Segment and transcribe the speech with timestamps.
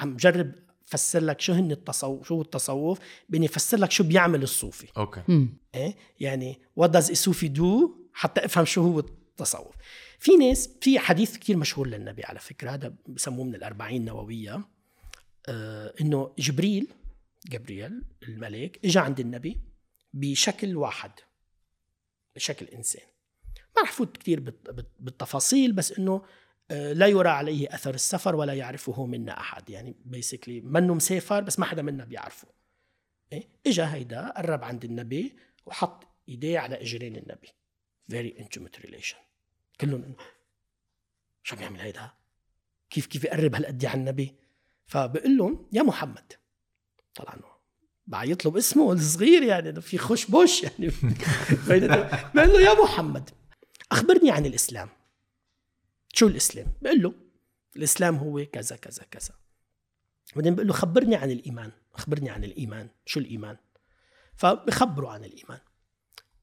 [0.00, 0.54] عم جرب
[0.86, 4.86] فسر لك شو هن التصوف شو التصوف؟ بدي افسر لك شو بيعمل الصوفي.
[4.96, 5.22] okay.
[5.28, 5.58] مم.
[5.74, 9.74] إيه؟ يعني what does ال صوفي do حتى أفهم شو هو التصوف.
[10.18, 14.68] في ناس في حديث كتير مشهور للنبي على فكرة هذا بسموه من الأربعين النوويه
[15.48, 16.88] آه إنه جبريل
[17.48, 19.60] جبريل الملك اجى عند النبي
[20.14, 21.10] بشكل واحد
[22.36, 23.02] بشكل إنسان.
[23.76, 24.40] ما رح فوت كثير
[25.00, 26.22] بالتفاصيل بس إنه
[26.70, 29.70] لا يرى عليه أثر السفر ولا يعرفه منا أحد.
[29.70, 32.48] يعني بيسكلي منه مسافر بس ما حدا منا بيعرفه.
[33.32, 37.48] إيه؟ إجا هيدا قرب عند النبي وحط إيديه على إجرين النبي.
[38.12, 39.16] Very intimate relation.
[39.80, 40.14] كلهم
[41.42, 42.10] شو بيعمل هيدا؟
[42.90, 44.34] كيف كيف يقرب هالقد على النبي؟
[44.86, 46.32] فبقول لهم يا محمد.
[47.14, 47.50] طلع إنه
[48.06, 50.92] بقى يطلب اسمه الصغير يعني في خش بوش يعني.
[52.34, 53.30] بقول له يا محمد
[53.92, 54.88] أخبرني عن الإسلام.
[56.12, 57.14] شو الإسلام؟ بقول له
[57.76, 59.34] الإسلام هو كذا كذا كذا.
[60.36, 62.88] بعدين بقول له خبرني عن الإيمان اخبرني عن الإيمان.
[63.06, 63.56] شو الإيمان؟
[64.36, 65.60] فبخبره عن الإيمان.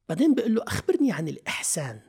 [0.10, 2.02] بعدين بقول له أخبرني عن الإحسان.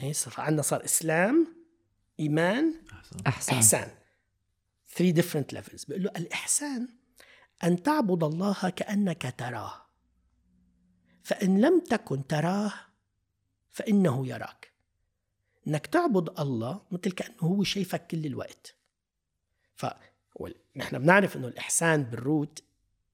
[0.00, 1.56] إيه صار عندنا صار إسلام
[2.20, 2.74] إيمان
[3.26, 3.52] أحسن.
[3.52, 3.90] إحسان.
[4.94, 5.88] Three different levels.
[5.88, 6.88] بقول له الإحسان
[7.64, 9.86] أن تعبد الله كأنك تراه.
[11.22, 12.72] فإن لم تكن تراه
[13.70, 14.75] فإنه يراك.
[15.66, 18.74] إنك تعبد الله مثل كأنه هو شايفك كل الوقت.
[19.74, 19.86] ف
[20.76, 22.62] نحن بنعرف إنه الإحسان بال root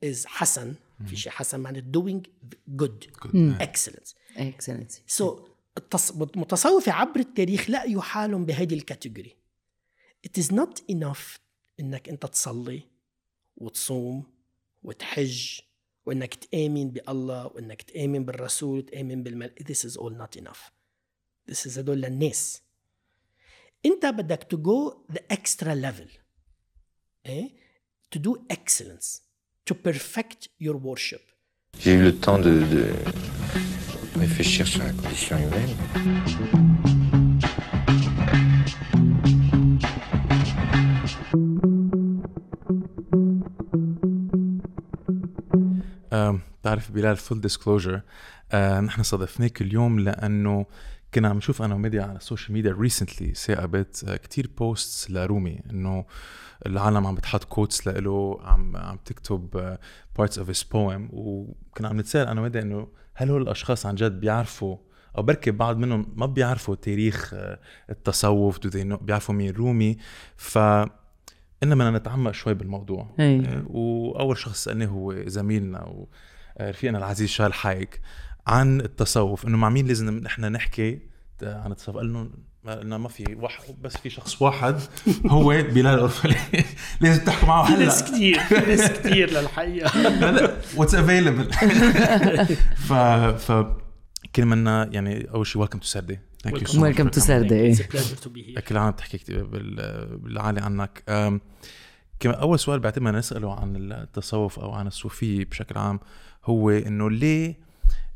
[0.04, 0.74] is حسن
[1.06, 2.22] في شيء حسن معنى doing
[2.82, 3.06] good
[3.60, 4.14] excellence.
[4.36, 5.46] excellency so
[6.36, 9.36] المتصوفة عبر التاريخ لقيوا حالهم بهيدي ال category
[10.26, 11.38] it is not enough
[11.80, 12.82] إنك أنت تصلي
[13.56, 14.24] وتصوم
[14.82, 15.60] وتحج
[16.06, 20.81] وإنك تآمن بالله وإنك تآمن بالرسول وتآمن بالملك this is all not enough.
[21.50, 22.62] This is هدول للناس
[23.86, 26.08] انت بدك to go the extra level
[27.26, 27.48] eh?
[28.14, 29.20] to do excellence
[29.70, 31.22] to perfect your worship
[31.80, 32.84] J'ai eu le temps de, de
[34.20, 35.72] réfléchir sur la condition humaine.
[46.62, 48.00] بتعرف بلال full disclosure
[48.54, 50.66] نحن صادفناك اليوم لأنه
[51.14, 55.60] كنا عم نشوف أنا وميديا على ال social media recently ثاقبت آه، كتير posts لرومي
[55.70, 56.04] إنه
[56.66, 59.76] العالم عم بتحط quotes لإله عم عم تكتب
[60.18, 64.20] parts of his poem وكنا عم نتساءل أنا وميديا إنه هل هول الأشخاص عن جد
[64.20, 64.76] بيعرفوا
[65.18, 67.58] أو بركي بعض منهم ما بيعرفوا تاريخ آه،
[67.90, 69.96] التصوف know- بيعرفوا مين رومي.
[70.36, 73.14] ف إننا بدنا نتعمق شوي بالموضوع.
[73.20, 73.40] إيه.
[73.46, 76.06] آه، وأول شخص سالناه هو زميلنا
[76.60, 78.00] ورفيقنا العزيز شال حايك.
[78.46, 80.98] عن التصوف إنه مع مين لازم نحن نحكي؟
[81.42, 81.96] عن التصوف.
[81.96, 82.32] قال لهم
[82.66, 84.76] قلنا ما في واحد بس في شخص واحد
[85.26, 86.36] هو بلال اورفلي
[87.00, 87.84] لازم تحكوا معه هلأ.
[87.84, 88.36] ناس كثير
[88.68, 90.08] ناس كثير للحقيقة.
[90.30, 91.52] لا what's available
[92.88, 92.92] ف
[93.50, 93.66] ف
[94.36, 98.60] كل منا يعني أول شيء welcome to سردي to be here.
[98.60, 101.02] كل عام بتحكي كتير بال- بالعالي عنك.
[102.20, 106.00] كمان أول سؤال بعتبر نساله عن التصوف أو عن الصوفية بشكل عام
[106.44, 107.71] هو إنه ليه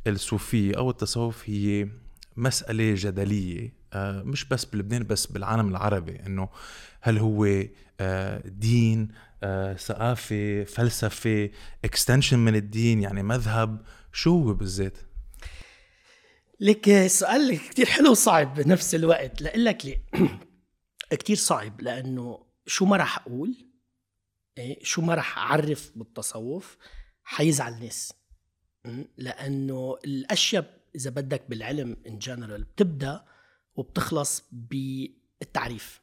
[0.07, 1.89] الصوفية أو التصوف هي
[2.37, 3.73] مسألة جدلية.
[3.93, 6.49] أه، مش بس بلبنان بس بالعالم العربي إنه
[7.01, 7.65] هل هو
[8.01, 9.09] أه، دين
[9.43, 11.51] أه، ثقافة فلسفة
[11.85, 14.99] اكستنشن من الدين يعني مذهب شو هو بالذات؟
[16.61, 19.43] لك سؤال كتير حلو وصعب بنفس الوقت.
[19.43, 20.07] لأقول لك ليه؟
[21.11, 23.57] كتير صعب لأنه شو ما راح أقول
[24.59, 26.77] إيه شو ما راح أعرف بالتصوف
[27.25, 28.13] حيزعل ناس
[28.87, 29.05] م?
[29.17, 33.25] لأنه الأشياء إذا بدك بالعلم in general بتبدأ
[33.75, 36.01] وبتخلص بالتعريف?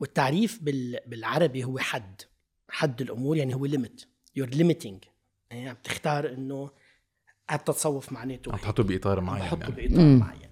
[0.00, 2.22] والتعريف بال- بالعربي هو حد
[2.68, 4.04] حد الأمور يعني هو limit
[4.36, 5.04] you're limiting
[5.50, 6.70] يعني عم تختار إنه
[7.52, 8.58] التصوف معناته عم.
[8.58, 9.88] تحطه بإطار عم معين بحطه يعني.
[9.88, 10.16] بإطار.
[10.16, 10.48] معين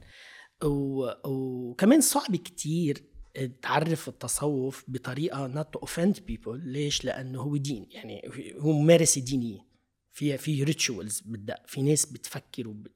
[0.64, 1.10] و...
[1.28, 3.02] وكمان صعب كتير
[3.62, 8.22] تعرف التصوف بطريقة not to offend people ليش؟ لأنه هو دين يعني
[8.58, 9.69] هو ممارسه دينية
[10.12, 12.86] في في ريتشوالز بدها في ناس بتفكر وب...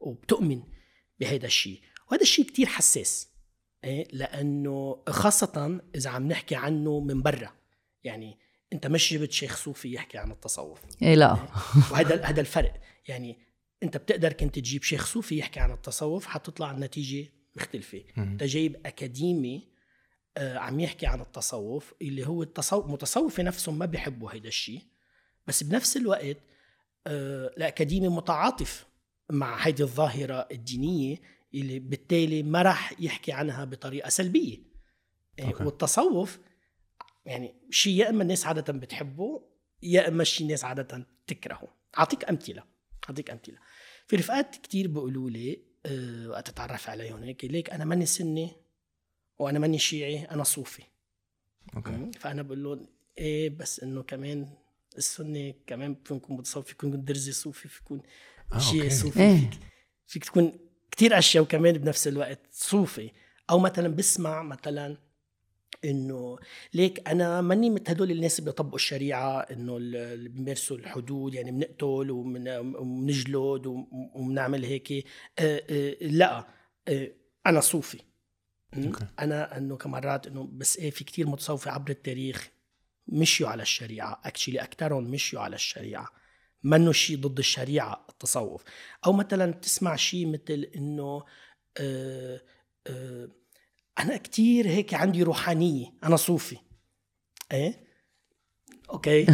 [0.00, 0.62] وبتؤمن
[1.20, 1.80] بهذا الشيء.
[2.10, 3.28] وهذا الشيء كتير حساس
[3.84, 7.52] إيه؟ لأنه خاصة إذا عم نحكي عنه من برا.
[8.04, 8.38] يعني
[8.72, 10.80] أنت مش جبت شيخ صوفي يحكي عن التصوف.
[11.02, 11.32] إيه لا.
[11.90, 12.80] وهذا هذا الفرق.
[13.08, 13.38] يعني
[13.82, 18.04] أنت بتقدر كنت تجيب شيخ صوفي يحكي عن التصوف حتطلع النتيجة مختلفة.
[18.18, 19.74] أنت جايب أكاديمي
[20.36, 24.82] آه، عم يحكي عن التصوف اللي هو التصوف متصوفه نفسهم ما بيحبوا هيدا الشيء
[25.46, 26.36] بس بنفس الوقت
[27.06, 28.86] آه، الاكاديمي متعاطف
[29.30, 31.16] مع هيدي الظاهرة الدينية
[31.54, 34.58] اللي بالتالي ما راح يحكي عنها بطريقة سلبية.
[35.38, 35.64] إيه، أوكي.
[35.64, 36.38] والتصوف
[37.26, 39.42] يعني شيء يا إما الناس عادة بتحبه
[39.82, 41.68] يا إما شيء الناس عادة بتكرهه
[41.98, 42.64] أعطيك أمثلة
[43.08, 43.58] أعطيك أمثلة.
[44.06, 48.50] في رفقات كتير بيقولوا لي أه وقت اتعرف عليهم هيك ليك أنا ماني سني
[49.38, 50.82] وأنا ماني شيعي أنا صوفي.
[51.76, 52.10] أوكي.
[52.18, 52.86] فأنا بقول لهم
[53.18, 54.48] إيه بس إنه كمان
[54.98, 58.02] السنة كمان فيكون يكون متصوف فيكون يكون درزي صوفي فيكون
[58.52, 58.94] آه، شيعي أوكي.
[58.94, 59.36] صوفي إيه.
[59.50, 59.60] فيك,
[60.06, 60.58] فيك تكون
[60.90, 63.10] كتير أشياء وكمان بنفس الوقت صوفي
[63.50, 64.96] أو مثلا بسمع مثلا
[65.84, 66.38] إنه
[66.74, 72.10] ليك أنا ماني مثل هدول الناس اللي بيطبقوا الشريعة إنه اللي بيمارسوا الحدود يعني بنقتل
[72.10, 75.02] ومن- وبنجلد وبنعمل هيك آه،
[75.70, 76.46] آه، لا
[76.88, 77.10] آه،
[77.46, 77.98] أنا صوفي?
[78.76, 79.06] أوكي.
[79.18, 82.50] أنا إنه كمرات إنه بس إيه في كتير متصوفة عبر التاريخ
[83.08, 84.20] مشيوا على الشريعة.
[84.24, 86.08] actually أكثرهم مشيوا على الشريعة.
[86.62, 88.62] منه شيء ضد الشريعة؟ التصوف.
[89.06, 91.24] أو مثلا تسمع شيء مثل إنه
[91.78, 92.40] آه
[92.86, 93.28] آه
[93.98, 95.86] أنا كتير هيك عندي روحانية.
[96.04, 96.56] أنا صوفي.
[97.52, 97.84] إيه؟
[98.90, 99.26] أوكي.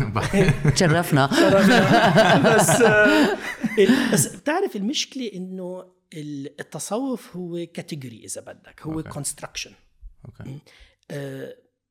[0.74, 1.26] تشرفنا.
[2.56, 3.38] بس آه،
[4.12, 5.92] بس بتعرف المشكلة إنه
[6.60, 8.80] التصوف هو category إذا بدك.
[8.82, 9.02] هو.
[9.02, 9.72] construction
[10.24, 10.58] أوكي.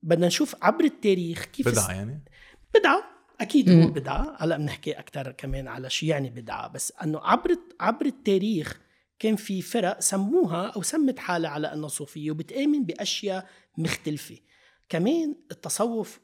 [0.04, 2.24] بدنا نشوف عبر التاريخ كيف بدعة يعني؟
[2.76, 3.04] بدعة.
[3.42, 3.88] أكيد هو.
[3.88, 4.38] بدعة.
[4.40, 6.68] هلأ بنحكي أكثر كمان على شو يعني بدعة.
[6.68, 8.82] بس إنه عبر عبر التاريخ
[9.20, 14.38] كان في فرق سموها أو سمت حالها على انها صوفية وبتآمن بأشياء مختلفة.
[14.90, 16.20] كمان التصوف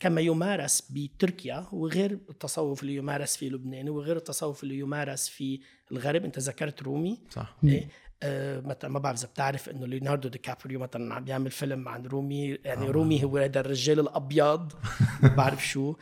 [0.00, 5.60] كما يمارس بتركيا هو غير التصوف اللي يمارس في لبنان وغير التصوف اللي يمارس في
[5.92, 6.24] الغرب.
[6.24, 7.18] أنت ذكرت رومي.
[7.30, 7.56] صح.
[7.64, 7.88] إيه؟
[8.22, 12.06] آه مثلا ما بعرف إذا بتعرف إنه ليوناردو دي كابريو مثلا عم بيعمل فيلم عن
[12.06, 12.90] رومي يعني آه.
[12.90, 14.72] رومي هو هذا الرجال الأبيض
[15.36, 15.94] بعرف شو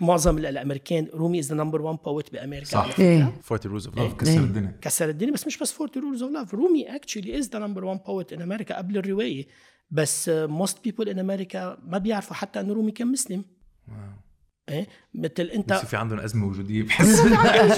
[0.00, 2.98] معظم ال- الأمريكان رومي is the number 1 poet بأمريكا صح.
[2.98, 3.22] إيه.
[3.52, 3.96] 40 rules of.
[3.96, 4.38] love كسر إيه.
[4.38, 7.84] الدنيا كسر الدنيا بس مش بس 40 rules of love رومي actually is the number
[7.84, 9.46] 1 poet in أمريكا قبل الرواية
[9.90, 13.44] بس most people in أمريكا ما بيعرفوا حتى إنه رومي كان مسلم
[13.88, 13.96] wow.
[14.70, 16.82] إيه؟ مثل انت بس في عندهم أزمة وجودية.
[16.82, 17.20] بحس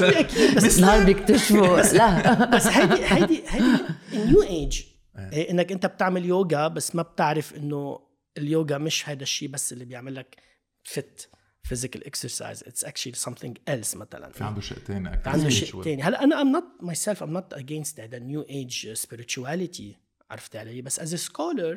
[0.03, 1.81] أكيد بس نهار بيكتشفوا.
[1.93, 2.45] لا.
[2.57, 3.83] بس هيدي هيدي هيدي
[4.15, 4.83] نيو ايج
[5.19, 5.33] إيه.
[5.33, 8.01] إيه إنك أنت بتعمل يوغا بس ما بتعرف إنه
[8.39, 10.37] اليوغا مش هذا الشيء بس اللي بيعمل لك
[10.83, 11.29] فت
[11.69, 12.63] physical exercise.
[12.69, 14.33] It's actually something else مثلا.
[14.33, 15.49] في عنده شيء ثاني أكثر عنده.
[15.49, 16.03] شيء تاني.
[16.03, 19.97] هلا أنا I'm not myself I'm not against هذا new age spirituality.
[20.31, 21.77] عرفت علي؟ بس as a scholar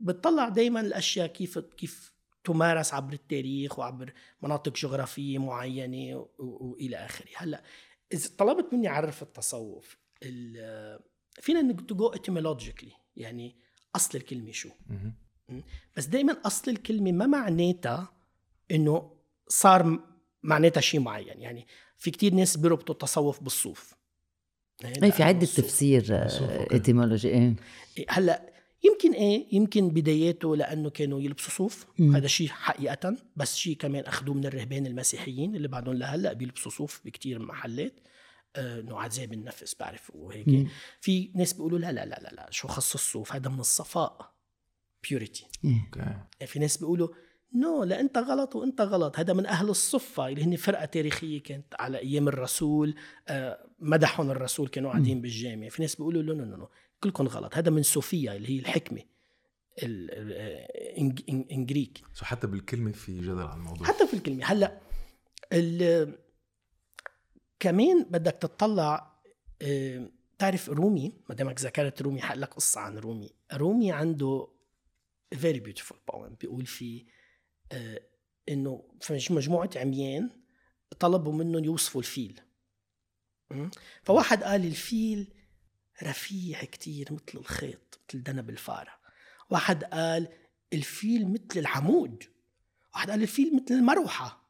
[0.00, 2.15] بتطلع دائما الأشياء كيف كيف
[2.46, 4.12] تمارس عبر التاريخ وعبر
[4.42, 7.62] مناطق جغرافية معينة و- و- وإلى آخره هلأ
[8.12, 11.00] إذا طلبت مني أعرف التصوف ال-
[11.40, 13.56] فينا to go etymologically يعني
[13.96, 14.68] أصل الكلمة شو.
[15.96, 18.12] بس دائما أصل الكلمة ما معناتها
[18.70, 19.16] إنه
[19.48, 20.00] صار
[20.42, 21.66] معناتها شيء معين يعني
[21.96, 23.94] في كتير ناس بيربطوا التصوف بالصوف
[24.84, 25.46] اي في عدة.
[25.46, 26.74] تفسير بالصوف، أوكي.
[26.74, 27.54] etymology إيه
[27.98, 28.52] إيه، هلأ
[28.86, 31.86] يمكن إيه؟ يمكن بداياته لأنه كانوا يلبسوا صوف.
[31.98, 32.16] مم.
[32.16, 37.00] هذا شيء حقيقة بس شيء كمان أخذوه من الرهبان المسيحيين اللي بعدهم لهلأ بيلبسوا صوف
[37.04, 38.00] بكتير محلات.
[38.56, 40.48] آه، إنه عذاب النفس بعرف وهيك.
[40.48, 40.68] مم.
[41.00, 44.34] في ناس بيقولوا لا لا لا لا, لا شو خص الصوف؟ هذا من الصفاء
[45.08, 45.46] purity.
[45.64, 46.46] أوكي.
[46.46, 47.08] في ناس بيقولوا
[47.54, 49.18] no لا أنت غلط وأنت غلط.
[49.18, 52.94] هذا من أهل الصفة اللي هن فرقة تاريخية كانت على أيام الرسول.
[53.28, 55.68] آه، مدحهم الرسول كانوا قاعدين بالجامع.
[55.68, 56.68] في ناس بيقولوا لا لا لا
[57.10, 57.54] كلكم غلط.
[57.56, 59.02] هذا من صوفيا اللي هي الحكمة.
[59.82, 62.02] ال- ال- آه، in- in- in Greek.
[62.14, 63.86] so حتى بالكلمة في جدل على الموضوع.
[63.86, 64.44] حتى في الكلمة.
[64.44, 64.80] هلأ
[65.52, 66.18] ال-
[67.60, 69.16] كمان بدك تطلع
[69.62, 73.30] آه، تعرف رومي ما دامك ذكرت رومي حق لك قصة عن رومي.
[73.54, 74.48] رومي عنده
[75.34, 76.36] very beautiful poem.
[76.40, 77.04] بيقول فيه
[77.72, 78.00] آه،
[78.48, 80.30] إنه في مج- مجموعة عميان
[81.00, 82.40] طلبوا منهم يوصفوا الفيل?
[84.02, 85.34] فواحد قال الفيل
[86.02, 88.92] رفيع كتير مثل الخيط مثل ذنب الفارة.
[89.50, 90.28] واحد قال
[90.72, 92.24] الفيل مثل العمود.
[92.94, 94.46] واحد قال الفيل مثل المروحة.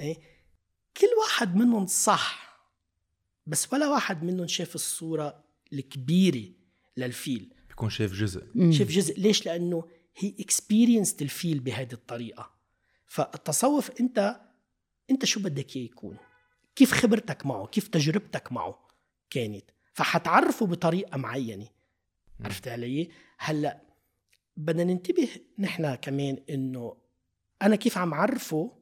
[0.00, 0.16] إيه؟
[0.96, 2.58] كل واحد منهم صح
[3.46, 6.52] بس ولا واحد منهم شاف الصورة الكبيرة
[6.96, 7.54] للفيل.
[7.68, 8.46] بيكون شايف جزء.
[8.54, 8.72] مم.
[8.72, 9.20] شاف جزء.
[9.20, 12.54] ليش؟ لأنه هي اكسبيرينسد الفيل بهذه الطريقة.
[13.06, 14.40] فالتصوف أنت
[15.10, 16.16] أنت شو بدك إياه يكون؟
[16.76, 18.88] كيف خبرتك معه؟ كيف تجربتك معه
[19.30, 21.66] كانت؟ فحتعرفه بطريقة معينة.
[22.40, 23.80] عرفت علي؟ هلأ
[24.56, 26.96] بدنا ننتبه نحن كمان إنه
[27.62, 28.78] أنا كيف عم عرفه؟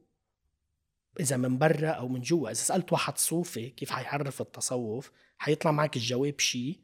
[1.19, 2.49] إذا من برا أو من جوا.
[2.49, 6.79] إذا سألت واحد صوفي كيف حيعرف التصوف حيطلع معك الجواب شيء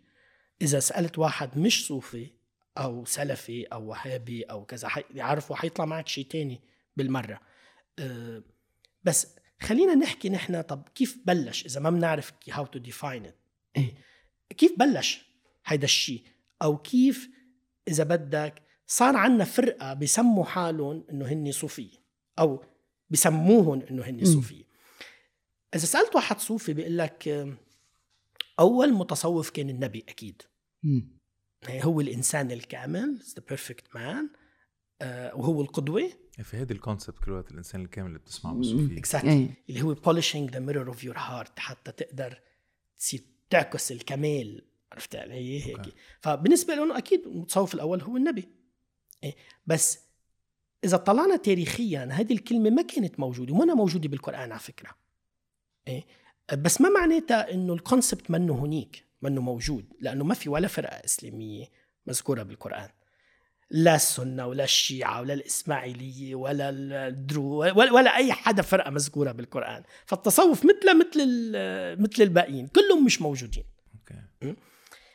[0.62, 2.32] إذا سألت واحد مش صوفي
[2.78, 6.62] أو سلفي أو وهابي أو كذا حيعرفوا حيطلع معك شيء تاني
[6.96, 7.40] بالمرة.
[8.00, 8.44] أه
[9.04, 13.38] بس خلينا نحكي نحن طب كيف بلش؟ إذا ما بنعرف how to define it.
[14.58, 15.26] كيف بلش
[15.66, 16.24] هيدا الشيء
[16.62, 17.30] أو كيف
[17.88, 21.92] إذا بدك صار عندنا فرقة بسموا حالهم إنه هن صوفيه
[22.40, 22.64] أو
[23.10, 24.64] بسموهم إنه هن صوفيه
[25.76, 27.48] إذا سألت واحد صوفي بيقول لك
[28.60, 30.42] أول متصوف كان النبي أكيد.
[30.84, 31.18] مم.
[31.64, 34.30] يعني هو الإنسان الكامل the perfect man
[35.34, 36.12] وهو القدوة.
[36.44, 38.98] في هيدي ال concept كل وقت الإنسان الكامل اللي بتسمعه بالصوفية.
[38.98, 39.64] exactly إيه.
[39.70, 42.42] اللي هو polishing the mirror of your heart حتى تقدر
[43.00, 45.94] تصير تعكس الكمال عرفت علي هيك.
[46.22, 48.50] فبالنسبة لهم أكيد المتصوف الأول هو النبي
[49.24, 49.36] إيه؟
[49.68, 50.00] بس
[50.84, 54.90] إذا طلعنا تاريخيا هذه الكلمة ما كانت موجودة وما موجودة بالقرآن على فكرة
[55.88, 56.06] إيه؟
[56.54, 60.96] بس ما معناتها إنه ال concept منه هنيك منه موجود لأنه ما في ولا فرقة
[61.06, 61.66] إسلامية
[62.06, 62.90] مذكورة بالقرآن
[63.70, 66.70] لا السنة ولا الشيعة ولا الإسماعيلية ولا
[67.08, 69.84] الدرو ولا, ولا أي حدا فرقة مذكورة بالقرآن.
[70.06, 71.52] فالتصوف مثله مثل
[72.02, 72.68] مثل الباقيين.
[72.68, 73.64] كلهم مش موجودين.
[73.96, 74.56] أوكي.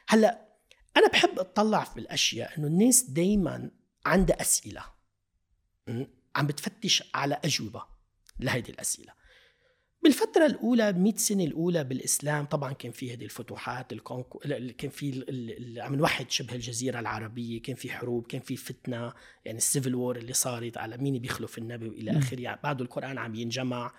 [0.08, 0.48] هلأ
[0.96, 3.70] أنا بحب أطلع في الأشياء إنه الناس دائما
[4.06, 4.84] عندها أسئلة?
[6.36, 7.82] عم بتفتش على أجوبة
[8.40, 9.12] لهيدي الأسئلة.
[10.02, 14.38] بالفترة الأولى 100 سنة الأولى بالإسلام طبعا كان في هذه الفتوحات ال conquests
[14.78, 19.12] كان في ال- عم نوحد شبه الجزيرة العربية كان في حروب كان في فتنة
[19.44, 23.18] يعني ال civil war اللي صارت على مين بيخلف النبي وإلى آخره يعني بعد القرآن
[23.18, 23.92] عم ينجمع.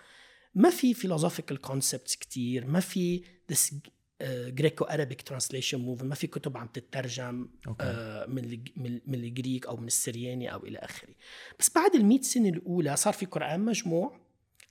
[0.54, 3.74] ما في philosophical concepts كتير ما في this
[4.22, 7.84] Greco-Arabic translation movement ما في كتب عم تترجم okay.
[7.84, 11.14] آه، من من من ال Greek أو من السرياني أو إلى آخره.
[11.58, 14.23] بس بعد ال سنة الأولى صار في قرآن مجموع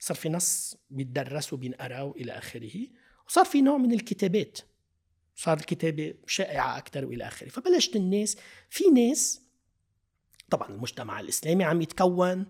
[0.04, 2.86] صار في نص بيتدرس وبينقرا والى آخره
[3.28, 4.58] وصار في نوع من الكتابات.
[5.34, 7.48] صار الكتابة شائعة أكثر وإلى آخره.
[7.48, 8.36] فبلشت الناس
[8.70, 9.42] في ناس
[10.50, 12.46] طبعا المجتمع الإسلامي عم يتكون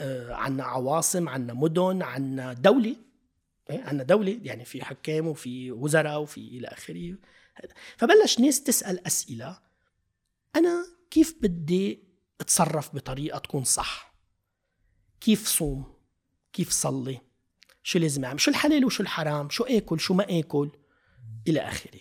[0.00, 2.96] آه، عنا عواصم عنا مدن عنا دولة.
[3.70, 7.18] إيه، عنا دولة يعني في حكام وفي وزراء وفي إلى آخره.
[7.96, 9.58] فبلش ناس تسأل أسئلة.
[10.56, 12.04] أنا كيف بدي
[12.40, 14.14] أتصرف بطريقة تكون صح؟
[15.20, 15.93] كيف صوم؟
[16.54, 17.20] كيف صلي؟
[17.82, 20.70] شو لازم أعمل؟ شو الحلال وشو الحرام؟ شو آكل؟ شو ما آكل؟
[21.48, 22.00] إلى آخره.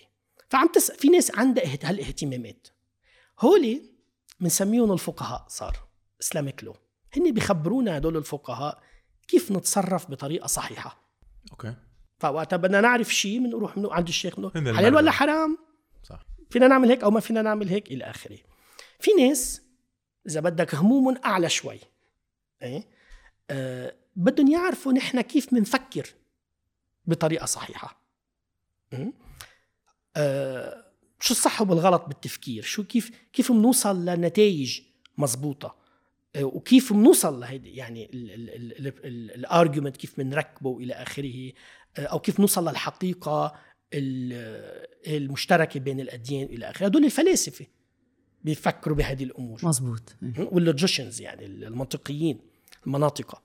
[0.49, 2.67] فعم تسأل في ناس عندها اهت- هالاهتمامات.
[3.39, 3.81] هولي
[4.39, 5.77] بنسميهم الفقهاء صار
[6.21, 6.75] اسلامك لو
[7.17, 8.83] هن بيخبرونا هدول الفقهاء
[9.27, 11.03] كيف نتصرف بطريقة صحيحة.
[11.51, 11.75] أوكي.
[12.19, 14.95] فوقتها بدنا نعرف شيء بنروح من عند الشيخ هن نقول حلال.
[14.95, 15.57] ولا حرام؟
[16.03, 16.25] صح.
[16.49, 18.37] فينا نعمل هيك أو ما فينا نعمل هيك؟ إلى آخره.
[18.99, 19.61] في ناس
[20.27, 21.79] إذا بدك هموم أعلى شوي
[22.61, 22.87] إيه؟
[23.49, 26.13] آه بدهم يعرفوا نحن كيف بنفكر
[27.05, 28.01] بطريقة صحيحة?
[30.17, 30.83] آه
[31.19, 34.81] شو الصح والغلط بالتفكير؟ شو كيف كيف بنوصل لنتائج
[35.17, 35.75] مزبوطه
[36.35, 38.09] آه، وكيف بنوصل لهيدي يعني
[39.35, 41.51] ال argument كيف بنركبه إلى آخره؟
[41.97, 43.55] آه، أو كيف نوصل للحقيقة
[43.93, 47.65] ال- المشتركة بين الأديان إلى آخره؟ هدول الفلاسفة
[48.43, 49.59] بيفكروا بهذه الأمور.
[49.63, 50.49] مزبوط إيه.
[50.51, 52.39] وال logicians يعني المنطقيين
[52.87, 53.41] المناطقة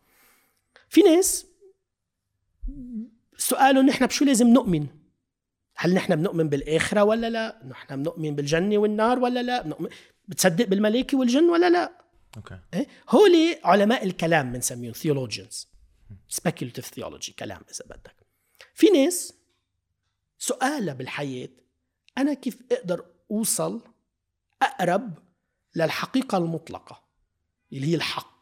[0.88, 1.46] في ناس
[3.36, 4.86] سؤالهم نحن بشو لازم نؤمن؟
[5.76, 9.88] هل نحن بنؤمن بالآخرة ولا لا؟ نحن بنؤمن بالجنة والنار ولا لا؟ بنؤمن
[10.28, 11.92] بتصدق بالملائكة والجن ولا لا؟
[12.36, 12.58] أوكي.
[12.74, 15.66] إيه؟ هولي علماء الكلام بنسميهم theologians.
[16.34, 18.26] Speculative theology كلام إذا بدك.
[18.74, 19.34] في ناس
[20.38, 21.48] سؤالها بالحياة
[22.18, 23.80] أنا كيف أقدر أوصل
[24.62, 25.18] أقرب
[25.76, 27.04] للحقيقة المطلقة؟
[27.72, 28.37] اللي هي الحق؟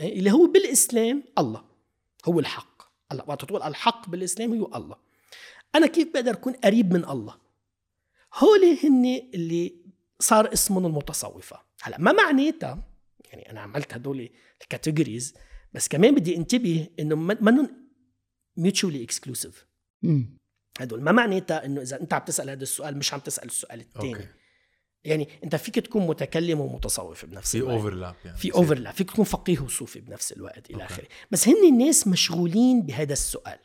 [0.00, 1.64] اللي هو بالإسلام الله.
[2.24, 2.82] هو الحق.
[3.12, 3.24] الله.
[3.28, 4.96] وقت تقول الحق بالإسلام هو الله.
[5.74, 7.38] أنا كيف بقدر أكون قريب من الله؟
[8.34, 9.76] هولي هن اللي
[10.20, 11.60] صار اسمهم المتصوفة.
[11.82, 12.88] هلا ما معناتها؟
[13.24, 14.30] يعني أنا عملت هدول
[14.62, 15.34] ال categories
[15.72, 17.88] بس كمان بدي انتبه إنه منهم
[18.60, 19.66] mutually exclusive.
[20.80, 24.28] هدول ما معناتها إنه إذا أنت عم تسأل هذا السؤال مش عم تسأل السؤال الثاني
[25.04, 28.54] يعني انت فيك تكون متكلم ومتصوف بنفس في الوقت overlap يعني في.
[28.54, 30.84] overlap فيك تكون فقيه وصوفي بنفس الوقت إلى.
[30.84, 33.58] آخره بس هن الناس مشغولين بهذا السؤال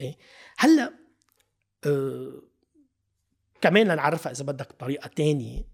[0.00, 0.16] إيه؟
[0.58, 0.92] هلأ
[1.86, 2.42] آه
[3.60, 5.64] كمان لنعرفها إذا بدك بطريقه تانية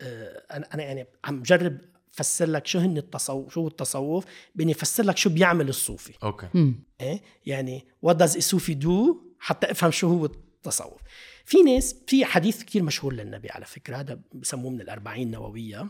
[0.00, 1.78] آه أنا أنا يعني عم جرب
[2.14, 6.74] افسر لك شو هن التصوف شو هو التصوف بإني افسر لك شو بيعمل الصوفي أوكي.
[7.00, 11.00] إيه؟ يعني what does الصوفي do حتى أفهم شو هو التصوف
[11.44, 15.86] في ناس في حديث كتير مشهور للنبي على فكرة هذا بسموه من الأربعين نووية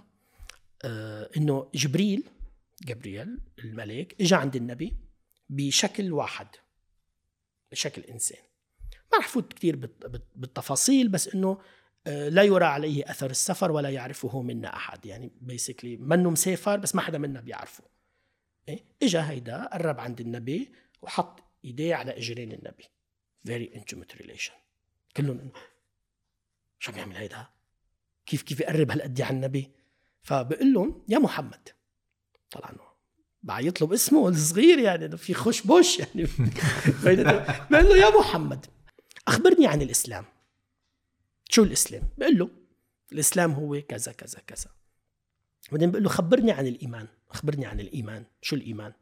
[0.85, 2.25] آه إنه جبريل
[2.83, 4.93] جبريل الملك إجا عند النبي
[5.51, 6.47] بشكل واحد
[7.73, 8.39] بشكل إنسان.
[9.13, 11.59] ما رح فوت بالت- بالتفاصيل بس إنه
[12.07, 15.07] آه، لا يرى عليه أثر السفر ولا يعرفه منا أحد.
[15.07, 17.85] يعني بيسكلي منه مسافر بس ما حدا منا بيعرفه.
[18.69, 22.85] إيه؟ إجا هيدا قرب عند النبي وحط إيديه على إجرين النبي.
[23.49, 24.53] Very intimate relation.
[25.17, 25.53] كلهم إنه
[26.79, 27.47] شو بيعمل هيدا
[28.27, 29.71] كيف كيف يقرب هالقد على النبي
[30.23, 31.69] فبقول لهم يا محمد.
[32.51, 32.77] طبعا
[33.43, 36.27] بقى يطلب اسمه الصغير يعني في خش بوش يعني.
[37.71, 38.67] بقول له يا محمد
[39.29, 40.25] أخبرني عن الإسلام.
[41.49, 42.51] شو الإسلام؟ بقول له
[43.13, 44.71] الإسلام هو كذا كذا كذا.
[45.73, 48.25] بعدين بقول له خبرني عن الإيمان اخبرني عن الإيمان.
[48.43, 48.93] شو الإيمان؟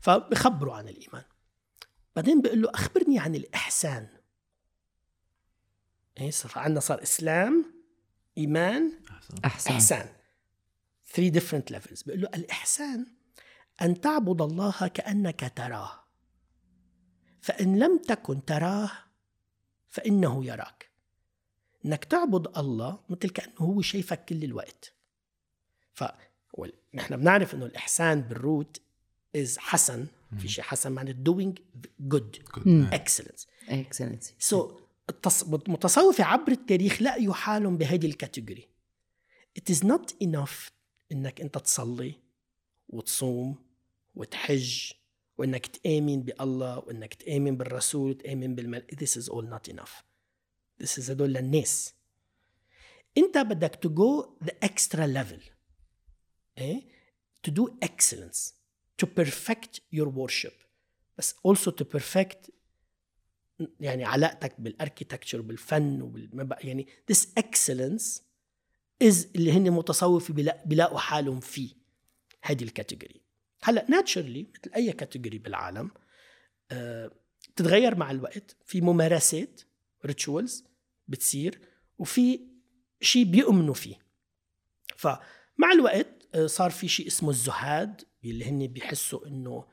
[0.00, 1.24] فبخبره عن الإيمان.
[2.16, 4.08] بعدين بقول له أخبرني عن الإحسان.
[6.20, 7.74] إيه صار عندنا صار إسلام
[8.38, 8.92] إيمان
[9.44, 9.70] أحسن.
[9.70, 10.08] إحسان.
[11.12, 12.06] Three different levels.
[12.06, 13.06] بقول له الإحسان
[13.82, 16.04] أن تعبد الله كأنك تراه.
[17.40, 18.90] فإن لم تكن تراه
[19.88, 20.90] فإنه يراك.
[21.84, 24.92] إنك تعبد الله مثل كأنه هو شايفك كل الوقت.
[25.92, 26.04] ف
[26.94, 28.80] نحن بنعرف إنه الإحسان بال root
[29.36, 30.06] is حسن.
[30.38, 31.54] في شيء حسن معنى doing
[32.08, 32.38] good.
[32.92, 33.46] Excellence.
[33.68, 34.80] Excellency so
[35.68, 38.68] المتصوفة عبر التاريخ لا يحالهم بهذه الكاتيجوري
[39.58, 40.70] It is not enough
[41.12, 42.14] إنك أنت تصلي
[42.88, 43.56] وتصوم
[44.14, 44.92] وتحج
[45.38, 50.04] وإنك تآمن بالله وإنك تآمن بالرسول وتآمن بالمل This is all not enough.
[50.82, 51.94] This is هدول للناس
[53.18, 55.40] أنت بدك to go the extra level.
[56.58, 56.82] إيه؟
[57.48, 58.52] to do excellence.
[59.02, 60.54] To perfect your worship.
[61.18, 62.50] بس also to perfect
[63.80, 68.20] يعني علاقتك بال architecture بالفن وبالمبا يعني this excellence
[69.04, 71.70] is اللي هن متصوفي بلا- بيلاقوا حالهم فيه
[72.42, 73.20] هذه ال category
[73.62, 75.90] هلأ naturally مثل أي category بالعالم
[76.70, 77.10] آه،
[77.54, 78.56] بتتغير مع الوقت.
[78.66, 79.60] في ممارسات
[80.06, 80.64] rituals
[81.08, 81.60] بتصير
[81.98, 82.40] وفي
[83.00, 83.94] شيء بيؤمنوا فيه.
[84.96, 89.66] فمع الوقت آه، صار في شيء اسمه الزهاد اللي هن بيحسوا إنه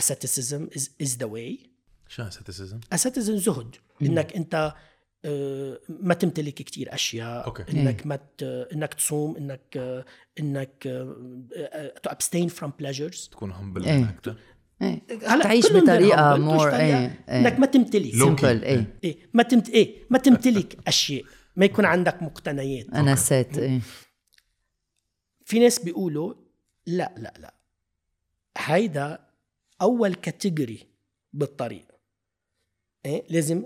[0.00, 1.68] is, is the way.
[2.12, 3.76] شو asceticism؟ اساتذه زهد.
[4.02, 4.74] إنك أنت
[5.24, 7.46] آه، ما تمتلك كتير أشياء.
[7.46, 7.64] okay.
[7.72, 8.42] إنك ما ت-
[8.72, 10.04] إنك تصوم إنك آه،
[10.40, 10.82] إنك
[12.02, 13.30] to abstain from pleasures.
[13.30, 14.04] تكون humble إيه.
[14.08, 14.36] أكثر
[14.82, 15.02] إيه.
[15.26, 16.12] هلأ تعيش more تعيش
[16.74, 18.14] إيه إنك ما تمتلك.
[18.14, 18.98] simple إيه.
[19.04, 19.16] إيه.
[19.34, 19.96] ما تمت إيه.
[20.10, 21.24] ما تمتلك أشياء.
[21.56, 22.86] ما يكون عندك مقتنيات.
[22.94, 23.80] أنا نسيت إيه.
[25.44, 26.34] في ناس بيقولوا
[26.86, 27.54] لا لا لا.
[28.58, 29.18] هيدا
[29.82, 30.86] أول كاتيجوري
[31.32, 31.91] بالطريق.
[33.06, 33.64] إيه؟ لازم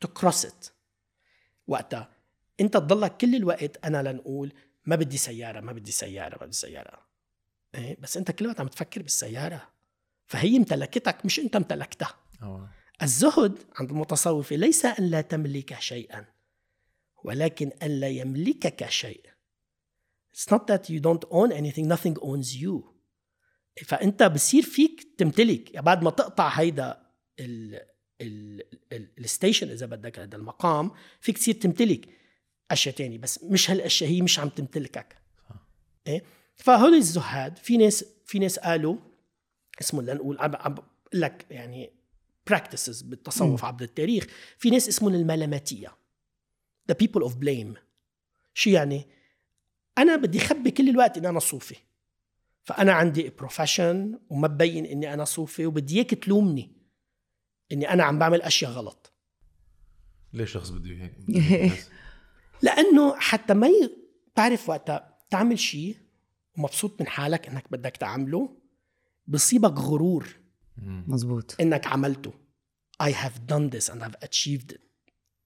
[0.00, 0.66] تكروس ات
[1.66, 2.10] وقتها.
[2.60, 4.52] أنت تضلك كل الوقت أنا لنقول
[4.86, 7.06] ما بدي سيارة ما بدي سيارة ما بدي سيارة.
[7.74, 9.68] إيه؟ بس أنت كل الوقت عم تفكر بالسيارة.
[10.26, 12.14] فهي امتلكتك مش أنت امتلكتها.
[12.42, 12.70] آه.
[13.02, 16.24] الزهد عند المتصوفة ليس أن لا تملك شيئا
[17.24, 19.32] ولكن أن لا يملكك شيء
[20.36, 22.82] It's not that you don't own anything nothing owns you.
[23.84, 25.78] فأنت بصير فيك تمتلك.
[25.78, 27.06] بعد ما تقطع هيدا
[27.40, 27.91] ال-
[29.18, 32.08] الستيشن إذا بدك هذا المقام فيك تصير تمتلك
[32.70, 35.16] أشياء تاني بس مش هالأشياء هي مش عم تمتلكك.
[36.06, 36.22] إيه؟
[36.54, 38.96] فهول الزهاد في ناس في ناس قالوا
[39.80, 41.90] اسمه لنقول عم عم بقول لك يعني
[42.46, 44.26] practices بالتصوف عبر التاريخ.
[44.58, 46.02] في ناس اسمهم الملاماتية
[46.92, 47.78] the people of blame.
[48.54, 49.06] شو يعني؟
[49.98, 51.76] أنا بدي اخبي كل الوقت إني أنا صوفي.
[52.64, 56.81] فأنا عندي profession وما ببين إني أنا صوفي وبدي إياك تلومني.
[57.72, 59.12] إني أنا عم بعمل أشياء غلط.
[60.32, 61.84] ليش شخص بده هيك؟
[62.62, 63.90] لأنه حتى ما ي...
[64.36, 65.96] بعرف وقتها تعمل شيء
[66.58, 68.56] ومبسوط من حالك إنك بدك تعمله
[69.26, 70.28] بصيبك غرور.
[70.76, 72.32] مزبوط إنك عملته.
[73.02, 74.80] I have done this and I've achieved it.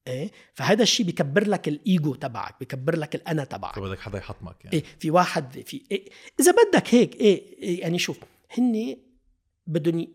[0.06, 3.76] إيه؟ فهذا الشيء بيكبر لك الإيجو تبعك بيكبر لك الأنا تبعك.
[3.76, 4.76] فبدك حدا يحطمك يعني.
[4.76, 6.10] إيه في واحد في إيه
[6.40, 8.18] إذا بدك هيك إيه, إيه يعني شوف
[8.58, 8.96] هن
[9.66, 10.06] بدهم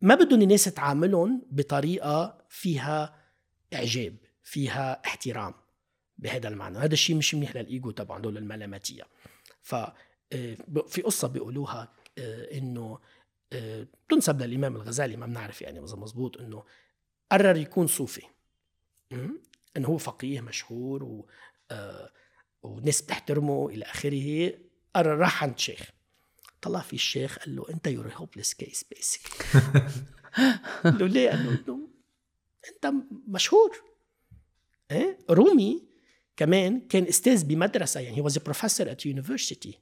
[0.00, 3.20] ما بدهم الناس تعاملهم بطريقة فيها
[3.74, 5.54] إعجاب فيها احترام
[6.18, 6.78] بهذا المعنى.
[6.78, 9.02] هذا الشيء مش منيح للإيجو تبعهم دول الملاماتية.
[9.62, 9.74] ف
[10.68, 12.98] ب- في قصة بيقولوها إيه، إنه
[13.52, 16.64] إيه، تنسب للإمام الغزالي ما بنعرف يعني إذا مزبوط إنه
[17.32, 18.22] قرر يكون صوفي?
[19.76, 21.28] إنه هو فقيه مشهور و
[21.70, 22.10] آه،
[22.62, 24.52] وناس بتحترمه إلى آخره
[24.96, 25.90] قرر راح عند شيخ.
[26.62, 29.46] طلع في الشيخ قال له أنت you're hopeless case basically
[30.84, 31.88] قال له ليه؟ قال له
[32.74, 32.92] أنت
[33.28, 33.76] مشهور.
[34.90, 35.82] إيه؟ رومي
[36.36, 39.78] كمان كان أستاذ بمدرسة يعني he was professor at university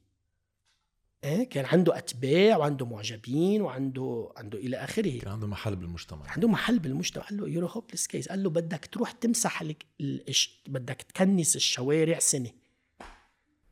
[1.24, 5.18] إيه؟ كان عنده أتباع وعنده معجبين وعنده عنده إلى آخره.
[5.18, 6.30] كان عنده محل بالمجتمع.
[6.30, 7.24] عنده محل بالمجتمع.
[7.24, 10.62] قال له you're a hopeless case قال له بدك تروح تمسح لك الش...
[10.68, 12.50] بدك تكنس الشوارع سنة.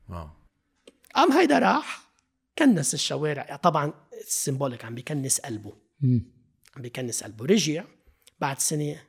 [0.09, 0.29] wow.
[1.15, 2.06] قام هيدا راح.
[2.59, 3.57] كنس الشوارع.
[3.57, 3.95] طبعا
[4.27, 5.77] ال symbolic عم بيكنس قلبه.
[6.77, 7.45] عم بيكنس قلبه.
[7.45, 7.85] رجع
[8.41, 9.03] بعد سنة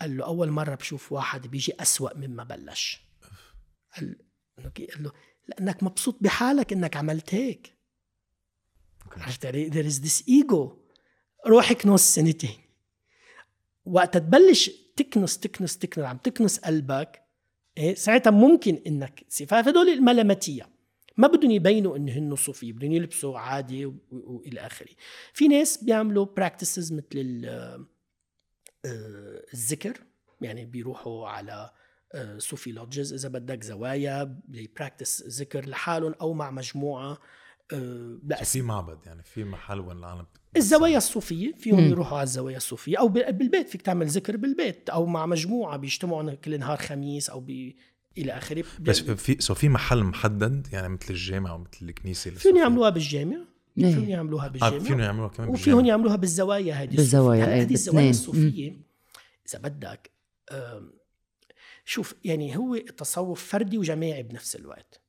[0.00, 3.00] قال له أول مرة بشوف واحد بيجي أسوأ مما بلش.
[3.96, 4.18] قال
[4.58, 5.12] قال له
[5.48, 7.76] لأنك مبسوط بحالك إنك عملت هيك.
[9.16, 10.72] عرفت علي؟ there is this ego.
[11.46, 12.58] روح كنس سنتين.
[13.84, 17.22] وقت تبلش تكنس تكنس تكنس عم تكنس قلبك
[17.78, 20.75] إيه ساعتها ممكن انك فهدول الملامتية.
[21.16, 24.88] ما بدهم يبينوا إنه هن صوفية بدهم يلبسوا عادي وإلى آخره.
[25.32, 27.86] في ناس بيعملوا practices مثل ال-
[28.84, 30.00] آه، الذكر
[30.40, 31.70] يعني بيروحوا على
[32.14, 37.18] آه، Sufi lodges إذا بدك زوايا بي practice ذكر لحالهم أو مع مجموعة
[37.72, 40.26] آه، لا في معبد يعني في محل وين العالم
[40.56, 41.90] الزوايا الصوفية فيهم مم.
[41.90, 46.58] يروحوا على الزوايا الصوفية أو بالبيت فيك تعمل ذكر بالبيت أو مع مجموعة بيجتمعوا كل
[46.58, 47.76] نهار خميس أو بي
[48.18, 52.36] إلى آخره بس في سو في محل محدد يعني مثل الجامع أو مثل الكنيسة فيهم
[52.36, 52.60] الصوفية.
[52.60, 53.36] يعملوها بالجامع
[53.78, 53.94] إيه.
[53.94, 55.86] فيهم يعملوها آه بالجامع فيهم يعملوها كمان وفيهم.
[55.86, 57.44] يعملوها بالزوايا هذه بالزوايا،.
[57.44, 58.10] هلا إيه، هذه الزوايا باثنين.
[58.10, 58.76] الصوفية
[59.48, 60.10] إذا بدك
[61.84, 65.00] شوف يعني هو التصوف فردي وجماعي بنفس الوقت?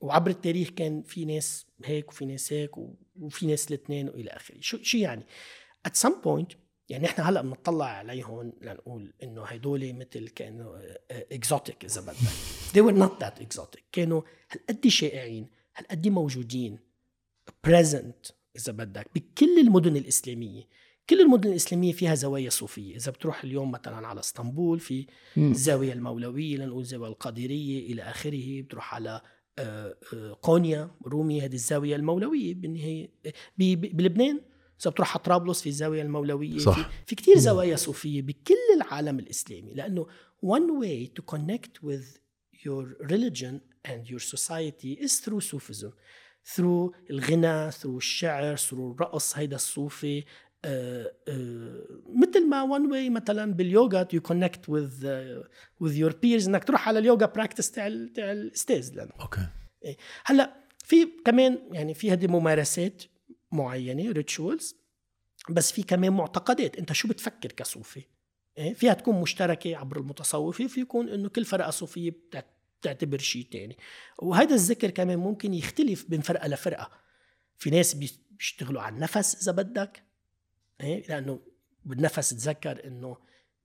[0.00, 2.70] وعبر التاريخ كان في ناس هيك وفي ناس هيك
[3.16, 5.26] وفي ناس الاثنين وإلى آخره شو شو يعني
[5.88, 6.54] at some point
[6.88, 10.78] يعني إحنا هلأ بنطلع عليهم لنقول إنه هدول مثل كانوا
[11.10, 13.82] اكزوتيك إذا بدك they were not that exotic.
[13.92, 15.46] كانوا هالقد شائعين؟
[15.76, 16.78] هالقد موجودين؟
[17.66, 20.62] present إذا بدك بكل المدن الإسلامية.
[21.10, 22.96] كل المدن الإسلامية فيها زوايا صوفية.
[22.96, 25.06] إذا بتروح اليوم مثلا على إسطنبول في.
[25.36, 28.62] الزاويه المولوية لنقول الزاويه القادرية إلى آخره.
[28.62, 29.20] بتروح على
[29.58, 33.10] آه، آه، قونيا رومي هذه الزاوية المولوية بالنهاية
[33.58, 34.40] بلبنان.
[34.80, 36.76] اذا بتروح على طرابلس في الزاوية المولوية صح.
[36.76, 40.06] في, في كثير زوايا صوفية بكل العالم الإسلامي لأنه
[40.44, 42.18] one way to connect with
[42.64, 45.92] your religion and your society is through Sufism.
[46.54, 50.24] Through الغنى through الشعر through الرقص هيدا صوفي.
[50.64, 55.46] آه، آه، مثل ما one way مثلا باليوغا connect with uh,
[55.84, 59.12] with your peers إنك تروح على اليوغا practice تاع تاع الأستاذ لأنه.
[59.20, 59.46] أوكي.
[60.24, 63.02] هلأ في كمان يعني في هذه ممارسات
[63.52, 64.76] معينة rituals
[65.50, 66.76] بس في كمان معتقدات.
[66.76, 68.02] انت شو بتفكر كصوفي؟
[68.58, 72.42] إيه؟ فيها تكون مشتركة عبر المتصوفة في يكون إنه كل فرقة صوفية بتع-
[72.80, 73.76] بتعتبر شيء تاني.
[74.18, 76.90] وهذا الذكر كمان ممكن يختلف بين فرقة لفرقة.
[77.58, 80.02] في ناس بي- بيشتغلوا على النفس إذا بدك
[80.80, 81.40] إيه؟ لأنه
[81.84, 83.16] بالنفس تذكر إنه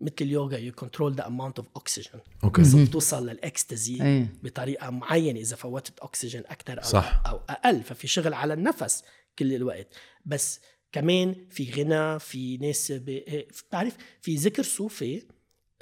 [0.02, 2.86] مثل اليوغا you control the amount of oxygen أوكي.
[2.86, 4.34] بتوصل للإكستازي إيه.
[4.44, 7.24] بطريقة معينة إذا فوتت اكسجين أكثر أو صح.
[7.28, 7.84] أو أقل.
[7.84, 9.04] ففي شغل على النفس.
[9.40, 9.88] كل الوقت.
[10.26, 10.60] بس
[10.92, 15.22] كمان في غنى في ناس بتعرف في ذكر صوفي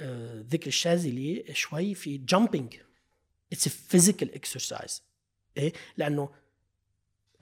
[0.00, 2.74] آه، ذكر الشاذلي شوي في jumping
[3.52, 5.02] it's physical exercise
[5.56, 6.30] إيه؟ لأنه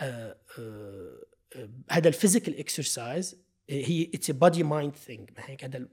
[0.00, 1.24] آه، آه،
[1.56, 3.36] آه، هذا ال physical exercise
[3.70, 5.88] هي it's body mind thing هيك؟ هذا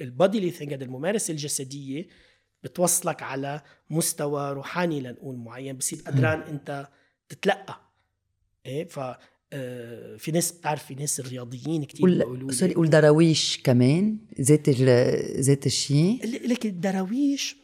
[0.00, 2.08] ال body thing هذا الممارسة الجسدية
[2.62, 5.76] بتوصلك على مستوى روحاني لنقول معين.
[5.76, 6.88] بصير قدران أنت
[7.28, 7.85] تتلقى.
[8.66, 9.00] إيه ف
[9.52, 14.70] آه، في ناس بتعرف في ناس الرياضيين كثير بيقولوا sorry والدراويش كمان ذات.
[15.40, 17.56] ذات الشيء لك الدراويش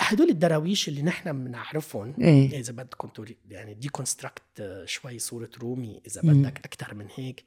[0.00, 3.08] هدول الدراويش اللي نحن بنعرفهم إيه إذا بدكم
[3.50, 6.20] يعني deconstruct شوي صورة رومي إذا.
[6.22, 7.44] بدك أكثر من هيك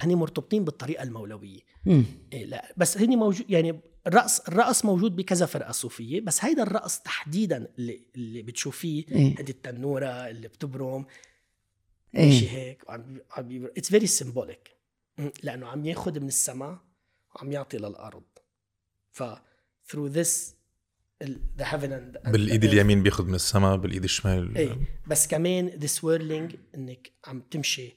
[0.00, 1.60] هني مرتبطين بالطريقة المولوية.
[2.32, 6.98] إيه لا بس هني موجود يعني الرقص الرقص موجود بكذا فرقة صوفية بس هيدا الرقص
[6.98, 11.06] تحديدا اللي اللي بتشوفيه إيه هذه التنورة اللي بتبرم
[12.16, 14.76] شيء هيك؟ وعم عم it's very symbolic
[15.42, 16.78] لأنه عم ياخذ من السماء
[17.34, 18.22] وعم يعطي للأرض.
[19.12, 19.22] ف
[19.92, 20.54] through this
[21.58, 22.72] the heaven and, بالإيد the earth.
[22.72, 24.56] اليمين بياخذ من السماء بالإيد الشمال.
[24.56, 24.76] إيه.
[25.06, 27.94] بس كمان the swirling إنك عم تمشي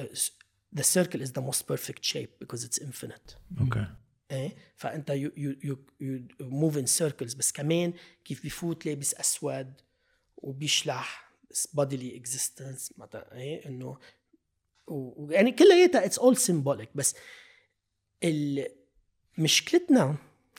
[0.00, 0.30] s-
[0.76, 3.36] the circle is the most perfect shape because it's infinite.
[3.60, 3.86] أوكي.
[4.30, 4.56] إيه.
[4.76, 7.92] فأنت you you you you move in circles بس كمان
[8.24, 9.72] كيف بفوت لابس أسود
[10.36, 13.96] وبيشلح bodily existence مثلا إيه إنه
[14.86, 17.14] ويعني كلياتها it's all symbolic بس
[18.24, 18.66] ال-
[19.38, 20.16] مشكلتنا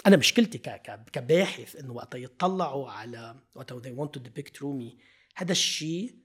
[0.08, 4.98] أنا مشكلتي ك- ك- كباحث إنه وقت يطلعوا على وقت they want to depict رومي
[5.36, 6.16] هذا الشيء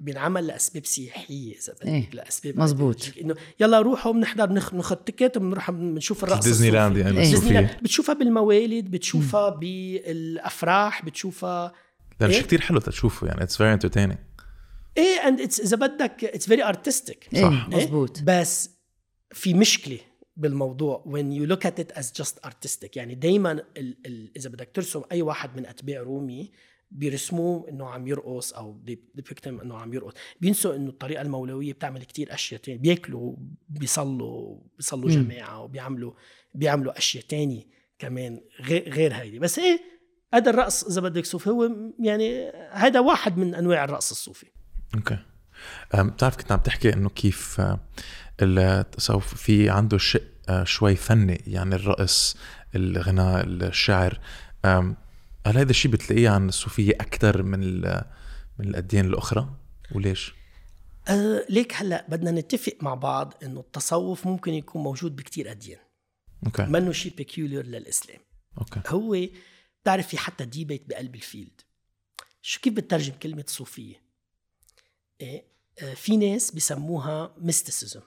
[0.00, 2.96] بينعمل لأسباب سياحية إذا بدك إيه، لأسباب مزبوط.
[3.20, 6.96] إنه يلا روحوا بنحضر نخ- ناخذ ticket بنروح بنشوف الرقص ديزني لاند.
[6.96, 7.30] يعني إيه.
[7.30, 11.72] ديزني لاند بتشوفها بالموالد بتشوفها بالأفراح بتشوفها
[12.20, 14.18] لا إيه؟ شيء كثير حلو تشوفه يعني it's very entertaining
[14.96, 17.68] إيه and it's إذا بدك it's very artistic صح.
[17.68, 18.70] مزبوط بس
[19.32, 19.98] في مشكلة
[20.36, 22.96] بالموضوع when you look at it as just artistic.
[22.96, 26.50] يعني دائما ال ال إذا بدك ترسم أي واحد من أتباع رومي
[26.90, 28.80] بيرسموه إنه عم يرقص أو
[29.44, 30.14] him إنه عم يرقص.
[30.40, 32.78] بينسوا إنه الطريقة المولوية بتعمل كتير أشياء تانية.
[32.78, 33.36] بياكلوا
[33.68, 35.10] بيصلوا بيصلوا.
[35.10, 36.12] جماعة وبيعملوا
[36.54, 37.62] بيعملوا أشياء تانية
[37.98, 39.38] كمان غير غير هيدي.
[39.38, 39.97] بس إيه
[40.34, 44.46] هذا الرقص إذا بدك صوفي هو يعني هذا واحد من أنواع الرقص الصوفي.
[44.94, 45.18] أوكي.
[45.94, 47.80] بتعرف كنت عم تحكي إنه كيف آه،
[48.42, 52.36] التصوف في عنده شيء آه، شوي فني يعني الرقص
[52.74, 54.20] الغناء الشعر.
[55.46, 57.80] هل هذا الشيء بتلاقيه عن الصوفية أكثر من
[58.58, 59.48] من الأديان الأخرى؟
[59.92, 60.34] وليش؟
[61.08, 65.80] أه ليك هلأ بدنا نتفق مع بعض إنه التصوف ممكن يكون موجود بكتير أديان.
[66.46, 66.62] أوكي.
[66.62, 68.20] منه شيء peculiar للإسلام.
[68.58, 68.80] أوكي.
[68.86, 69.16] هو
[69.88, 71.60] بتعرف في حتى debate بقلب ال field.
[72.42, 74.02] شو كيف بترجم كلمة صوفية؟
[75.20, 75.44] إيه؟
[75.82, 78.00] آه، في ناس بسموها mysticism.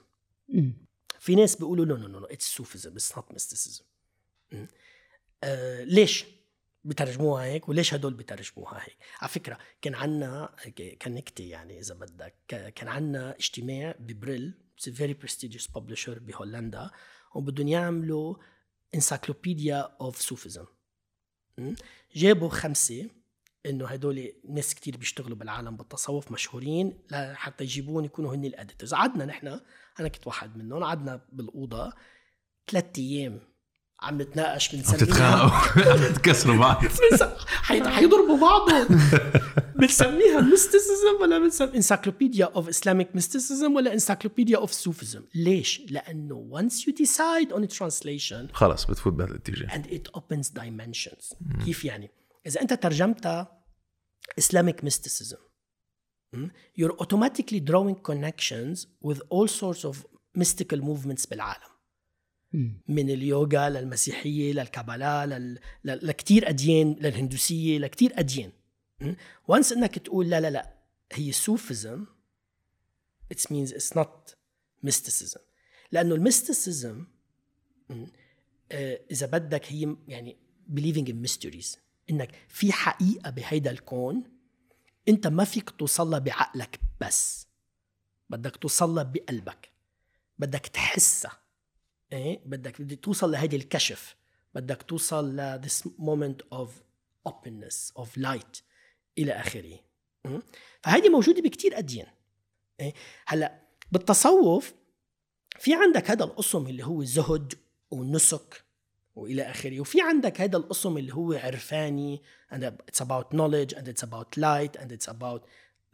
[1.20, 3.84] في ناس بيقولوا no no no it's Sufism it's not mysticism
[5.82, 6.24] ليش
[6.84, 10.56] بترجموها هيك وليش هدول بترجموها هيك؟ على فكرة كان عنا
[11.00, 12.34] كان نكتة يعني إذا بدك.
[12.48, 14.54] كان عنا اجتماع ببريل
[14.86, 16.90] very prestigious publisher بهولندا
[17.34, 18.36] وبدهم يعملوا
[18.96, 20.66] encyclopedia of Sufism.
[20.66, 20.66] م?
[22.16, 23.10] جابوا خمسة
[23.66, 29.24] إنه هدول ناس كتير بيشتغلوا بالعالم بالتصوف مشهورين لحتى يجيبون يكونوا هن ال editors قعدنا
[29.24, 29.60] نحن
[30.00, 31.92] أنا كنت واحد منهم قعدنا بالأوضة
[32.70, 33.40] ثلاث أيام
[34.00, 36.84] عم نتناقش عم بنسميها تتخانقوا تكسروا بعض
[37.68, 39.00] حيضربوا بعضهم.
[39.82, 46.74] بنسميها mysticism ولا بنسمي encyclopedia of Islamic mysticism ولا encyclopedia of Sufism ليش؟ لأنه once
[46.74, 52.10] you decide on a translation خلص بتفوت بهذا الاتجاه and it opens dimensions كيف يعني؟
[52.46, 53.62] إذا أنت ترجمتها
[54.40, 55.38] Islamic mysticism
[56.32, 56.48] م?
[56.80, 59.96] you're automatically drawing connections with all sorts of
[60.38, 61.72] mystical movements بالعالم.
[62.88, 65.58] من اليوغا للمسيحية للكابالا لل...
[65.84, 66.06] ل...
[66.06, 68.52] لكتير أديان للهندوسية لكتير أديان
[69.48, 70.74] وانس إنك تقول لا لا لا
[71.12, 72.06] هي صوفيزم
[73.34, 74.34] it means it's not
[74.86, 75.40] mysticism.
[75.92, 77.06] لأنه الميستيسيزم
[78.72, 80.36] آه، إذا بدك هي يعني
[80.74, 81.78] believing in mysteries
[82.10, 84.24] إنك في حقيقة بهيدا الكون
[85.08, 87.46] أنت ما فيك توصلها بعقلك بس
[88.30, 89.70] بدك توصلها بقلبك
[90.38, 91.42] بدك تحسها
[92.12, 94.16] إيه؟ بدك بدك توصل لهيدي الكشف
[94.54, 96.68] بدك توصل ل this moment of
[97.28, 98.62] openness of light.
[99.18, 99.78] إلى آخره?
[100.82, 102.06] فهيدي موجودة بكتير أديان
[102.80, 102.94] إيه؟
[103.26, 104.74] هلأ بالتصوف
[105.58, 107.54] في عندك هذا القسم اللي هو الزهد
[107.90, 108.64] والنسك
[109.16, 112.22] وإلى آخره وفي عندك هذا القسم اللي هو عرفاني
[112.52, 115.42] and it's about knowledge and it's about light and it's about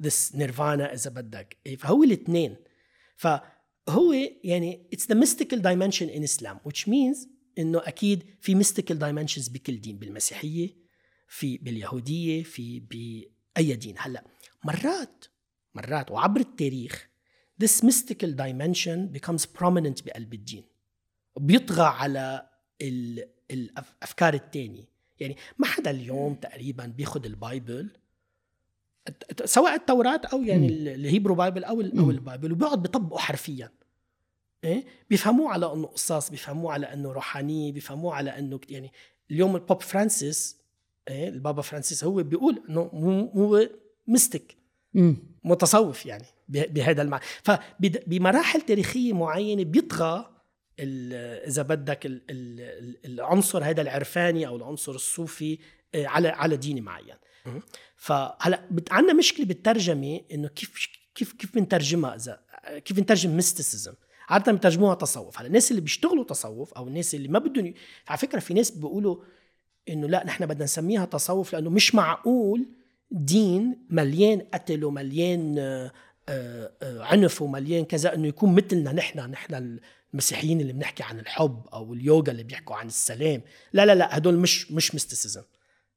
[0.02, 2.56] this nirvana إذا بدك إيه؟ فهو الاثنين
[3.16, 4.12] فهو
[4.44, 7.28] يعني it's the mystical dimension in Islam which means
[7.58, 10.87] إنه أكيد في mystical dimensions بكل دين بالمسيحية
[11.28, 13.94] في باليهودية في بأي دين.
[13.98, 14.24] هلأ
[14.64, 15.24] مرات
[15.74, 17.08] مرات وعبر التاريخ
[17.64, 20.64] this mystical dimension becomes prominent بقلب الدين.
[21.36, 22.48] بيطغى على
[22.82, 24.84] ال- الافكار التانية
[25.20, 27.90] يعني ما حدا اليوم تقريبا بياخد ال Bible.
[29.44, 33.18] سواء التوراة أو يعني ال- ال Hebrew Bible أو ال- أو ال Bible وبيقعد بيطبقه
[33.18, 33.70] حرفيا.
[34.64, 38.92] إيه؟ بيفهموه على أنه قصص بيفهموه على أنه روحانية بيفهموه على أنه كت- يعني
[39.30, 40.57] اليوم ال Pope Francis
[41.08, 42.80] البابا فرانسيس هو بيقول إنه
[43.36, 43.68] هو
[44.94, 45.16] مم.
[45.44, 50.30] متصوف يعني بهذا المعنى فبمراحل تاريخية معينة بيطغى
[50.80, 55.58] ال- إذا بدك ال- ال- ال- العنصر هذا العرفاني أو العنصر الصوفي
[55.94, 57.14] آه، على على دين معين.
[57.96, 62.40] فهلا عندنا مشكلة بالترجمة إنه كيف كيف كيف بنترجمها إذا
[62.84, 63.92] كيف بنترجم mysticism
[64.28, 65.38] عادة بترجموها تصوف.
[65.38, 67.74] هلأ الناس اللي بيشتغلوا تصوف أو الناس اللي ما بدهم
[68.08, 69.16] على فكرة في ناس بيقولوا
[69.88, 72.66] إنه لا نحن بدنا نسميها تصوف لأنه مش معقول
[73.10, 75.92] دين مليان قتل ومليان آه،
[76.28, 79.78] آه، آه، عنف ومليان كذا إنه يكون مثلنا نحن نحن
[80.14, 83.42] المسيحيين اللي بنحكي عن الحب أو اليوغا اللي بيحكوا عن السلام.
[83.72, 85.42] لا لا لا هدول مش مش mysticism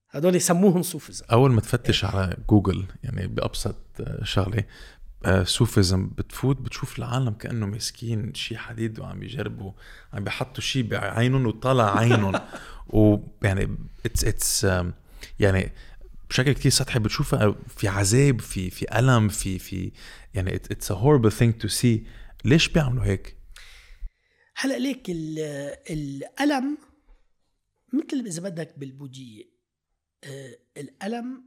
[0.09, 1.25] هدول يسموهم Sufism.
[1.31, 3.75] أول ما تفتش على جوجل يعني بأبسط
[4.23, 4.63] شغلة
[5.43, 9.71] صوفيزم بتفوت بتشوف العالم كأنه ماسكين شيء حديد وعم بيجربوا
[10.13, 12.33] عم بيحطوا شيء بعينهم وطلع عينهم.
[12.93, 14.67] ويعني it's it's
[15.39, 15.71] يعني
[16.29, 19.91] بشكل كتير سطحي بتشوفها في عذاب في في ألم في في
[20.33, 22.07] يعني it's a horrible thing to see
[22.45, 23.37] ليش بيعملوا هيك؟
[24.55, 25.39] هلا ليك ال-
[25.89, 26.77] الألم
[27.93, 29.43] مثل إذا بدك بالبوذية
[30.23, 31.43] آه، الألم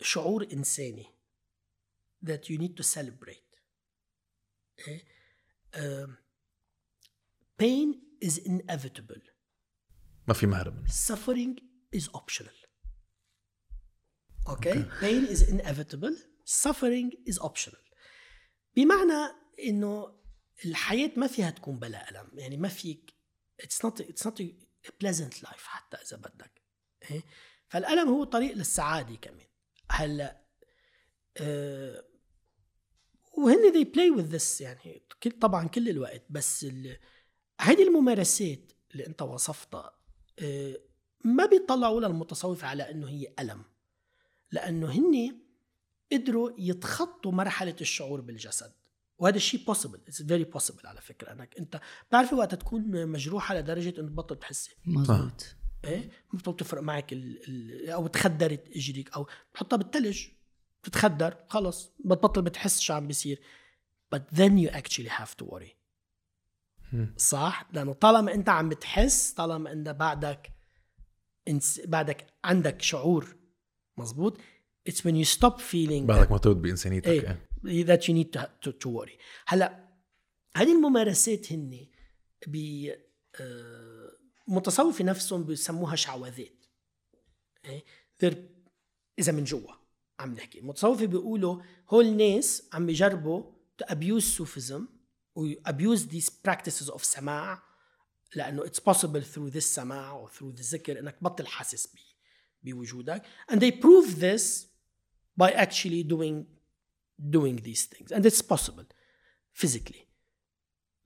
[0.00, 1.06] شعور إنساني
[2.26, 3.58] that you need to celebrate
[4.88, 5.04] إيه؟
[5.74, 6.08] آه،
[7.62, 7.94] pain
[8.28, 9.35] is inevitable
[10.28, 11.60] ما في مهرب suffering
[11.96, 12.56] is optional.
[14.48, 14.84] Okay?
[15.00, 16.16] Pain is inevitable.
[16.44, 17.86] Suffering is optional.
[18.76, 19.32] بمعنى
[19.66, 20.16] إنه
[20.64, 22.38] الحياة ما فيها تكون بلا ألم.
[22.38, 23.14] يعني ما فيك
[23.62, 26.62] it's not it's not a pleasant life حتى إذا بدك.
[27.10, 27.22] إيه؟
[27.68, 29.46] فالألم هو طريق للسعادة كمان.
[29.90, 30.46] هلأ
[31.36, 32.04] آه
[33.38, 35.06] وهن they play with this يعني
[35.40, 36.66] طبعا كل الوقت بس
[37.60, 39.95] هذه الممارسات اللي أنت وصفتها
[41.24, 43.64] ما بيطلعوا للمتصوف على إنه هي ألم
[44.52, 45.38] لأنه هن
[46.12, 48.72] قدروا يتخطوا مرحلة الشعور بالجسد
[49.18, 51.32] وهذا الشيء possible it's very possible على فكرة.
[51.32, 54.76] أنك أنت بتعرفي وقت تكون مجروحة لدرجة إنه تبطل تحسي.
[54.84, 55.46] مزبوط
[55.84, 57.48] إيه؟ ما بتبطل تفرق معك ال...
[57.48, 57.90] ال...
[57.90, 60.26] أو تخدرت إجريك أو بتحطها بالثلج
[60.82, 63.40] بتتخدر خلص بتبطل بتحس شو عم بيصير.
[64.14, 65.85] But then you actually have to worry.
[67.16, 70.52] صح؟ لأنه طالما أنت عم بتحس طالما أنت بعدك
[71.48, 71.80] انس...
[71.84, 73.36] بعدك عندك شعور
[73.98, 74.38] مزبوط
[74.90, 77.48] it's when you stop feeling بعدك مرتبط بإنسانيتك إيه.
[77.66, 77.86] إيه.
[77.86, 79.18] that you need to, to, to worry.
[79.46, 79.88] هلأ
[80.56, 81.86] هذه الممارسات هن
[82.46, 82.56] ب
[83.40, 84.12] آه،
[84.48, 86.64] متصوفي نفسهم بيسموها شعوذات؟
[88.24, 88.36] They're-
[89.18, 89.72] إذا من جوا
[90.20, 90.58] عم نحكي.
[90.58, 94.95] المتصوفي بيقولوا هول ناس عم بيجربوا to abuse Sufism و
[95.36, 97.62] و abuse this practices of سماع
[98.34, 101.86] لأنه it's possible through this سماع أو through this ذكر إنك بطل حاسس
[102.62, 103.22] بي بوجودك
[103.52, 104.66] and they prove this
[105.40, 106.46] by actually doing
[107.30, 108.84] doing these things and it's possible
[109.52, 110.06] physically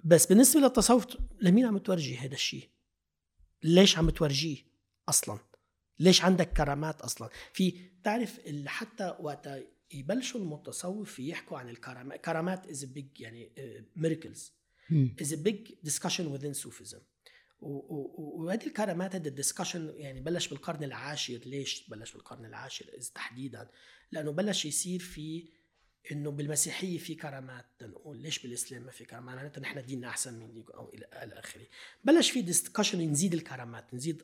[0.05, 1.07] بس بالنسبة للتصوف
[1.41, 2.69] لمين عم تورجي هذا الشيء؟
[3.63, 4.57] ليش عم تورجيه
[5.09, 5.39] أصلا؟
[5.99, 9.49] ليش عندك كرامات أصلا؟ في تعرف حتى وقت
[9.95, 12.21] يبلشوا المتصوف يحكوا عن الكرامات.
[12.25, 14.41] كرامات a big يعني uh, miracles.
[14.91, 15.15] مم.
[15.23, 16.97] is a big discussion within Sufism.
[17.61, 21.41] و- و- و- وهذه الكرامات هذا الدسكشن يعني بلش بالقرن العاشر.
[21.47, 23.69] ليش بلش بالقرن العاشر؟ تحديدا.
[24.13, 25.49] لأنه بلش يصير في
[26.13, 27.67] إنه بالمسيحية في كرامات.
[27.83, 31.67] نقول ليش بالإسلام ما في كرامات؟ معناتها نحن ديننا أحسن من دينكم أو إلى آخره.
[32.05, 34.23] بلش في discussion نزيد الكرامات نزيد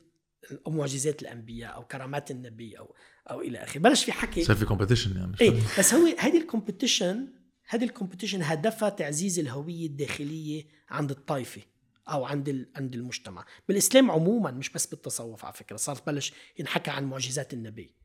[0.67, 2.95] معجزات الأنبياء أو كرامات النبي أو
[3.31, 3.79] أو إلى آخره.
[3.79, 4.43] بلش في حكي.
[4.43, 7.27] صار في competition يعني إيه بس هو هذه ال competition
[7.67, 11.61] هذه ال competition هدفها تعزيز الهوية الداخلية عند الطائفة
[12.09, 13.45] أو عند عند المجتمع.
[13.67, 15.75] بالإسلام عموما مش بس بالتصوف على فكرة.
[15.75, 17.95] صار بلش ينحكى عن معجزات النبي.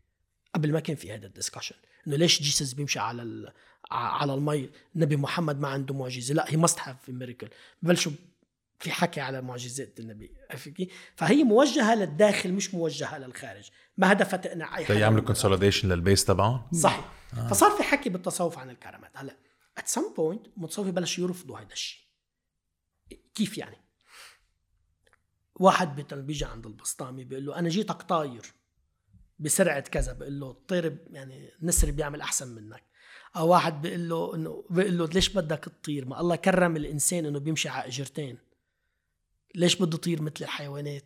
[0.55, 3.53] قبل ما كان في هذا ال discussion إنه ليش Jesus بيمشي على
[3.91, 6.35] على المي النبي محمد ما عنده معجزة.
[6.35, 7.49] لا he must have miracle
[7.83, 8.13] ببلشوا
[8.83, 10.35] في حكي على معجزات النبي؟
[11.17, 13.71] فهي موجهة للداخل مش موجهة للخارج.
[13.97, 17.13] ما هدفها تقنع أي حدا يعملوا consolidation لل base تبعهم؟ صحيح.
[17.39, 17.49] آه.
[17.49, 19.11] فصار في حكي بالتصوف عن الكرامات.
[19.15, 19.37] هلا
[19.79, 22.01] at some point المتصوف بلش يرفضوا هذا الشيء.
[23.35, 23.77] كيف يعني؟
[25.55, 28.43] واحد مثلا بيجي عند البسطامي بيقول له أنا جيتك طاير
[29.39, 30.13] بسرعة كذا.
[30.13, 32.83] بيقول له الطير يعني النسر بيعمل أحسن منك.
[33.37, 37.39] أو واحد بيقول له إنه بيقول له ليش بدك تطير ما الله كرم الإنسان إنه
[37.39, 38.39] بيمشي على إجرتين.
[39.55, 41.05] ليش بده يطير مثل الحيوانات؟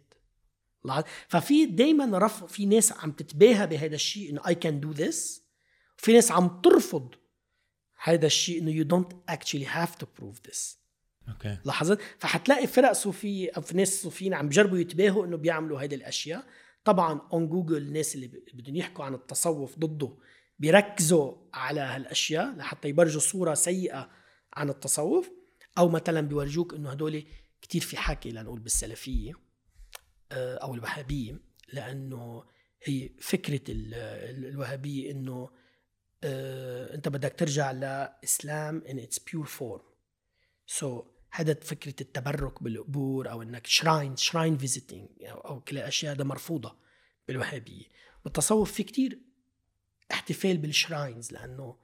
[1.28, 5.42] ففي دائما رف في ناس عم تتباهى بهذا الشيء إنه I can do this
[5.98, 7.14] وفي ناس عم ترفض
[8.02, 10.76] هذا الشيء إنه you don't actually have to prove this.
[11.28, 11.58] أوكي.
[11.64, 16.46] لاحظت؟ فحتلاقي فرق صوفية أو في ناس صوفيين عم بجربوا يتباهوا إنه بيعملوا هيدي الأشياء.
[16.84, 20.16] طبعا on جوجل الناس اللي بدهم يحكوا عن التصوف ضده
[20.58, 24.10] بيركزوا على هالأشياء لحتى يورجوا صورة سيئة
[24.54, 25.30] عن التصوف
[25.78, 27.24] أو مثلا بيورجوك إنه هدول
[27.62, 29.32] كتير في حكي لنقول بالسلفية
[30.32, 31.40] آه، أو الوهابية
[31.72, 32.44] لأنه
[32.82, 35.50] هي فكرة ال- ال- الوهابية إنه
[36.24, 39.82] آه، أنت بدك ترجع لإسلام in its pure form.
[40.66, 46.14] so so, هذا فكرة التبرك بالقبور أو إنك shrine shrine visiting أو, أو كل الأشياء
[46.14, 46.76] هذا مرفوضة
[47.28, 47.84] بالوهابية.
[48.24, 49.18] بالتصوف في كتير
[50.12, 51.76] احتفال بال shrines لأنه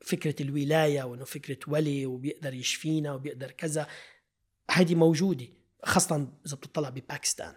[0.00, 3.86] فكرة الولاية وإنه فكرة ولي وبيقدر يشفينا وبيقدر كذا.
[4.70, 5.46] هذه موجودة
[5.84, 7.54] خاصة إذا بتطلع بباكستان.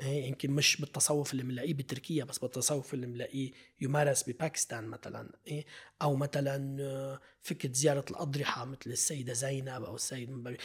[0.00, 5.32] إيه، يمكن مش بالتصوف اللي بنلاقيه بتركيا بس بالتصوف اللي بنلاقيه يمارس بباكستان مثلا.
[5.46, 5.64] إيه،
[6.02, 10.56] أو مثلا آه، فكرة زيارة الأضرحة مثل السيدة زينب أو السيد مثل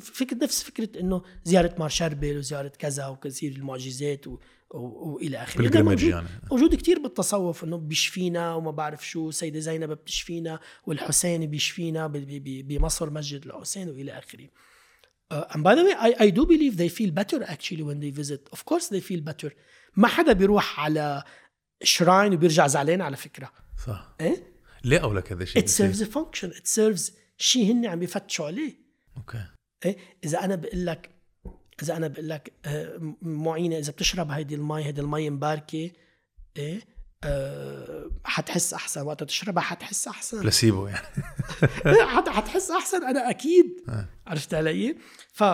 [0.00, 4.38] فكرة نفس فكرة إنه زيارة مار شربل وزيارة كذا وكثير المعجزات و...
[4.70, 4.78] و...
[5.14, 5.62] وإلى آخره.
[5.82, 12.06] موجود- يعني موجود كتير بالتصوف إنه بيشفينا وما بعرف شو سيدة زينب بتشفينا والحسين بيشفينا
[12.06, 14.48] ب- ب- ب- بمصر مسجد الحسين وإلى آخره.
[15.30, 18.10] Uh, and by the way, I, I do believe they feel better actually when they
[18.10, 18.48] visit.
[18.52, 19.50] Of course they feel better.
[19.96, 21.24] ما حدا بيروح على
[21.82, 23.52] shrine وبيرجع زعلان على فكرة.
[23.86, 24.52] صح إيه؟
[24.84, 26.50] ليه اولك هذا الشيء It serves a function.
[26.50, 28.74] It serves شيء هن عم بيفتشوا عليه.
[29.16, 29.44] أوكي
[29.84, 31.10] إيه؟ إذا أنا بقول لك
[31.82, 35.90] إذا أنا بقول لك آه، معينة إذا بتشرب هيدي المي هيدي المي مباركة
[36.56, 36.80] إيه؟
[37.24, 40.40] آه، حتحس أحسن وقت تشربها حتحس أحسن.
[40.40, 41.06] بلاسيبو يعني
[42.14, 44.08] حت- حتحس أحسن أنا أكيد آه.
[44.26, 44.96] عرفت علي؟
[45.32, 45.44] ف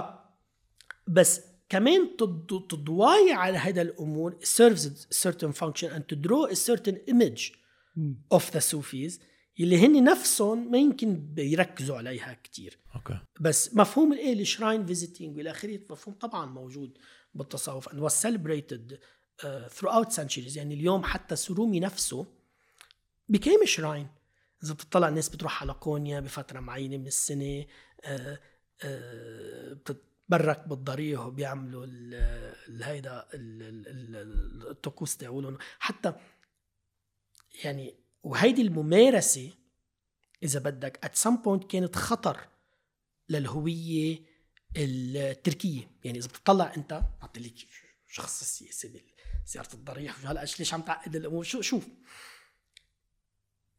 [1.09, 6.57] بس كمان تض- تضواي على هذا الأمور serves a certain function and to draw a
[6.57, 7.53] certain image
[7.97, 8.23] مم.
[8.35, 9.21] of the Sufis
[9.61, 15.37] اللي هن نفسهم ما يمكن بيركزوا عليها كتير أوكي بس مفهوم الايه ال shrine visiting
[15.37, 16.99] والى آخره مفهوم طبعا موجود
[17.35, 18.95] بالتصوف and was celebrated
[19.43, 20.57] throughout centuries.
[20.57, 22.27] يعني اليوم حتى رومي نفسه
[23.33, 24.07] became a shrine.
[24.65, 27.67] إذا بتطلع الناس بتروح على كونيا بفترة معينة من السنة
[28.05, 28.41] آه،
[28.83, 31.87] آه، بتتبرك بالضريح وبيعملوا
[32.83, 35.59] هيدا ال- ال- ال- الطقوس تاعولهم.
[35.79, 36.13] حتى
[37.65, 39.51] يعني وهيدي الممارسة
[40.43, 42.49] إذا بدك at some point كانت خطر
[43.29, 44.19] للهوية
[44.77, 45.91] التركية.
[46.05, 47.41] يعني إذا بتطلع أنت بعطي
[48.15, 49.03] شخص السياسي
[49.45, 51.89] بزياره الضريح هلا ليش عم تعقد الأمور شو شوف.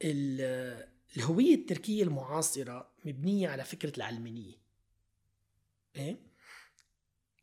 [0.01, 4.61] ال- الهوية التركية المعاصرة مبنية على فكرة العلمانية.
[5.95, 6.17] إيه؟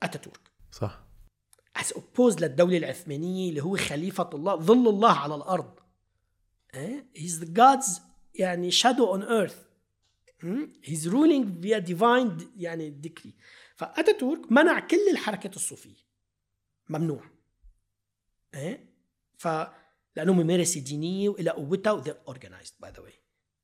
[0.03, 0.51] أتاتورك.
[0.73, 1.05] صح.
[1.79, 5.79] As opposed للدولة العثمانية اللي هو خليفة الله ظل الله على الأرض.
[6.75, 8.01] إيه؟ he's the God's
[8.35, 9.57] يعني on earth.
[10.43, 13.33] مم؟ he's ruling via divine يعني decree.
[13.77, 16.12] فأتاتورك منع كل الحركات الصوفية.
[16.89, 17.31] ممنوع.
[18.55, 18.93] إيه؟
[19.39, 19.49] ف
[20.17, 23.15] لأنه ممارسة دينية وإلى قوتها و they're organized by the way.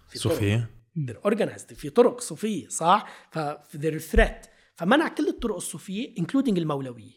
[0.09, 0.33] في طرق.
[0.33, 1.75] صوفية؟ They're organized.
[1.75, 3.39] في طرق صوفية صح؟ ف
[3.77, 4.49] they're threat.
[4.77, 7.12] فمنع كل الطرق الصوفية including المولوية.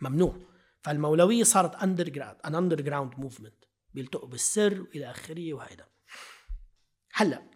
[0.00, 0.40] ممنوع.
[0.82, 3.66] فالمولوية صارت underground an underground movement.
[3.94, 5.88] بيلتقوا بالسر وإلى آخره وهيدا.
[7.12, 7.50] هلأ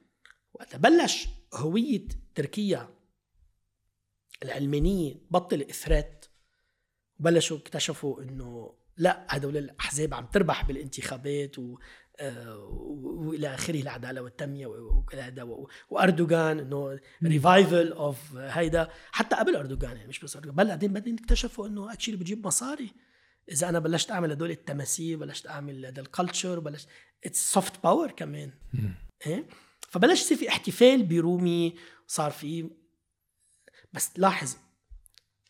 [0.55, 2.99] وقت بلش هوية تركيا
[4.43, 6.24] العلمانية بطل threat
[7.19, 11.79] بلشوا اكتشفوا إنه لا هدول الأحزاب عم تربح بالانتخابات و
[12.21, 12.57] آه،
[13.03, 15.57] وإلى آخره العدالة والتنمية وكل هذا.
[15.91, 18.89] وأردوغان إنه revival of هيدا.
[19.13, 22.93] حتى قبل أردوغان يعني مش بس أردوغان بل بعدين بعدين اكتشفوا إنه actually بجيب مصاري.
[23.49, 26.89] إذا أنا بلشت أعمل هدول التماثيل بلشت أعمل هذا ال culture بلشت
[27.25, 28.53] it's soft power كمان.
[29.27, 29.49] إيه؟
[29.89, 31.75] فبلش يصير في احتفال برومي
[32.07, 32.71] صار في
[33.93, 34.57] بس لاحظ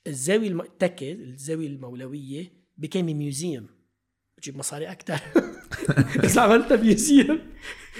[0.06, 3.66] الزاوية التكية الزاوية المولوية become museum
[4.38, 5.20] بجيب مصاري أكثر
[6.24, 7.38] اذا عملتها museum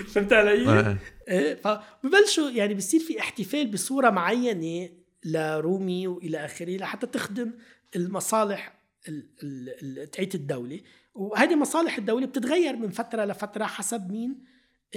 [0.07, 0.97] فهمت علي؟ آه.
[1.29, 4.89] إيه فببلشوا يعني بصير في احتفال بصورة معينة
[5.25, 7.53] لرومي وإلى آخره لحتى تخدم
[7.97, 10.81] المصالح ال- ال- ال- تاعت الدولة.
[11.15, 14.45] وهذه مصالح الدولة بتتغير من فترة لفترة حسب مين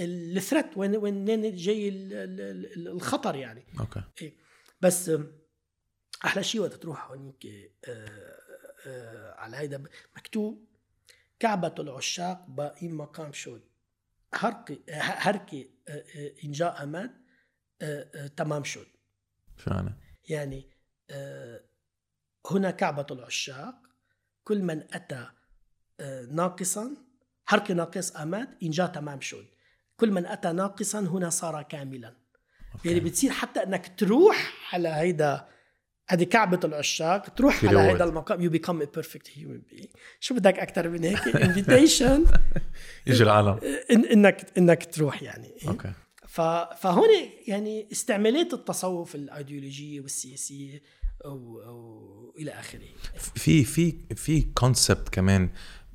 [0.00, 1.24] الثريت وين وين
[1.56, 2.40] جاي ال- ال-
[2.76, 3.64] ال- الخطر يعني.
[3.80, 4.32] أوكي.
[4.80, 5.26] بس آم،
[6.24, 7.46] أحلى شيء وقت تروح هونيك
[7.88, 8.38] آه،
[8.86, 9.84] آه، على هيدا
[10.16, 10.68] مكتوب
[11.40, 13.62] كعبة العشاق باقي مقام شود
[14.34, 16.84] هرقي هركي آه، آه، إن جاء
[17.82, 18.86] آه، تمام شود
[19.56, 19.94] شو يعني؟
[20.28, 20.70] يعني
[22.50, 23.74] هنا كعبة العشاق
[24.44, 25.30] كل من أتى
[26.30, 26.96] ناقصا
[27.46, 29.46] حرك ناقص أمد إن جاء تمام شود
[29.96, 32.16] كل من أتى ناقصا هنا صار كاملا.
[32.84, 35.48] يعني بتصير حتى إنك تروح على هيدا
[36.08, 37.28] هذه كعبة العشاق.
[37.28, 37.80] تروح على.
[37.80, 39.88] هيدا المقام you become a perfect human being.
[40.20, 42.38] شو بدك أكثر من هيك؟ Invitation.
[43.06, 43.60] يجي العالم.
[43.90, 45.54] إن انك إنك تروح يعني.
[45.68, 45.92] أوكي.
[46.28, 46.40] ف
[46.80, 47.08] فهون
[47.46, 50.82] يعني استعمالات التصوف الأيديولوجية والسياسية
[51.24, 52.88] أو أو إلى آخره.
[53.34, 55.50] في في في concept كمان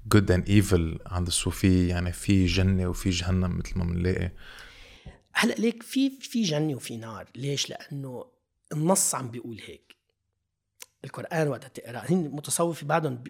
[0.07, 4.31] good and evil عند الصوفية يعني في جنة وفي جهنم مثل ما بنلاقي.
[5.33, 7.29] هلأ ليك في في جنة وفي نار.
[7.35, 8.25] ليش؟ لأنه
[8.73, 9.92] النص عم بيقول هيك.
[11.03, 11.99] القرآن وقت تقرأ.
[11.99, 13.23] هن متصوفي بعدهم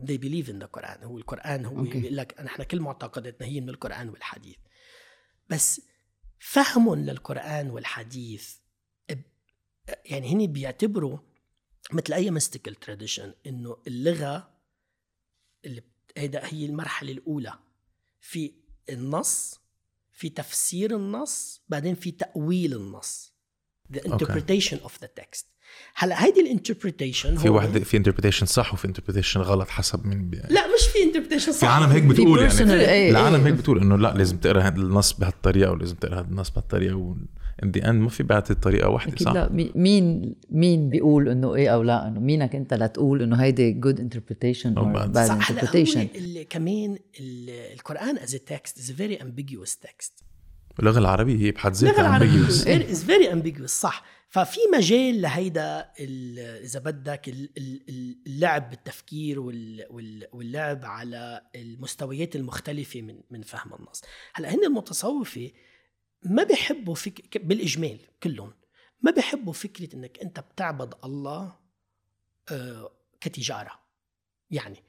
[0.00, 1.04] they believe in the Quran.
[1.04, 2.00] هو القرآن هو okay.
[2.00, 4.56] بيقول لك نحن كل معتقداتنا هي من القرآن والحديث.
[5.48, 5.80] بس
[6.38, 8.56] فهمهم للقرآن والحديث
[10.04, 11.18] يعني هن بيعتبروا
[11.92, 14.54] مثل أي mystical tradition إنه اللغة
[15.64, 15.82] اللي
[16.16, 17.58] هيدا هي المرحلة الأولى.
[18.20, 18.52] في
[18.88, 19.60] النص
[20.12, 23.32] في تفسير النص بعدين في تأويل النص.
[23.92, 25.44] The interpretation of the text.
[25.94, 30.36] هلا هيدي ال interpretation في واحدة في interpretation صح وفي interpretation غلط حسب مين بي...
[30.36, 32.74] لا مش في interpretation في عالم هيك بتقول يعني.
[32.74, 33.46] إيه، العالم إيه.
[33.46, 37.14] هيك بتقول إنه لا لازم تقرأ هذا النص بهالطريقة ولازم تقرأ هذا النص بهالطريقة و
[37.62, 39.48] in the end ما في بعد الطريقة واحدة صح؟ لا.
[39.52, 44.00] مي- مين مين بيقول إنه إيه أو لا؟ إنه مينك أنت لتقول إنه هيدي good
[44.00, 45.06] interpretation أو أو bad.
[45.06, 46.08] bad صح انتربريتيشن
[46.50, 50.22] كمان ال- القرآن as a text is a very ambiguous text.
[50.80, 54.04] اللغة العربية هي بحد ذاتها very- is very ambiguous صح.
[54.32, 55.92] ففي مجال لهيدا
[56.64, 63.74] إذا بدك ال- ال- اللعب بالتفكير وال- وال- واللعب على المستويات المختلفة من من فهم
[63.74, 64.02] النص.
[64.34, 65.50] هلأ هن المتصوفة
[66.22, 67.38] ما بيحبوا فك...
[67.38, 68.52] بالإجمال كلهم.
[69.02, 71.58] ما بيحبوا فكرة إنك أنت بتعبد الله
[72.52, 73.80] آه، كتجارة.
[74.50, 74.82] يعني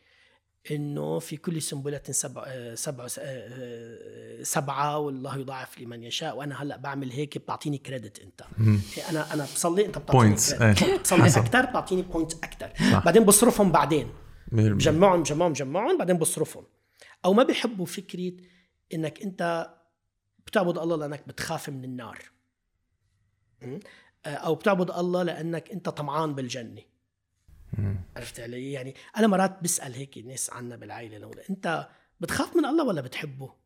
[0.71, 6.77] إنه في كل سنبلة سبع آه، سبع آه، سبعة والله يضاعف لمن يشاء وأنا هلأ
[6.77, 8.41] بعمل هيك بتعطيني كريدت أنت
[8.97, 10.61] إيه، أنا أنا بصلي أنت بتعطيني credit.
[10.61, 10.97] إيه.
[11.03, 11.27] بصلي.
[11.27, 12.99] أكثر بتعطيني بوينت أكثر.
[13.05, 16.63] بعدين بصرفهم بعدين 100% بجمعهم بجمعهم بجمعهم بعدين بصرفهم
[17.25, 18.31] أو ما بيحبوا فكرة
[18.93, 19.69] إنك أنت
[20.47, 22.19] بتعبد الله لأنك بتخاف من النار?
[24.25, 26.81] أو بتعبد الله لأنك أنت طمعان بالجنة
[28.15, 31.87] عرفت علي يعني أنا مرات بسأل هيك ناس عنا بالعائلة نقول أنت
[32.19, 33.61] بتخاف من الله ولا بتحبه؟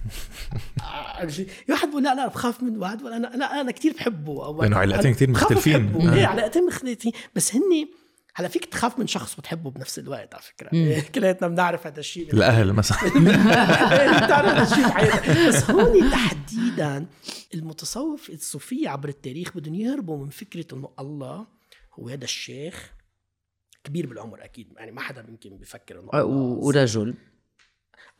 [1.70, 4.76] واحد بقول لا لا بخاف من واحد بقول أنا أنا أنا كثير بحبه أو لأنه
[4.76, 5.94] علاقتين كتير بخاف مختلفين.
[5.94, 6.14] وبحبه.
[6.14, 6.26] إيه آه.
[6.26, 7.88] علاقتين مختلفين بس هن
[8.34, 12.34] هلا فيك تخاف من شخص وتحبه بنفس الوقت على فكرة إيه، كلياتنا بنعرف هذا الشيء
[12.34, 17.06] الأهل مثلا إيه، بتعرف هذا الشيء بحياتك بس هون تحديدا
[17.54, 21.46] المتصوف الصوفيه عبر التاريخ بدهم يهربوا من فكرة إنه الله
[21.94, 22.92] هو هذا الشيخ
[23.84, 26.10] كبير بالعمر أكيد يعني ما حدا يمكن بيفكر إنه
[26.66, 27.14] ورجل.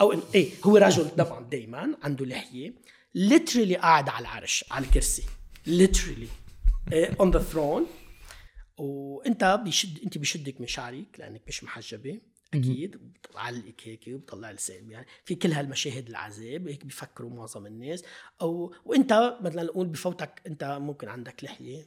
[0.00, 2.74] أو إن إيه هو رجل طبعا دائما عنده لحية
[3.18, 5.22] literally قاعد على العرش على الكرسي
[5.66, 6.28] literally
[7.20, 7.86] on the throne
[8.78, 12.20] وإنت بيشد إنت بيشدك من شعرك لأنك مش محجبة.
[12.54, 15.06] أكيد بتعلقك هيك وبطلع لسان يعني.
[15.24, 18.04] في كل هالمشاهد العذاب هيك بيفكروا معظم الناس.
[18.40, 21.86] أو وإنت مثلا نقول بفوتك إنت ممكن عندك لحية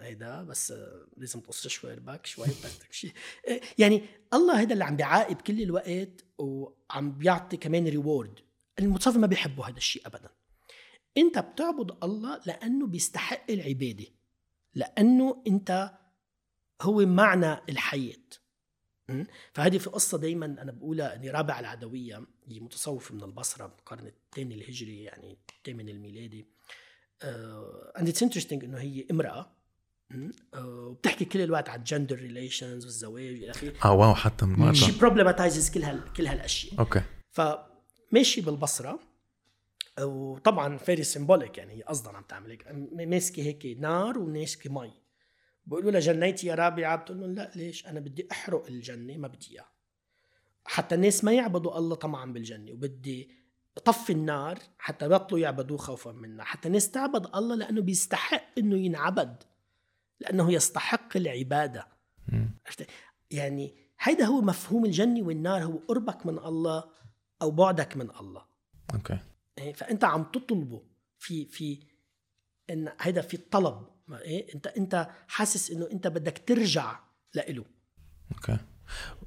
[0.00, 0.74] هيدا بس
[1.16, 3.12] لازم تقص شوي ربك شوي بدك شيء
[3.48, 4.02] آه، يعني
[4.34, 8.40] الله هذا اللي عم بيعاقب كل الوقت وعم بيعطي كمان reward
[8.78, 10.30] المتصوف ما بيحبوا هذا الشيء ابدا.
[11.16, 14.06] إنت بتعبد الله لأنه بيستحق العبادة.
[14.74, 15.90] لأنه إنت
[16.82, 18.43] هو معنى الحياة?
[19.52, 24.06] فهذه في قصة دايما أنا بقولها إنه رابعة العدوية هي متصوفة من البصرة من القرن
[24.06, 26.46] الثاني الهجري يعني الثامن الميلادي.
[27.96, 29.50] and it's interesting إنه هي امرأة
[30.10, 30.30] م?
[30.30, 33.74] uh, وبتحكي كل الوقت عن gender relations والزواج إلى آخره.
[33.84, 36.80] آه wow حتى من شي وقتها problematizes كل هال كل هالأشياء.
[36.80, 37.02] okay.
[37.30, 38.98] فماشي بالبصرة
[40.00, 44.92] وطبعا very symbolic يعني هي قصدا عم تعمل هيك ماسكة هيك نار وماسكه مي.
[45.66, 49.50] بقولوا لها جنيتي يا رابعه بتقول لهم لا ليش؟ أنا بدي أحرق الجنة ما بدي
[49.50, 49.72] إياها.
[50.64, 53.30] حتى الناس ما يعبدوا الله طمعا بالجنة وبدي
[53.84, 59.42] طفي النار حتى يبطلوا يعبدوه خوفا منها حتى الناس تعبد الله لأنه بيستحق إنه ينعبد
[60.20, 61.88] لأنه يستحق العبادة.
[62.66, 62.86] عرفت؟
[63.30, 66.84] يعني هيدا هو مفهوم الجنة والنار هو قربك من الله
[67.42, 68.46] أو بعدك من الله.
[68.94, 69.18] okay.
[69.58, 70.82] إيه؟ فأنت عم تطلبه
[71.18, 71.80] في في
[72.70, 76.98] إن هيدا في الطلب ما إيه؟ انت أنت حاسس إنه أنت بدك ترجع
[77.34, 77.64] لإله
[78.32, 78.58] okay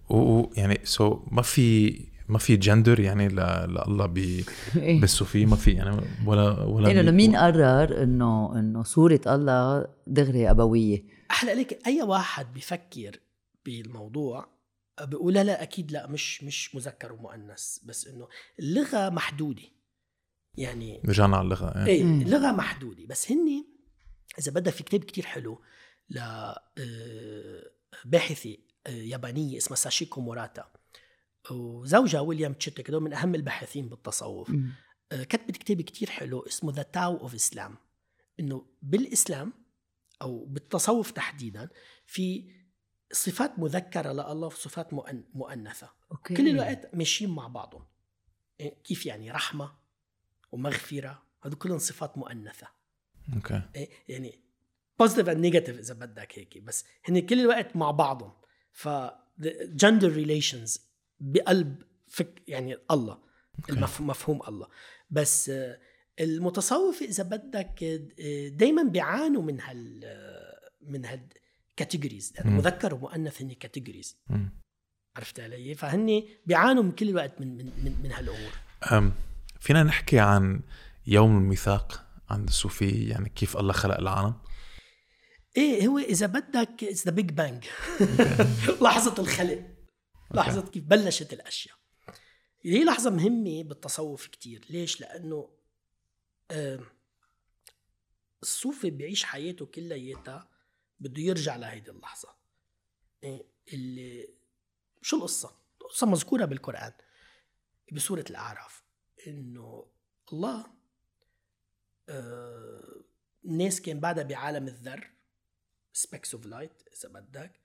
[0.09, 1.97] ويعني so ما في
[2.27, 5.01] ما في جندر يعني ل- لله ب إيه.
[5.01, 10.51] بالصوفية ما في يعني ولا ولا إيه لأنه مين قرر انه إنه صورة الله دغري
[10.51, 13.19] أبوية أحلى لك أي واحد بيفكر
[13.65, 14.47] بالموضوع
[15.01, 18.27] بيقول لا لا أكيد لا مش مش مذكر ومؤنث بس إنه
[18.59, 19.61] اللغة محدودة
[20.57, 21.85] يعني رجعنا على اللغة إيه.
[21.87, 22.21] إيه مم.
[22.21, 23.65] اللغة محدودة بس هن
[24.39, 25.61] إذا بدك في كتاب كتير حلو
[26.09, 26.61] ل آه،
[28.87, 30.71] آه، يابانية اسمها ساشيكو موراتا
[31.51, 34.51] وزوجها ويليام تشيتك من أهم الباحثين بالتصوف.
[35.11, 37.75] آه، كتبت كتاب كتير حلو اسمه The Tao of Islam
[38.39, 39.53] إنه بالإسلام
[40.21, 41.69] أو بالتصوف تحديدا
[42.05, 42.51] في
[43.11, 45.89] صفات مذكرة لله وصفات مؤن- مؤنثة.
[46.11, 46.33] okay.
[46.35, 47.85] كل الوقت ماشيين مع بعضهم.
[48.59, 49.75] إيه، كيف يعني رحمة
[50.51, 52.67] ومغفرة؟ هذول كلهم صفات مؤنثة.
[53.35, 53.61] okay.
[53.75, 54.39] إيه، يعني
[54.99, 58.33] positive and negative إذا بدك هيك بس هن كل الوقت مع بعضهم.
[58.71, 58.89] ف
[59.63, 60.81] gender relations
[61.19, 63.17] بقلب فك يعني الله
[63.69, 64.67] المف- مفهوم الله.
[65.09, 65.79] بس آه،
[66.19, 67.83] المتصوف إذا بدك
[68.53, 71.19] دائما بيعانوا من هال آه، من هال
[71.75, 72.49] categories يعني.
[72.49, 74.17] مذكر ومؤنث هن categories.
[75.15, 78.51] عرفت علي؟ فهن بيعانوا من كل الوقت من من من, من هالأمور.
[79.59, 80.61] فينا نحكي عن
[81.07, 84.41] يوم الميثاق؟ عند الصوفية يعني كيف الله خلق العالم.
[85.57, 87.65] إيه هو إذا بدك it's the Big Bang
[88.81, 89.65] لحظة الخلق.
[90.33, 91.75] لحظة كيف بلشت الأشياء.
[92.65, 94.65] هي لحظة مهمة بالتصوف كتير.
[94.69, 95.57] ليش؟ لأنه
[98.43, 100.49] الصوفي بيعيش حياته كلياتها
[100.99, 102.35] بده يرجع لهيدي اللحظة.
[103.23, 104.29] إيه اللي
[105.01, 106.93] شو القصة؟ القصة مذكورة بالقرآن
[107.91, 108.83] بسورة الأعراف.
[109.27, 109.91] إنه
[110.33, 110.76] الله
[112.09, 113.03] آه
[113.45, 115.11] الناس كان بعدها بعالم الذر
[115.93, 117.61] specks of light إذا بدك.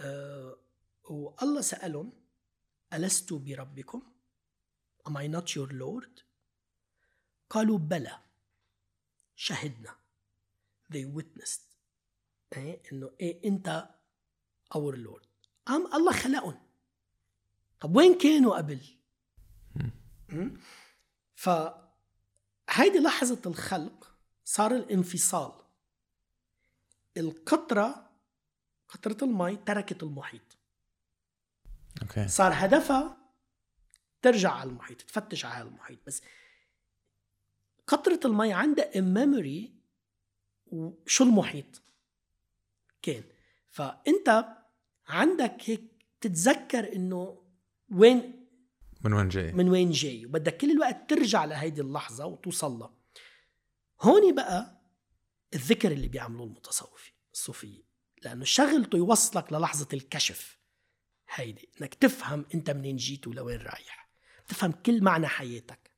[0.00, 0.58] آه
[1.04, 2.12] والله سألهم
[2.92, 4.02] ألست بربكم؟
[5.08, 6.22] Am I not your lord
[7.50, 8.18] قالوا بلى
[9.36, 9.96] شهدنا.
[10.92, 11.76] They witnessed.
[12.56, 13.88] إيه؟ إنه إيه أنت
[14.74, 15.26] our lord.
[15.66, 16.60] قام الله خلقهم.
[17.80, 18.80] طب وين كانوا قبل؟
[20.28, 20.56] م?
[22.70, 24.14] فهيدي لحظة الخلق
[24.44, 25.52] صار الانفصال.
[27.16, 28.10] القطرة
[28.88, 30.58] قطرة المي تركت المحيط.
[32.02, 32.28] أوكي.
[32.28, 33.16] صار هدفها
[34.22, 35.98] ترجع على المحيط تفتش على المحيط.
[36.06, 36.22] بس
[37.86, 39.74] قطرة المي عندها memory
[40.66, 41.82] وشو المحيط؟
[43.02, 43.24] كان
[43.70, 44.46] فأنت
[45.08, 47.42] عندك هيك تتذكر إنه
[47.90, 48.39] وين
[49.04, 52.94] من وين جاي؟ من وين جاي؟ وبدك كل الوقت ترجع لهيدي اللحظة وتوصل لها
[54.02, 54.80] هون بقى
[55.54, 57.82] الذكر اللي بيعملوه المتصوفي الصوفية
[58.22, 60.58] لأنه شغلته يوصلك للحظة الكشف.
[61.34, 64.10] هيدي إنك تفهم أنت منين جيت ولوين رايح.
[64.48, 65.90] تفهم كل معنى حياتك?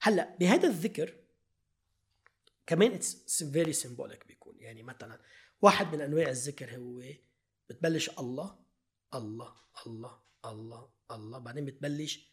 [0.00, 1.14] هلأ بهذا الذكر
[2.66, 4.54] كمان it's very symbolic بيكون.
[4.58, 5.20] يعني مثلا
[5.62, 7.02] واحد من أنواع الذكر هو
[7.68, 8.58] بتبلش الله
[9.14, 9.54] الله
[9.86, 10.88] الله الله.
[11.12, 12.32] الله بعدين بتبلش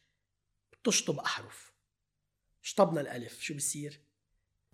[0.72, 1.74] بتشطب أحرف.
[2.62, 4.02] شطبنا الألف شو بصير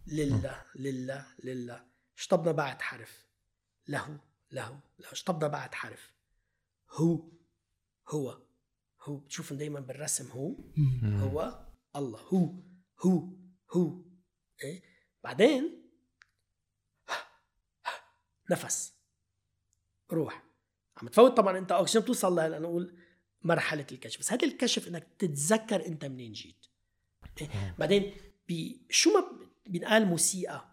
[0.07, 1.85] لله لله لله.
[2.15, 3.25] شطبنا بعد حرف.
[3.87, 4.19] له
[4.51, 5.13] له له.
[5.13, 6.13] شطبنا بعد حرف.
[6.89, 7.31] هو
[8.07, 8.45] هو
[9.01, 9.17] هو.
[9.17, 10.55] بتشوفهم دايما بالرسم هو.
[11.03, 12.19] هو الله.
[12.19, 12.53] هو
[12.99, 13.29] هو
[13.71, 14.05] هو.
[14.63, 14.83] إيه؟
[15.23, 15.91] بعدين
[18.51, 18.93] نفس.
[20.11, 20.45] روح.
[20.97, 22.99] عم تفوت طبعا أنت اكسجين بتوصل لنقول
[23.45, 24.19] مرحلة الكشف.
[24.19, 26.65] بس هذا الكشف إنك تتذكر أنت منين جيت.
[27.41, 28.13] إيه؟ بعدين
[28.47, 30.65] بي شو ما بينقال موسيقى?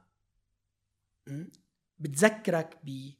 [1.98, 3.10] بتذكرك ب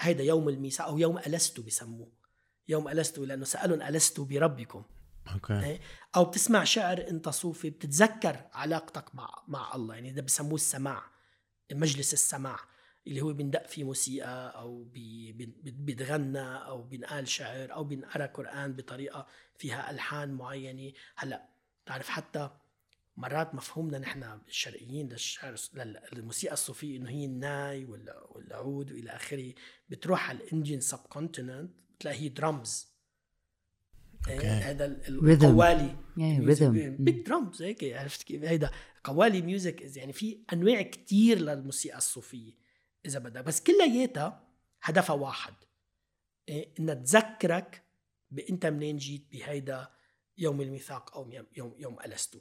[0.00, 2.12] هيدا يوم الميثاق أو يوم ألستو بسموه.
[2.68, 4.84] يوم ألستو لأنه سألهم ألستو بربكم.
[5.34, 5.64] أوكي.
[5.64, 5.80] إيه؟
[6.16, 9.94] أو بتسمع شعر أنت صوفي بتتذكر علاقتك مع مع الله.
[9.94, 11.02] يعني ده بسموه السماع
[11.72, 12.58] مجلس السماع.
[13.06, 15.32] اللي هو بندق فيه موسيقى أو بي-
[15.62, 19.26] بيتغنى أو بينقال شعر أو بينقرا قرآن بطريقة
[19.58, 20.92] فيها ألحان معينة.
[21.16, 21.48] هلأ
[21.86, 22.50] تعرف حتى
[23.16, 29.54] مرات مفهومنا نحن الشرقيين للشعر لل- للموسيقى الصوفية إنه هي الناي وال- والعود وإلى آخره.
[29.90, 32.86] بتروح على ال Indian subcontinent بتلاقي هي درامز
[34.28, 34.46] أوكي.
[34.46, 34.84] هذا.
[35.46, 35.96] القوالي.
[36.98, 38.70] big drums هيك عرفت كيف؟ هيدا
[39.04, 42.52] قوالي music يعني في أنواع كتير للموسيقى الصوفية.
[43.06, 43.44] إذا بدك.
[43.44, 44.42] بس كلياتها
[44.82, 45.54] هدفها واحد.
[46.48, 47.82] إيه إنها تذكرك
[48.30, 49.88] بأنت منين جيت بهيدا
[50.38, 52.38] يوم الميثاق أو يوم يوم, يوم ألستو.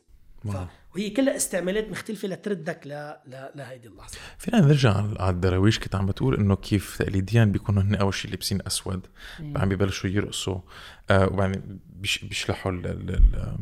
[0.95, 2.89] وهي كلها استعمالات مختلفة لتردك ل...
[3.25, 3.49] ل...
[3.55, 4.17] لهيدي اللحظة.
[4.37, 5.79] فينا نرجع على الدراويش.
[5.79, 9.07] كنت عم بتقول إنه كيف تقليديا بيكونوا هن أول شيء لابسين أسود.
[9.39, 10.59] بعدين ببلشوا يرقصوا.
[11.09, 13.57] آه وبعدين بيش بيشلحوا ال- ال- ال-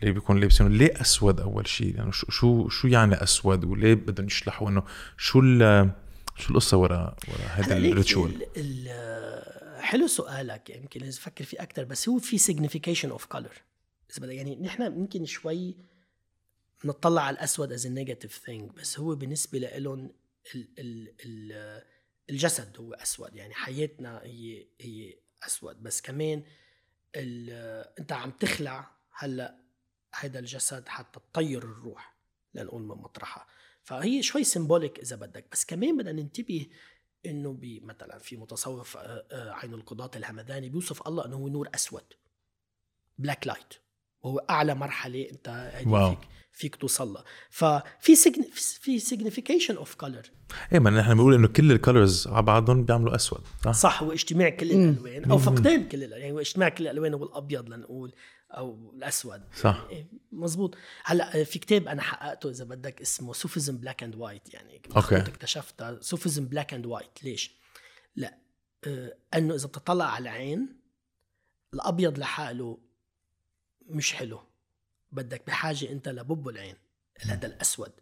[0.00, 0.68] اللي بيكون لابسينه.
[0.68, 4.82] ليه أسود أول شيء يعني شو شو شو يعني أسود؟ وليه بدهم يشلحوا إنه
[5.16, 5.90] شو ال-
[6.38, 8.88] شو القصة ورا ورا هذا هلا ليك ال ritual؟ ال...
[8.88, 9.82] ال...
[9.82, 13.56] حلو سؤالك يعني يمكن لازم أفكر فيه أكثر بس هو في signification of color.
[14.10, 15.76] إذا بدك يعني نحن يمكن شوي
[16.84, 20.12] نطلع على الأسود as negative thing بس هو بالنسبة لهم
[20.54, 20.68] ال...
[20.78, 21.14] ال...
[21.24, 21.82] ال...
[22.30, 25.14] الجسد هو أسود يعني حياتنا هي هي
[25.46, 25.82] أسود.
[25.82, 26.42] بس كمان
[27.16, 27.50] ال...
[27.98, 29.58] أنت عم تخلع هلأ
[30.14, 32.14] هذا الجسد حتى تطير الروح
[32.54, 33.46] لنقول من مطرحها
[33.88, 36.66] فهي شوي symbolic إذا بدك بس كمان بدنا ننتبه
[37.26, 39.00] إنه بي مثلا في متصوف آه،
[39.32, 42.02] آه، عين القضاة الهمداني بيوصف الله إنه هو نور أسود
[43.18, 43.74] black light
[44.22, 46.10] وهو أعلى مرحلة أنت هيدي wow.
[46.10, 46.18] فيك
[46.52, 50.22] فيك توصل لها ففي signi- في signification of color
[50.72, 54.12] إيه ما نحن بنقول إنه كل ال colors على بعضهم بيعملوا أسود صح؟ صح هو
[54.12, 58.12] اجتماع كل الألوان أو فقدان كل الألوان يعني هو اجتماع كل الألوان هو الابيض لنقول.
[58.50, 59.42] أو الأسود.
[59.56, 59.86] صح.
[59.90, 60.74] إيه، مزبوط
[61.04, 65.16] هلأ في كتاب أنا حققته إذا بدك اسمه Sufism black and white يعني أوكي.
[65.18, 65.98] كنت اكتشفتها.
[66.00, 67.54] Sufism black and white ليش؟
[68.16, 68.38] لأ
[68.86, 70.76] آه، أنه إذا بتطلع على العين
[71.74, 72.78] الأبيض لحاله
[73.86, 74.40] مش حلو.
[75.12, 76.76] بدك بحاجة أنت لبب العين
[77.20, 77.92] هذا الأسود.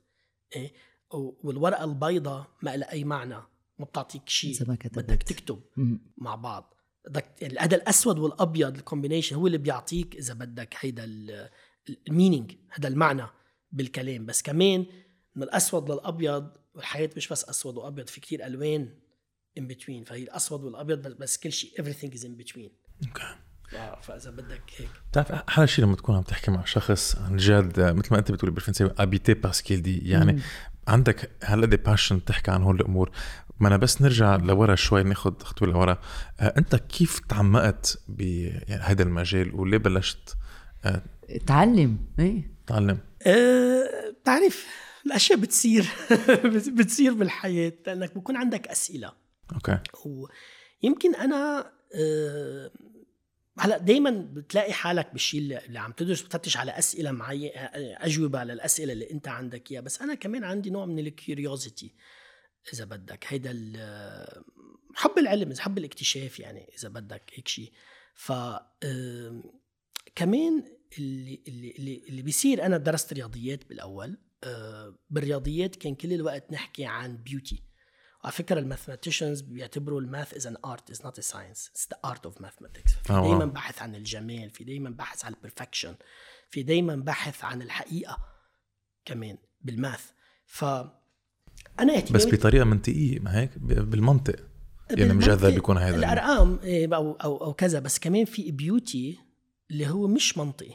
[0.57, 0.73] إيه
[1.11, 3.35] و- والورقة البيضاء ما لها أي معنى
[3.79, 4.51] ما بتعطيك شيء.
[4.51, 4.99] إذا ما كتبت.
[4.99, 5.61] بدك تكتب.
[6.19, 6.75] مع بعض.
[7.59, 11.05] هذا الأسود والأبيض ال combination هو اللي بيعطيك إذا بدك هيدا
[12.09, 13.27] ال meaning هذا المعنى
[13.73, 14.27] بالكلام.
[14.27, 14.87] بس كمان
[15.37, 18.99] من الأسود للأبيض والحياة مش بس أسود وأبيض في كتير ألوان
[19.59, 22.71] in between فهي الأسود والأبيض بس, كل شيء everything is in between.
[23.19, 23.37] ف-
[24.03, 24.89] فإذا بدك هيك.
[25.11, 28.55] بتعرف أحلى شيء لما تكون عم تحكي مع شخص عن جد مثل ما أنت بتقولي
[28.55, 30.41] بالفرنسي habité par ce qu'il dit يعني مم.
[30.89, 33.11] عندك هالقد passion تحكي عن هول الأمور.
[33.61, 35.99] ما أنا بس نرجع لورا شوي ناخذ خطوة لورا.
[36.41, 40.37] آه، أنت كيف تعمقت بهذا المجال وليه بلشت
[40.85, 41.03] آه،
[41.47, 42.51] تعلم إيه.
[42.67, 44.67] تتعلم أه بتعرف
[45.07, 45.87] الأشياء بتصير
[46.79, 49.13] بتصير بالحياة لأنك بكون عندك أسئلة.
[49.55, 49.79] أوكي.
[50.05, 50.29] ويمكن
[50.83, 52.71] يمكن أنا آه،
[53.59, 58.93] هلا دائما بتلاقي حالك بالشيء اللي عم تدرس بتفتش على أسئلة معينة أجوبة على الأسئلة
[58.93, 59.83] اللي أنت عندك إياها.
[59.83, 61.95] بس أنا كمان عندي نوع من ال curiosity
[62.73, 63.25] إذا بدك.
[63.29, 63.53] هيدا
[64.95, 67.73] حب العلم حب الاكتشاف يعني إذا بدك هيك شيء.
[68.15, 68.33] ف
[70.15, 70.65] كمان
[70.99, 74.19] اللي اللي اللي, اللي بيصير أنا درست رياضيات بالأول.
[74.45, 77.63] آه، بالرياضيات كان كل الوقت نحكي عن beauty
[78.25, 81.89] على فكرة ال mathematicians بيعتبروا ال math is an art is not a science it's
[81.91, 83.13] the art of mathematics في.
[83.13, 85.95] دائما بحث عن الجمال في دائما بحث عن ال perfection
[86.51, 88.19] في دائما بحث عن الحقيقة
[89.05, 90.11] كمان بال math.
[90.47, 90.65] ف
[91.81, 94.37] أنا بس بطريقة منطقية ما هيك؟ بالمنطق.
[94.91, 97.79] يعني بالمنطق بيكون هيدا الأرقام إيه، أو أو أو كذا.
[97.79, 99.19] بس كمان في beauty
[99.71, 100.75] اللي هو مش منطقي.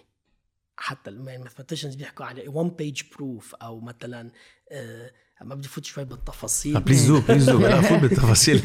[0.77, 4.31] حتى ال mathematicians بيحكوا على 1 big proof أو مثلا
[4.71, 5.11] آه،
[5.43, 6.79] ما بدي فوت شوي بالتفاصيل.
[6.79, 8.61] please do please do لا فوت بالتفاصيل.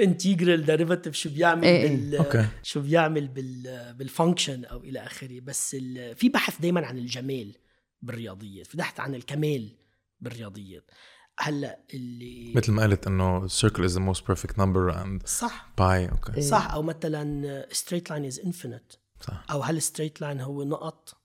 [0.00, 1.88] integral derivative شو بيعمل إيه.
[1.88, 2.48] بال okay.
[2.62, 5.40] شو بيعمل بال بال function أو إلى آخره.
[5.40, 6.16] بس ال...
[6.16, 7.56] في بحث دائما عن الجمال
[8.02, 8.66] بالرياضيات.
[8.66, 9.76] في بحث عن الكمال
[10.20, 10.90] بالرياضيات.
[11.38, 15.72] هلأ اللي مثل ما قلت إنه circle is the most perfect number and صح.
[15.80, 15.82] pi.
[15.82, 16.42] okay.
[16.42, 16.70] صح.
[16.70, 19.46] أو مثلا straight line is infinite صح.
[19.50, 21.16] أو هل straight line هو نقط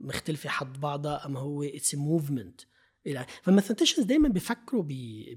[0.00, 2.60] مختلفة حد بعضها أم هو it's movement
[3.42, 4.88] ف ال mathematicians دائما بيفكروا ب-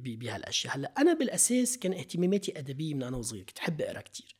[0.03, 4.35] ب- بهالاشياء هلأ أنا بالأساس كان اهتماماتي أدبية من أنا وصغير كنت أحب أقرأ كتير.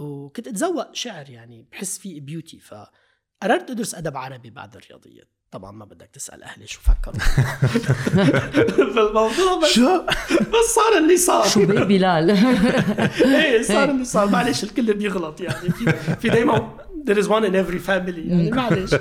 [0.00, 5.28] وكنت أتذوق شعر يعني بحس فيه beauty فقررت أدرس أدب عربي بعد الرياضيات.
[5.50, 7.14] طبعا ما بدك تسأل أهلي شو فكروا.
[8.94, 10.02] بالموضوع بس شو؟
[10.40, 12.30] بس صار اللي صار شو بيه بلال؟
[13.34, 15.70] إيه صار اللي صار معلش الكل بيغلط يعني.
[15.70, 18.30] في في دايما there is one in every family.
[18.30, 18.94] يعني معلش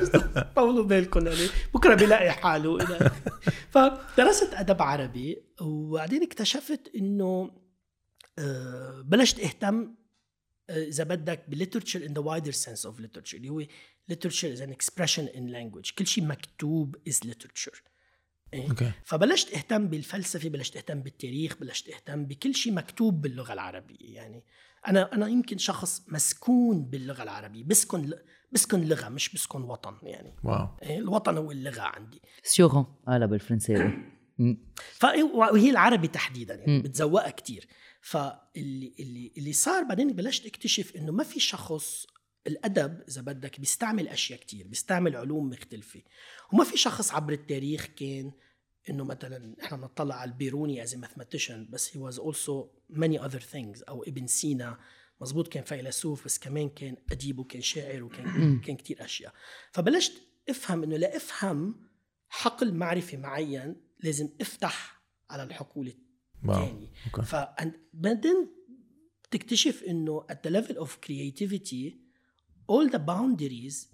[0.55, 1.47] طولوا بالكم يعني.
[1.73, 3.11] بكرة بيلاقي حاله إلى.
[3.73, 7.51] فدرست أدب عربي وبعدين اكتشفت إنه
[8.39, 9.95] آه، بلشت أهتم
[10.69, 13.63] آه، إذا بدك بال literature in the wider sense of literature اللي هو
[14.11, 15.93] literature is an expression in language.
[15.97, 17.79] كل شيء مكتوب is literature.
[18.53, 18.91] إيه؟ okay.
[19.03, 24.43] فبلشت أهتم بالفلسفة بلشت أهتم بالتاريخ بلشت أهتم بكل شيء مكتوب باللغة العربية يعني.
[24.87, 28.13] أنا أنا يمكن شخص مسكون باللغة العربية بسكن
[28.51, 30.35] بسكن لغة مش بسكن وطن يعني.
[30.43, 30.67] wow.
[30.83, 32.21] إيه، الوطن هو اللغة عندي.
[32.43, 33.93] سيوغون قالها بالفرنساوي
[35.33, 36.81] وهي العربي تحديدا يعني مم.
[36.81, 37.67] بتزوقها كتير.
[38.01, 42.05] فاللي اللي اللي صار بعدين بلشت اكتشف إنه ما في شخص
[42.47, 46.01] الأدب إذا بدك بيستعمل أشياء كتير بيستعمل علوم مختلفة.
[46.53, 48.31] وما في شخص عبر التاريخ كان
[48.89, 53.83] إنه مثلا إحنا بنطلع على البيروني a mathematician بس he was also many other things.
[53.89, 54.79] أو ابن سينا
[55.21, 59.33] مزبوط كان فيلسوف بس كمان كان أديب وكان شاعر وكان كان كتير أشياء.
[59.71, 61.75] فبلشت أفهم إنه لافهم
[62.29, 65.93] حقل معرفي معين لازم أفتح على الحقول
[66.43, 66.91] الثاني
[67.23, 68.49] فبعدين
[69.31, 71.95] تكتشف إنه at the level of creativity
[72.71, 73.87] all the boundaries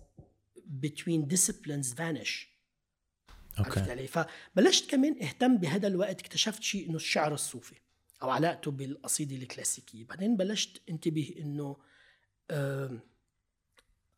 [0.79, 2.50] between disciplines vanish.
[3.57, 3.91] عرفت أوكي.
[3.91, 7.75] علي؟ فبلشت كمان أهتم بهذا الوقت اكتشفت شيء إنه الشعر الصوفي
[8.23, 11.77] أو علاقته بالقصيده الكلاسيكيه بعدين بلشت انتبه إنه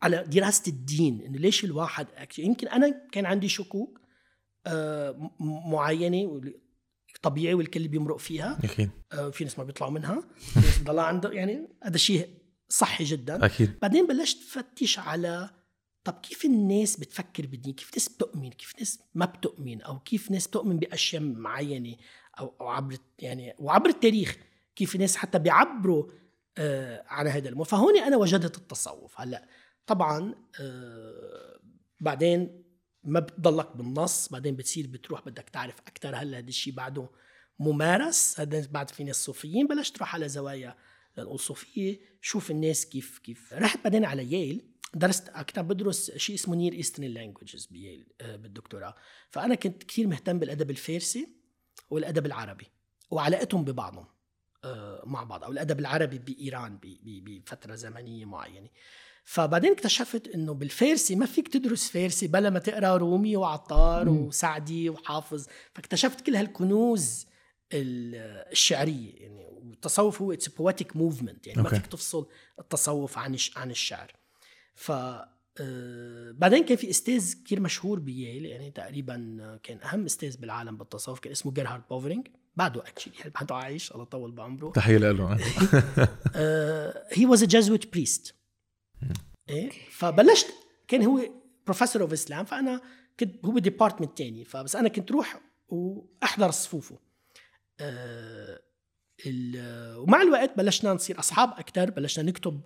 [0.01, 2.07] على دراسة الدين إنه ليش الواحد
[2.37, 4.01] يمكن أنا كان عندي شكوك
[5.39, 6.41] معينة
[7.21, 8.59] طبيعي والكل بيمرق فيها.
[8.63, 8.89] أكيد.
[9.11, 10.23] آه، في ناس ما بيطلعوا منها.
[10.37, 12.29] في ناس بضلها يعني هذا شيء
[12.69, 13.45] صحي جدا.
[13.45, 13.79] أكيد.
[13.81, 15.49] بعدين بلشت فتش على
[16.03, 20.47] طب كيف الناس بتفكر بالدين؟ كيف ناس بتؤمن؟ كيف ناس ما بتؤمن؟ أو كيف ناس
[20.47, 21.95] بتؤمن بأشياء معينة؟
[22.39, 24.37] أو أو عبر يعني وعبر التاريخ
[24.75, 26.11] كيف ناس حتى بيعبروا
[26.57, 29.21] آه عن هذا الموضوع فهون أنا وجدت التصوف.
[29.21, 29.47] هلأ
[29.87, 31.59] طبعا آه
[31.99, 32.63] بعدين
[33.03, 37.09] ما بتضلك بالنص بعدين بتصير بتروح بدك تعرف أكثر هل هذا الشيء بعده
[37.59, 38.39] ممارس.
[38.39, 40.75] هذا بعد في ناس صوفيين بلشت تروح على زوايا
[41.17, 43.53] الصوفيه شوف الناس كيف كيف.
[43.53, 44.72] رحت بعدين على ييل.
[44.95, 48.95] درست كنت عم بدرس شيء اسمه Near Eastern Languages بييل بالدكتوراه.
[49.29, 51.27] فأنا كنت كثير مهتم بالأدب الفارسي
[51.89, 52.65] والأدب العربي
[53.11, 54.05] وعلاقتهم ببعضهم
[54.63, 58.69] آه، مع بعض أو الأدب العربي بإيران بفترة زمنية معينة.
[59.25, 65.47] فبعدين اكتشفت إنه بالفارسي ما فيك تدرس فارسي بلا ما تقرأ رومي وعطار وسعدي وحافظ.
[65.75, 67.25] فاكتشفت كل هالكنوز
[67.73, 68.15] ال-
[68.51, 71.79] الشعرية يعني والتصوف هو it's poetic movement يعني ما okay.
[71.79, 72.27] فيك تفصل
[72.59, 74.11] التصوف عن عن الشعر.
[74.75, 74.91] ف
[75.61, 79.15] آه، بعدين كان في أستاذ كتير مشهور بييل يعني تقريبا
[79.63, 82.27] كان أهم أستاذ بالعالم بالتصوف كان اسمه جيرهارد بوفرينج.
[82.55, 84.71] بعده actually بعده عايش الله يطول بعمره.
[84.71, 85.37] تحية له
[87.11, 88.35] he was a Jesuit priest
[89.49, 90.47] إيه؟ فبلشت
[90.87, 91.21] كان هو
[91.65, 92.81] professor of Islam فأنا
[93.19, 96.99] كنت هو department تاني فبس أنا كنت روح وأحضر صفوفه.
[97.79, 98.59] آه،
[99.97, 102.61] ومع الوقت بلشنا نصير أصحاب أكثر بلشنا نكتب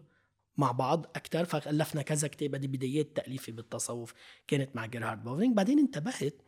[0.58, 2.56] مع بعض أكثر فألفنا كذا كتاب.
[2.56, 4.14] هذه بدايات تأليفي بالتصوف
[4.48, 6.42] كانت مع جيرهارد بوفرينج بعدين انتبهت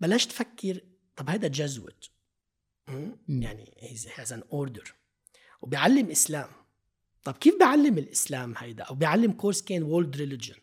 [0.00, 0.80] بلشت أفكر
[1.16, 2.10] طب هذا Jesuit
[3.28, 3.74] يعني
[4.16, 4.94] has an order
[5.62, 6.48] وبيعلم إسلام.
[7.24, 10.54] طب كيف بيعلم الإسلام هيدا؟ أو بيعلم course كان world religion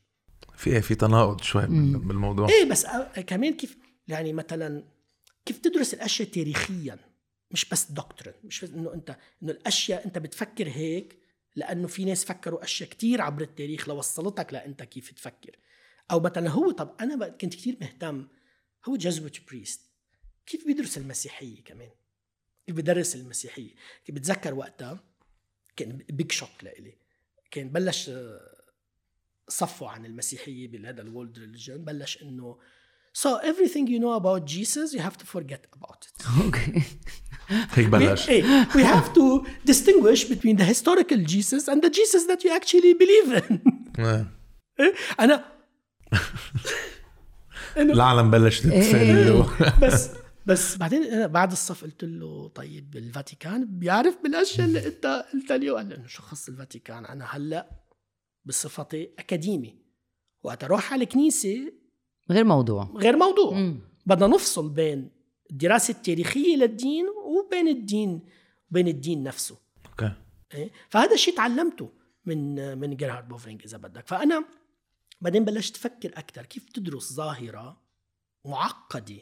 [0.55, 2.49] في في تناقض شوي بال- بالموضوع.
[2.49, 4.83] إيه بس أ- كمان كيف يعني مثلا
[5.45, 6.97] كيف تدرس الأشياء تاريخيا؟
[7.51, 11.19] مش بس doctrine مش بس إنه أنت إنه الأشياء أنت بتفكر هيك
[11.55, 15.55] لأنه في ناس فكروا أشياء كتير عبر التاريخ لوصلتك لانت كيف تفكر؟
[16.11, 18.27] أو مثلا هو طب أنا كنت كتير مهتم
[18.85, 19.81] هو Jesuit priest.
[20.45, 21.91] كيف بيدرس المسيحية كمان؟
[22.67, 23.75] كيف بدرس المسيحية؟
[24.07, 25.03] كنت بتذكر وقتها؟
[25.75, 26.97] كان big shock لإلي.
[27.51, 28.55] كان بلش آه،
[29.47, 32.59] صفوا عن المسيحية بهذا ال world religion بلش إنه
[33.13, 36.25] So everything you know about Jesus you have to forget about it.
[36.45, 36.83] okay
[37.75, 42.51] هيك بلش We, have to distinguish between the historical Jesus and the Jesus that you
[42.51, 43.59] actually believe in.
[43.99, 44.93] إيه.
[45.19, 45.45] أنا
[47.77, 48.81] إنه العالم بلش إيه.
[48.81, 49.45] تتفل
[49.81, 50.09] بس
[50.45, 55.69] بس بعدين أنا بعد الصف قلت له طيب الفاتيكان بيعرف بالأشياء اللي أنت قلت لي
[55.69, 57.69] قال لي انه شو خص الفاتيكان أنا هلأ
[58.45, 59.75] بصفتي أكاديمي
[60.43, 61.71] وقت أروح على الكنيسة
[62.31, 63.79] غير موضوع غير موضوع مم.
[64.05, 65.09] بدنا نفصل بين
[65.51, 68.21] الدراسه التاريخيه للدين وبين الدين
[68.71, 69.57] وبين الدين نفسه.
[69.85, 70.13] okay.
[70.53, 71.89] إيه؟ فهذا الشيء تعلمته
[72.25, 74.07] من من جيرهارد بوفرينج إذا بدك.
[74.07, 74.45] فأنا
[75.21, 77.81] بعدين بلشت أفكر أكثر كيف تدرس ظاهرة
[78.45, 79.17] معقدة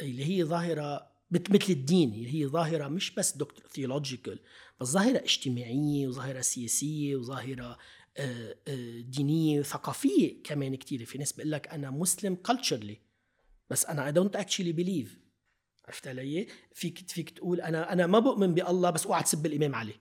[0.00, 4.38] اللي هي ظاهرة مثل الدين اللي هي ظاهرة مش بس doctrine theological
[4.80, 7.78] بس ظاهرة اجتماعية وظاهرة سياسية وظاهرة
[8.16, 12.96] آه، آه، دينية وثقافية كمان كتير في ناس بيقول لك أنا مسلم culturally
[13.70, 15.23] بس أنا I don't actually believe.
[15.86, 19.94] عرفت علي؟ فيك فيك تقول أنا أنا ما بؤمن بالله بس اوعى تسب الإمام علي.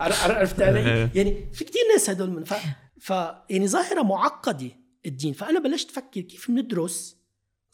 [0.00, 2.54] عر- عر- عرفت علي؟ يعني في كتير ناس هدول من ف...
[3.00, 3.10] ف
[3.50, 4.70] يعني ظاهرة معقدة
[5.06, 5.32] الدين.
[5.32, 7.16] فأنا بلشت أفكر كيف ندرس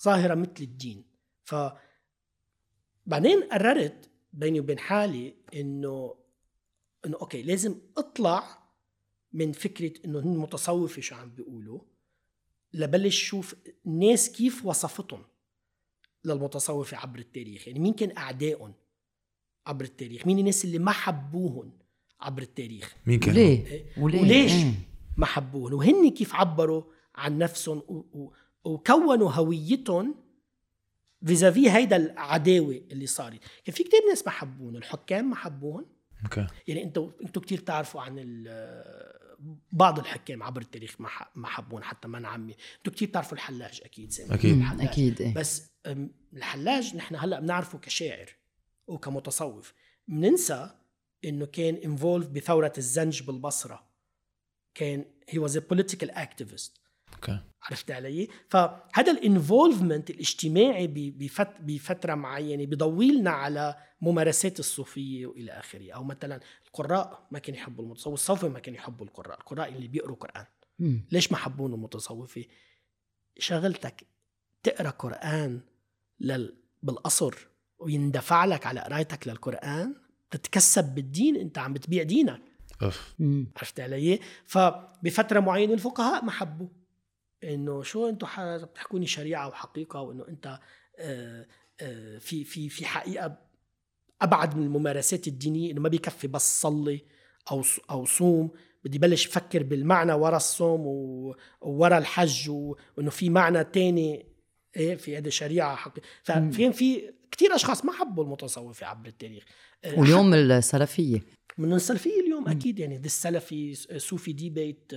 [0.03, 1.05] ظاهرة مثل الدين.
[1.45, 1.55] ف
[3.07, 6.15] بعدين قررت بيني وبين حالي إنه
[7.07, 8.59] إنه أوكي لازم أطلع
[9.33, 11.81] من فكرة إنه هن متصوفة شو عم بيقولوا
[12.73, 13.55] لبلش شوف
[13.87, 15.25] الناس كيف وصفتهم.
[16.25, 17.69] للمتصوفه عبر التاريخ.
[17.69, 18.73] يعني مين كان أعدائهم
[19.67, 21.73] عبر التاريخ؟ مين الناس اللي ما حبوهم
[22.21, 24.73] عبر التاريخ؟ مين كان؟ ليه؟ وليه؟ وليش إيه.
[25.17, 26.83] ما حبوهم وهن كيف عبروا
[27.15, 28.33] عن نفسهم و- و-
[28.65, 30.15] وكونوا هويتهم
[31.27, 33.41] فيزافي هيدا العداوة اللي صارت.
[33.65, 35.87] كان في كتير ناس ما حبوهم الحكام ما حبوهم
[36.25, 36.47] أوكي.
[36.69, 39.28] يعني أنتوا أنتوا كثير بتعرفوا عن ال-
[39.73, 42.57] بعض الحكام عبر التاريخ ما ح- ما حبون حتى من عمي.
[42.79, 44.55] أنتوا كثير بتعرفوا الحلاج أكيد سامي أكيد.
[44.55, 44.87] مم، الحلاج.
[44.89, 45.35] أكيد إيه.
[45.35, 45.71] بس
[46.33, 48.27] الحلاج نحن هلأ بنعرفه كشاعر
[48.87, 49.75] وكمتصوف
[50.09, 50.71] بننسى
[51.25, 53.89] إنه كان involved بثورة الزنج بالبصرة.
[54.75, 56.81] كان he was political activist
[57.15, 57.41] okay.
[57.63, 60.87] عرفت علي؟ فهذا ال involvement الاجتماعي
[61.61, 67.85] بفترة معينة بضوي لنا على ممارسات الصوفية وإلى آخره، أو مثلا القراء ما كانوا يحبوا
[67.85, 70.47] المتصوف، الصوفيه ما كانوا يحبوا القراء، القراء اللي بيقروا قرآن،.
[71.13, 72.45] ليش ما حبون المتصوفة؟
[73.39, 74.07] شغلتك
[74.63, 75.61] تقرأ قرآن
[76.21, 76.57] لل...
[76.83, 77.35] بالقصر
[77.79, 79.95] ويندفع لك على قرايتك للقرآن
[80.31, 82.43] تتكسب بالدين أنت عم بتبيع دينك
[82.83, 83.53] اوف مم.
[83.57, 86.69] عرفت علي؟ فبفترة معينة الفقهاء ما حبوا
[87.45, 88.27] إنه شو أنتم
[88.65, 90.59] بتحكوني شريعة وحقيقه وإنه أنت
[90.99, 91.47] آه،
[91.81, 93.39] آه، في في في حقيقة
[94.23, 97.05] أبعد من الممارسات الدينية إنه ما بيكفي بس صلي
[97.51, 98.51] أو أو صوم
[98.85, 100.81] بدي بلش أفكر بالمعنى ورا الصوم
[101.61, 104.27] وورا الحج وإنه في معنى تاني
[104.77, 109.45] إيه في هذه شريعة حقيقة ففي في كثير أشخاص ما حبوا المتصوفة عبر التاريخ.
[109.85, 111.21] آه، واليوم السلفية.
[111.59, 114.93] من السلفية اليوم أكيد يعني السلفي صوفي debate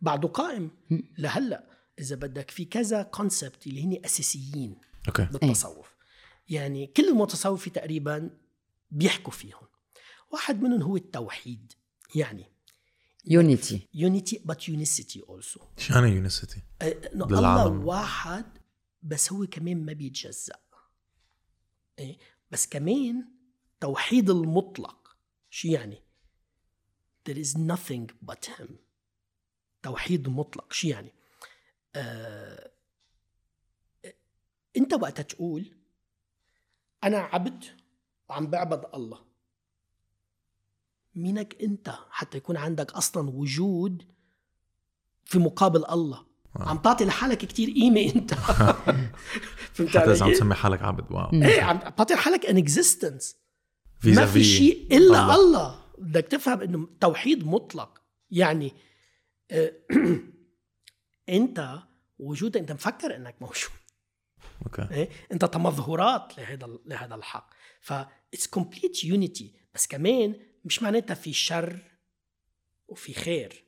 [0.00, 0.70] بعده قائم
[1.18, 1.77] لهلأ.
[1.98, 4.76] إذا بدك في كذا concept اللي هن أساسيين
[5.08, 5.24] أوكي.
[5.24, 5.96] بالتصوف.
[6.48, 8.30] يعني كل المتصوفة تقريبا
[8.90, 9.68] بيحكوا فيهم.
[10.30, 11.72] واحد منهم هو التوحيد.
[12.14, 12.46] يعني
[13.24, 15.62] unity unity but unicity also.
[15.76, 17.66] شو يعني يونيسيتي إنه الله.
[17.66, 18.58] واحد
[19.02, 20.56] بس هو كمان ما بيتجزأ.
[21.98, 22.18] إيه؟
[22.50, 23.28] بس كمان
[23.80, 25.16] توحيد المطلق.
[25.50, 26.02] شو يعني؟
[27.28, 28.70] There is nothing but him.
[29.82, 30.72] توحيد مطلق.
[30.72, 31.12] شو يعني؟
[31.96, 32.70] آه
[34.76, 35.66] انت وقتها تقول
[37.04, 37.64] أنا عبد
[38.28, 39.18] وعم بعبد الله.
[41.14, 44.02] مينك أنت حتى يكون عندك أصلا وجود
[45.24, 48.34] في مقابل الله؟ عم تعطي لحالك كتير قيمة انت.
[49.74, 51.32] فهمت حتى إذا عم؟ تسمي حالك عبد واو.
[51.32, 53.36] إيه عم تعطي حالك an existence
[54.04, 55.34] ما في شيء إلا الله.
[55.34, 58.02] الله, بدك تفهم إنه توحيد مطلق.
[58.30, 58.72] يعني
[59.50, 59.72] آه،
[61.28, 61.82] انت
[62.18, 63.70] وجودك انت مفكر انك موجود.
[64.66, 64.94] أوكي.
[64.94, 67.50] إيه؟ انت تمظهرات لهذا لهذا الحق.
[67.80, 67.92] ف
[68.34, 71.98] it's complete unity بس كمان مش معناتها في شر
[72.88, 73.64] وفي خير.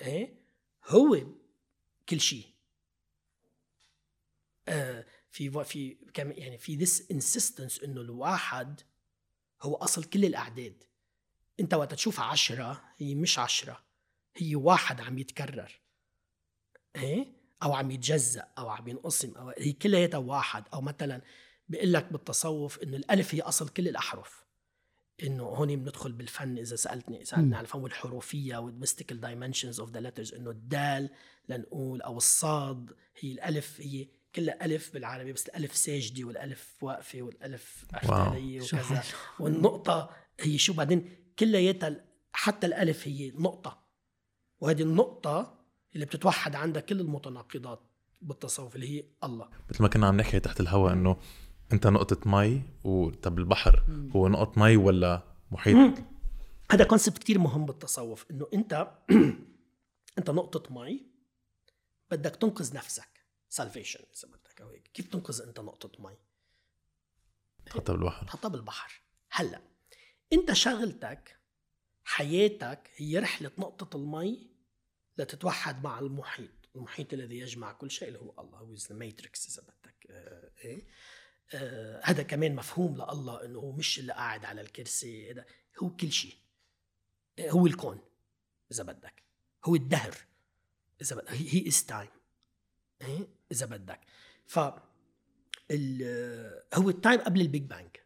[0.00, 0.42] إيه؟
[0.86, 1.26] هو
[2.08, 2.46] كل شيء.
[4.68, 8.80] آه في في كم يعني في this insistence إنه الواحد
[9.62, 10.84] هو أصل كل الأعداد.
[11.60, 13.84] انت وقت تشوف عشرة هي مش عشرة
[14.36, 15.81] هي واحد عم يتكرر.
[16.96, 17.26] إيه؟
[17.62, 20.64] أو عم يتجزأ أو عم ينقسم أو هي كلياتها واحد.
[20.74, 21.22] أو مثلا
[21.68, 24.42] بيقول لك بالتصوف إنه الألف هي أصل كل الأحرف.
[25.22, 30.00] إنه هون بندخل بالفن إذا سألتني سألتني عن الفن والحروفية وال mystical dimensions of the
[30.00, 31.10] letters إنه الدال
[31.48, 37.84] لنقول أو الصاد هي الألف هي كلها ألف بالعربي بس الألف ساجدة والألف واقفة والألف
[37.94, 39.00] اعتداليه شو وكذا.
[39.00, 39.18] حلو.
[39.40, 43.82] والنقطة هي شو بعدين؟ كلياتها حتى الألف هي نقطة.
[44.60, 45.61] وهذه النقطة
[45.94, 47.80] اللي بتتوحد عندها كل المتناقضات
[48.22, 49.48] بالتصوف اللي هي الله.
[49.70, 51.16] مثل ما كنا عم نحكي تحت الهواء إنه
[51.72, 53.84] أنت نقطة مي وطب البحر
[54.16, 55.98] هو نقطة مي ولا محيط؟
[56.70, 58.92] هذا concept كتير مهم بالتصوف إنه أنت
[60.18, 61.06] أنت نقطة مي
[62.10, 63.08] بدك تنقذ نفسك.
[63.48, 64.90] salvation إذا بدك أو هيك.
[64.94, 66.16] كيف تنقذ أنت نقطة مي؟
[67.66, 68.26] تحطها بالبحر.
[68.26, 69.02] تحطها بالبحر.
[69.30, 69.60] هلأ
[70.32, 71.38] أنت شغلتك
[72.04, 74.51] حياتك هي رحلة نقطة المي
[75.18, 76.50] لتتوحد مع المحيط.
[76.76, 80.06] المحيط الذي يجمع كل شيء اللي هو الله هو ال matrix إذا بدك.
[80.10, 80.86] آه إيه؟
[81.54, 85.44] آه هذا كمان مفهوم لله إنه هو مش اللي قاعد على الكرسي هذا
[85.82, 86.34] هو كل شيء.
[87.38, 88.00] آه هو الكون
[88.72, 89.22] إذا بدك.
[89.64, 90.14] هو الدهر
[91.02, 91.30] إذا بدك.
[91.30, 92.10] He is time
[93.52, 94.00] إذا بدك.
[94.46, 94.58] ف
[96.74, 97.96] هو ال time قبل ال Big Bang.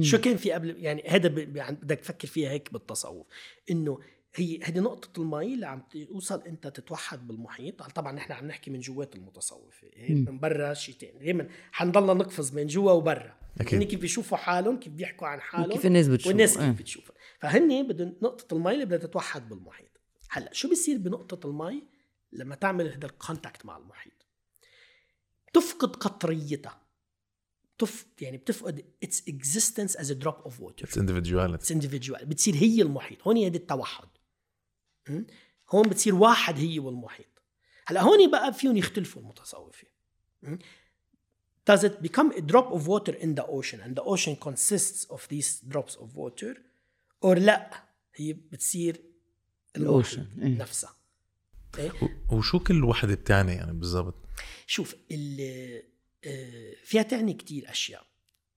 [0.00, 3.26] شو كان في قبل؟ يعني هذا بدك تفكر فيها هيك بالتصوف.
[3.70, 4.00] إنه
[4.34, 7.82] هي هذه نقطة المي اللي عم توصل إنت تتوحد بالمحيط.
[7.82, 12.54] طبعا نحن عم نحكي من جوات المتصوفة إيه؟ من برا شيء ثاني دائما حنضلنا نقفز
[12.54, 13.38] من جوا وبرا.
[13.72, 16.70] يعني كيف بيشوفوا حالهم كيف بيحكوا عن حالهم كيف الناس بتشوف والناس كيف إيه.
[16.70, 20.00] بتشوفها فهن بدهم نقطة المي اللي بدها تتوحد بالمحيط.
[20.30, 21.82] هلأ شو بيصير بنقطة المي
[22.32, 24.26] لما تعمل هذا ال contact مع المحيط.
[25.52, 26.82] تفقد قطريتها.
[27.78, 30.82] تف يعني بتفقد its existence as a drop of water.
[30.82, 31.74] it's individuality.
[31.74, 32.24] Individual.
[32.24, 33.22] بتصير هي المحيط.
[33.22, 34.08] هون هذا التوحد?
[35.70, 37.26] هون بتصير واحد هي والمحيط.
[37.86, 39.88] هلأ هون بقى فيهم يختلفوا المتصوفين?
[41.70, 45.20] Does it become a drop of water in the ocean and the ocean consists of
[45.28, 46.56] these drops of water
[47.24, 47.84] or لأ؟
[48.14, 50.58] هي بتصير المحيط الأوشن، إيه.
[50.58, 50.96] نفسها.
[51.78, 51.92] إيه؟
[52.32, 54.14] وشو كل وحدة بتعني يعني بالضبط؟
[54.66, 55.82] شوف ال-
[56.24, 58.06] آه، فيها تعني كتير أشياء.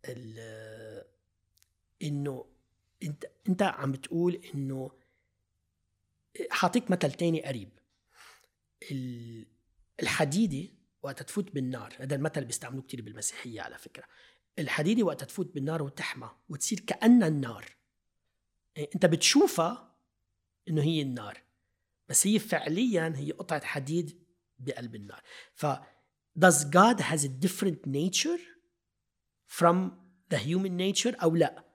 [0.05, 1.03] ال-
[2.03, 2.45] إنه
[3.03, 4.91] أنت أنت عم بتقول إنه
[6.49, 7.69] حاعطيك مثل تاني قريب.
[8.91, 9.45] ال-
[10.01, 10.69] الحديده
[11.03, 14.03] وقت تفوت بالنار هذا المثل بيستعملوه كتير بالمسيحية على فكرة.
[14.59, 17.65] الحديده وقت تفوت بالنار وتحمى وتصير كأنها النار.
[18.77, 19.95] إيه، أنت بتشوفها
[20.67, 21.41] إنه هي النار
[22.09, 24.23] بس هي فعليا هي قطعة حديد
[24.59, 25.21] بقلب النار.
[25.53, 25.65] ف
[26.39, 28.39] does God has a different nature
[29.59, 29.91] from
[30.33, 31.70] the human nature أو لأ؟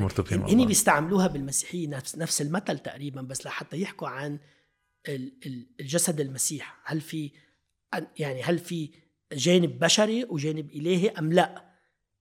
[0.00, 0.66] مرتبطين مع هني بعض.
[0.66, 4.38] بيستعملوها بالمسيحيه نفس نفس المثل تقريبا بس لحتى يحكوا عن
[5.08, 6.80] ال- ال- الجسد المسيح.
[6.84, 7.30] هل في
[8.18, 8.90] يعني هل في
[9.32, 11.74] جانب بشري وجانب إلهي أم لا؟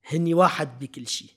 [0.06, 1.30] هني واحد بكل شيء.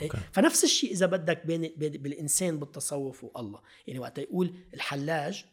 [0.00, 0.18] إيه؟ أوكي.
[0.32, 3.60] فنفس الشيء إذا بدك بين بالإنسان بالتصوف والله.
[3.86, 5.44] يعني وقت يقول الحلاج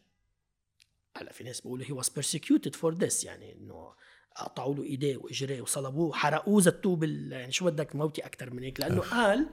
[1.16, 3.94] هلا في ناس بيقولوا he was persecuted for this يعني إنه
[4.36, 8.80] قطعوا له إيديه وإجريه وصلبوه وحرقوه زتوه بال يعني شو بدك موتي أكثر من هيك؟
[8.80, 9.46] لأنه قال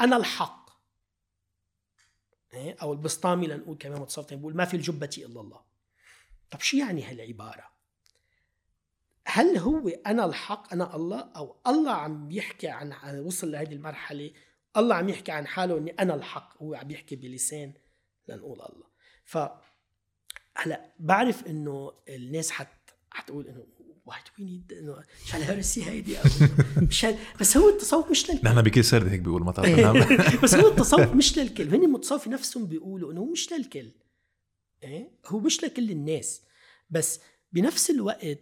[0.00, 0.70] أنا الحق.
[2.54, 5.60] إيه؟ أو البسطامي لنقول كمان متصوف بيقول ما في الجبة إلا الله.
[6.50, 7.72] طب شو يعني هالعبارة؟
[9.26, 14.32] هل هو أنا الحق أنا الله؟ أو الله عم يحكي عن- وصل لهذه المرحلة
[14.76, 17.72] الله عم يحكي عن حاله إني أنا الحق هو عم يحكي بلسان
[18.28, 18.86] لنقول الله.
[19.24, 19.38] ف
[20.56, 23.66] هلا بعرف إنه الناس حت حتقول إنه
[24.04, 27.18] wait we need انه شو هال heresy هيدي هال...
[27.40, 31.14] بس هو التصوف مش للكل نحن بكل سرد هيك بيقولوا ما تعرف بس هو التصوف
[31.14, 33.90] مش للكل هن المتصوفة نفسهم بيقولوا إنه هو مش للكل
[34.82, 36.42] إيه؟ هو مش لكل الناس.
[36.90, 37.20] بس
[37.52, 38.38] بنفس الوقت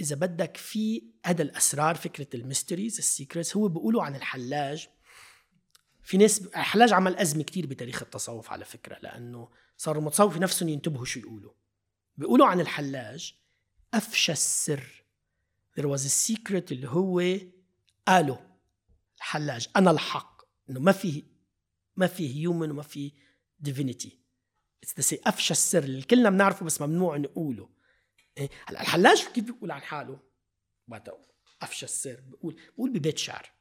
[0.00, 4.88] إذا بدك في هذا الأسرار فكرة ال mysteries ال secrets هو بيقولوا عن الحلاج.
[6.02, 11.04] في ناس الحلاج عمل أزمة كتير بتاريخ التصوف على فكرة لأنه صاروا المتصوفة نفسهم ينتبهوا
[11.04, 11.52] شو يقولوا.
[12.16, 13.39] بيقولوا عن الحلاج
[13.94, 15.04] أفشى السر.
[15.78, 17.22] There was a secret اللي هو
[18.08, 18.46] قاله
[19.16, 20.42] الحلاج أنا الحق.
[20.70, 21.24] إنه ما في
[21.96, 23.12] ما في هيومن وما في
[23.58, 24.20] ديفينيتي
[25.26, 27.70] أفشى السر اللي كلنا بنعرفه بس ممنوع نقوله.
[28.38, 30.20] إيه؟ هلا الحلاج كيف بيقول عن حاله؟
[31.62, 33.52] أفشى السر بقول بقول ببيت شعر.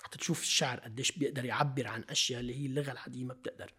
[0.00, 3.74] حتى تشوف الشعر قديش بيقدر يعبر عن أشياء اللي هي اللغة العاديه ما بتقدر.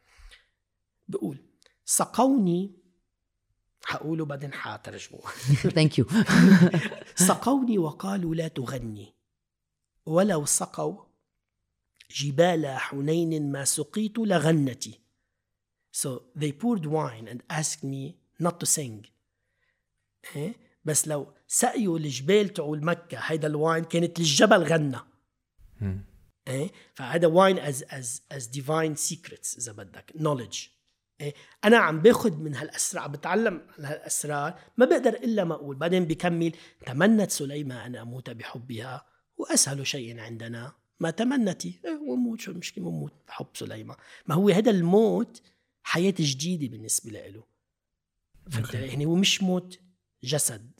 [1.07, 1.45] بقول
[1.85, 2.84] سقوني
[3.85, 5.19] حقوله بعدين حترجمه
[5.75, 6.05] ثانك يو
[7.15, 9.13] سقوني وقالوا لا تغني.
[10.05, 11.03] ولو سقوا
[12.11, 14.99] جبال حنين ما سقيت لغنتي.
[15.91, 19.07] So they poured wine and asked me not to sing.
[20.35, 20.55] إيه؟
[20.85, 24.99] بس لو سقوا الجبال تبعول مكة هيدا ال wine كانت الجبل غنى.
[26.47, 30.11] إيه؟ فهذا wine is is is divine secrets إذا بدك.
[30.15, 30.74] إيه؟
[31.65, 35.75] أنا عم باخذ من هالاسرار عم بتعلم من هالأسرار ما بقدر إلا ما أقول.
[35.75, 36.55] بعدين بكمل
[36.85, 39.05] تمنت سليمى أن أموت بحبها
[39.37, 40.75] واسهل شيء عندنا.
[40.99, 43.97] ما تمنتي؟ إيه وموت شو المشكلة؟ وموت بحب سليمى
[44.27, 45.41] ما هو هذا الموت
[45.83, 47.43] حياة جديدة بالنسبة له.
[48.49, 49.79] فهمت يعني هو مش موت
[50.23, 50.71] جسد.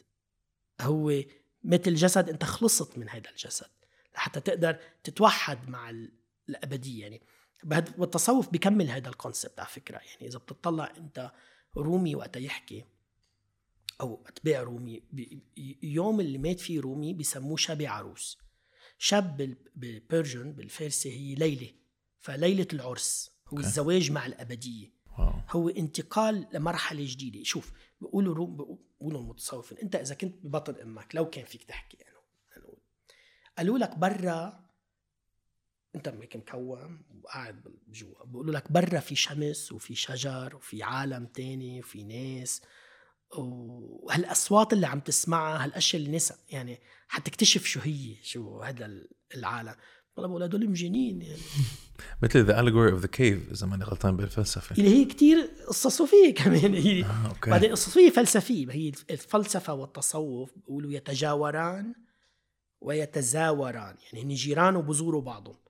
[0.82, 1.24] هو
[1.64, 3.70] مثل جسد أنت خلصت من هذا الجسد
[4.16, 6.08] لحتى تقدر تتوحد مع
[6.50, 7.02] الأبدية.
[7.02, 7.22] يعني
[7.64, 9.98] بالتصوف بيكمل هذا ال concept على فكرة.
[9.98, 11.32] يعني إذا بتطلع أنت
[11.78, 12.86] رومي وقتها يحكي
[14.02, 15.04] أو أتباع رومي
[15.84, 18.38] يوم اللي مات فيه رومي بسموه شب عروس.
[18.98, 21.74] شب بال Persian بالفارسي هي ليلة.
[22.20, 23.60] فليلة العرس هو okay.
[23.60, 24.94] الزواج مع الأبدية.
[25.08, 25.22] wow.
[25.50, 27.44] هو انتقال لمرحلة جديدة.
[27.44, 32.16] شوف بيقولوا روم بيقولوا المتصوفين أنت إذا كنت ببطن أمك لو كان فيك تحكي يعني
[33.58, 34.65] قالوا لك برا
[35.96, 38.26] انت هيك مكوم وقاعد جوا.
[38.26, 42.62] بيقولوا لك برا في شمس وفي شجر وفي عالم تاني وفي ناس.
[43.38, 48.92] وهالأصوات اللي عم تسمعها هالأشياء اللي نسى يعني حتكتشف شو هي شو هذا
[49.36, 49.76] العالم.
[50.16, 51.42] والله بقول هدول مجانين يعني.
[52.24, 54.76] مثل the allegory of the cave إذا ماني غلطان بالفلسفة.
[54.76, 55.38] اللي هي كتير
[55.68, 56.74] قصة صوفية كمان.
[56.74, 57.50] هي آه، أوكي.
[57.50, 58.72] بعدين قصة صوفية فلسفية.
[58.72, 61.96] هي الفلسفة والتصوف بيقولوا يتجاوران
[62.82, 63.96] ويتزاوران.
[64.04, 65.65] يعني هن جيران وبزوروا بعضهم.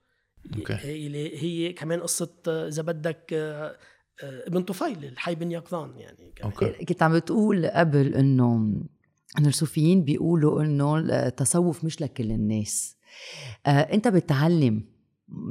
[0.56, 0.72] أوكي.
[0.72, 3.76] هي هي كمان قصة إذا بدك آه،
[4.22, 6.34] آه، ابن طفيل الحي بن يقظان يعني.
[6.44, 6.84] أوكي.
[6.84, 8.74] كنت عم بتقول قبل إنه
[9.38, 12.96] انه الصوفيين بيقولوا إنه التصوف مش لكل الناس
[13.66, 14.84] آه أنت بتعلم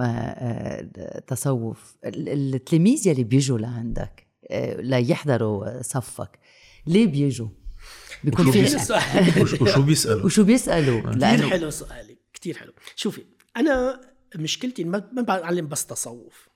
[0.01, 0.81] آه
[1.27, 6.39] تصوف التلاميذ يلي بيجوا لعندك آه ليحضروا صفك
[6.87, 7.47] ليه بيجوا؟
[8.23, 8.61] بيكون في
[9.41, 13.25] وشو بيسألوا وشو بيسألوا كثير حلو سؤالك كثير حلو شوفي
[13.57, 14.01] أنا
[14.35, 16.49] مشكلتي ما بعلم بس تصوف.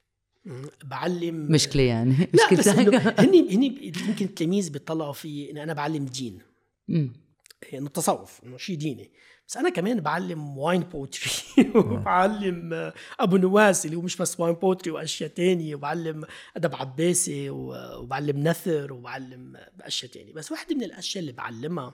[0.84, 2.30] بعلم مشكلة يعني.
[2.34, 2.67] لا بس
[3.24, 6.41] هني هني يمكن التلاميذ بيطلعوا في إني أنا بعلم دين
[6.89, 9.11] إنه التصوف إنه شيء ديني.
[9.47, 11.32] بس أنا كمان بعلم wine poetry
[11.76, 15.76] وبعلم أبو نواس اللي هو مش بس wine poetry وأشياء تانية.
[15.76, 16.26] وبعلم
[16.57, 20.34] أدب عباسي وبعلم نثر وبعلم أشياء تانية.
[20.34, 21.93] بس واحدة من الأشياء اللي بعلمها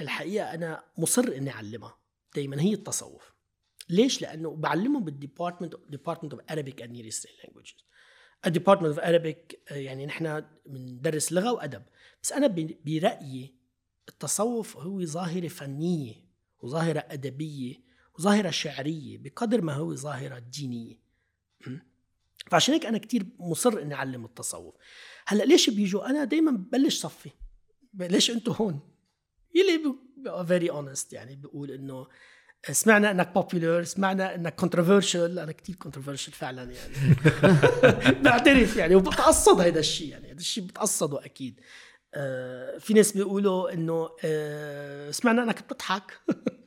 [0.00, 1.98] للحقيقة أنا مصر إني أعلمها.
[2.34, 3.31] دائما هي التصوف.
[3.92, 7.84] ليش؟ لأنه بعلمهم بال department department of Arabic and Near Eastern Languages.
[8.46, 11.82] ال department of Arabic يعني نحن بندرس لغة وأدب.
[12.22, 12.46] بس أنا
[12.86, 13.54] برأيي
[14.08, 16.14] التصوف هو ظاهرة فنية
[16.60, 17.74] وظاهرة أدبية
[18.18, 21.02] وظاهرة شعرية بقدر ما هو ظاهرة دينية.
[22.50, 24.74] فعشان هيك أنا كتير مصر إني أعلم التصوف.
[25.26, 27.30] هلأ ليش بيجوا؟ أنا دايما ببلش صفي.
[27.94, 28.80] ليش أنتوا هون؟
[29.54, 29.94] يلي
[30.46, 32.06] very honest يعني بقول إنه
[32.70, 37.14] سمعنا إنك popular سمعنا إنك controversial أنا كتير controversial فعلا يعني.
[38.24, 41.60] بعترف يعني وبتقصد هذا الشيء يعني هذا الشيء بتقصده أكيد.
[42.14, 46.20] آه، في ناس بيقولوا إنه آه، سمعنا إنك بتضحك.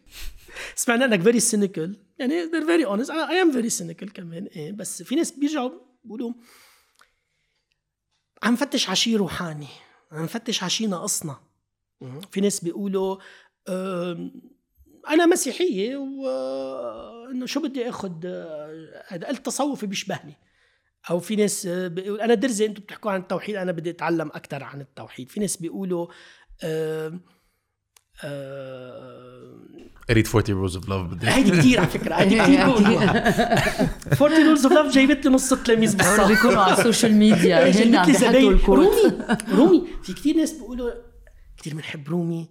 [0.75, 3.11] سمعنا إنك very cynical يعني they're very honest.
[3.11, 5.71] أنا I am very cynical كمان إيه بس في ناس بيرجعوا
[6.03, 6.33] بيقولوا
[8.43, 9.67] عم نفتش على شيء روحاني
[10.11, 11.37] عم نفتش على شيء ناقصنا.
[12.31, 13.17] في ناس بيقولوا
[15.09, 18.25] أنا مسيحية وانه شو بدي اخذ
[19.07, 20.37] هذا التصوفي بيشبهني.
[21.09, 24.81] أو في ناس بيقول أنا درزي أنتم بتحكوا عن التوحيد أنا بدي أتعلم أكثر عن
[24.81, 25.29] التوحيد.
[25.29, 26.07] في ناس بيقولوا
[26.63, 27.19] آه
[28.23, 29.59] آه
[30.09, 31.27] اريد 40 rules of love بدي.
[31.27, 33.31] هيدي كثير على فكرة هيدي كثير بقولها
[34.21, 36.27] 40 rules of love جايبت لي نص التلاميذ بالصف.
[36.27, 39.17] بيكونوا على ال social media هن عم بيحطوا رومي
[39.51, 39.87] رومي.
[40.03, 40.91] في كثير ناس بيقولوا
[41.57, 42.49] كثير بنحب رومي.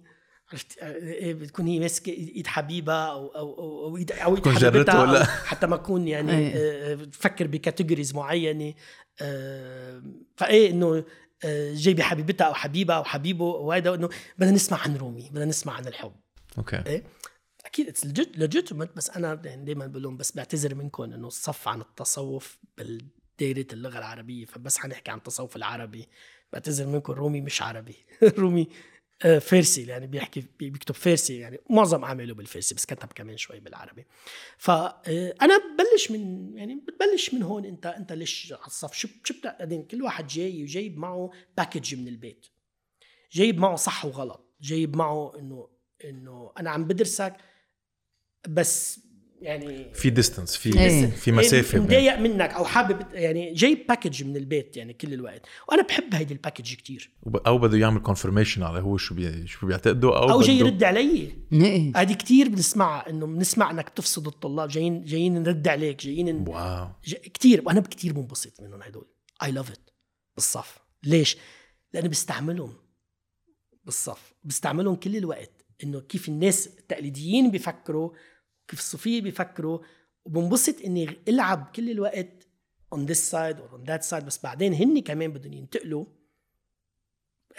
[0.51, 5.25] عرفت إيه، بتكون هي ماسكة ايد حبيبها أو أو أو ايد أو إيد حبيبتها ولا؟
[5.25, 6.53] حتى ما اكون يعني
[6.95, 8.73] بفكر ب categories معينة
[9.21, 10.01] آه،
[10.35, 11.03] فإيه إنه
[11.45, 15.73] آه، جايبة حبيبتها أو حبيبها أو حبيبه وهذا إنه بدنا نسمع عن رومي بدنا نسمع
[15.73, 16.13] عن الحب.
[16.57, 17.03] okay.
[17.65, 18.05] أكيد it's
[18.35, 23.67] legitimate بس أنا يعني دائما بقول لهم بس بعتذر منكم إنه الصف عن التصوف بالدائرة
[23.73, 26.07] اللغة العربية فبس حنحكي عن التصوف العربي.
[26.53, 27.95] بعتذر منكم رومي مش عربي.
[28.39, 33.37] رومي آه، فارسي يعني بيحكي بي- بيكتب فارسي يعني معظم أعماله بالفارسي بس كتب كمان
[33.37, 34.05] شوي بالعربي.
[34.57, 39.83] فانا ببلش من يعني بتبلش من هون أنت أنت ليش على الصف؟ شو شو بعدين
[39.83, 42.45] كل واحد جاي وجايب معه package من البيت.
[43.31, 44.55] جايب معه صح وغلط.
[44.61, 45.69] جايب معه إنه
[46.05, 47.33] إنه أنا عم بدرسك
[48.47, 48.99] بس
[49.41, 51.05] يعني في distance في إيه.
[51.09, 55.45] في مسافة بين- مضايق منك أو حابب يعني جايب package من البيت يعني كل الوقت.
[55.69, 57.11] وأنا بحب هيدي ال package كتير.
[57.47, 59.47] أو بده يعمل confirmation على هو شو بي...
[59.47, 61.31] شو بيعتقدوا أو أو جاي يرد علي.
[61.53, 61.91] إيه.
[61.95, 66.87] هذه كتير بنسمعها إنه بنسمع إنك تفسد الطلاب جايين جايين نرد عليك جايين واو.
[67.05, 67.13] ج...
[67.13, 67.61] كتير.
[67.65, 69.07] وأنا كتير منبسط منهم هدول.
[69.43, 69.89] اي لاف ات
[70.35, 70.77] بالصف.
[71.03, 71.37] ليش؟
[71.93, 72.73] لأنه بستعملهم
[73.85, 74.33] بالصف.
[74.43, 75.51] بستعملهم كل الوقت.
[75.83, 78.11] إنه كيف الناس التقليديين بيفكروا
[78.67, 79.79] كيف الصوفية بيفكروا
[80.25, 82.47] وبنبسط إني ألعب كل الوقت
[82.95, 86.05] on this side or on that side بس بعدين هن كمان بدهم ينتقلوا.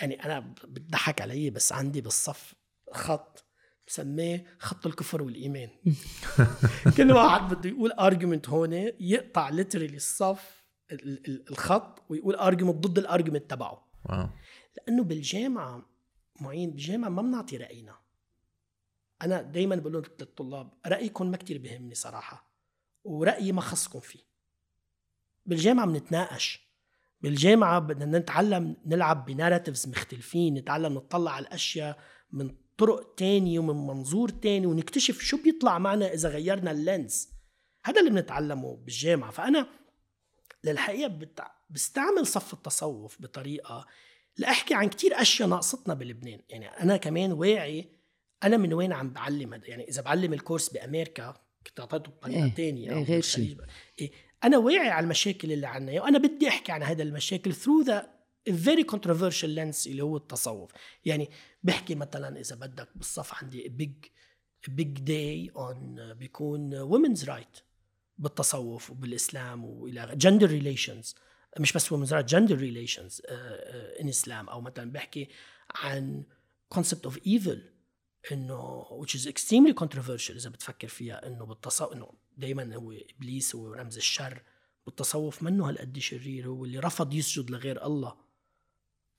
[0.01, 2.55] يعني أنا بتضحك علي بس عندي بالصف
[2.93, 3.45] خط
[3.87, 5.71] بسميه خط الكفر والإيمان.
[6.97, 12.99] كل واحد بده يقول argument هون يقطع literally الصف ال- ال- الخط ويقول argument ضد
[12.99, 13.89] ال argument تبعه.
[14.05, 14.29] wow.
[14.77, 15.91] لأنه بالجامعة
[16.41, 17.95] معين بالجامعة ما بنعطي رأينا.
[19.23, 22.51] أنا دائما بقول للطلاب رأيكم ما كتير بيهمني صراحة
[23.05, 24.21] ورأيي ما خصكم فيه.
[25.47, 26.67] بالجامعة بنتناقش
[27.21, 31.99] بالجامعة بدنا نتعلم نلعب ب narratives مختلفين نتعلم نطلع على الأشياء
[32.33, 37.29] من طرق تانية ومن منظور تاني ونكتشف شو بيطلع معنا إذا غيرنا ال lens.
[37.85, 39.31] هذا اللي بنتعلمه بالجامعة.
[39.31, 39.69] فأنا
[40.65, 41.51] للحقيقة بتع...
[41.71, 43.87] بستعمل صف التصوف بطريقة
[44.37, 46.41] لأحكي عن كتير أشياء ناقصتنا بلبنان.
[46.49, 47.96] يعني أنا كمان واعي
[48.45, 51.35] أنا من وين عم بعلم هذا؟ يعني إذا بعلم ال course بأمريكا
[51.67, 53.61] كنت أعطيته بطريقه إيه، تانية إيه، غير بالخليج.
[54.01, 54.11] إيه
[54.45, 58.03] أنا واعي على المشاكل اللي عنا وأنا بدي أحكي عن هذا المشاكل through the
[58.53, 60.71] very controversial lens اللي هو التصوف.
[61.05, 61.31] يعني
[61.63, 64.09] بحكي مثلا إذا بدك بالصف عندي big
[64.71, 67.63] big day on بيكون women's right
[68.19, 71.15] بالتصوف وبالإسلام وإلى gender relations.
[71.61, 72.13] مش بس women's
[72.59, 74.49] relations uh, uh, in Islam.
[74.49, 75.29] أو مثلا بحكي
[75.75, 76.25] عن
[76.75, 77.76] concept of evil.
[78.33, 83.73] إنه which is extremely controversial إذا بتفكر فيها إنه بالتصوف إنه دائما هو إبليس هو
[83.73, 84.43] رمز الشر
[84.87, 88.17] بالتصوف منه هالقد شرير هو اللي رفض يسجد لغير الله.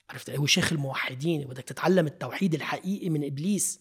[0.10, 3.80] عرفت؟ هو شيخ الموحدين بدك تتعلم التوحيد الحقيقي من إبليس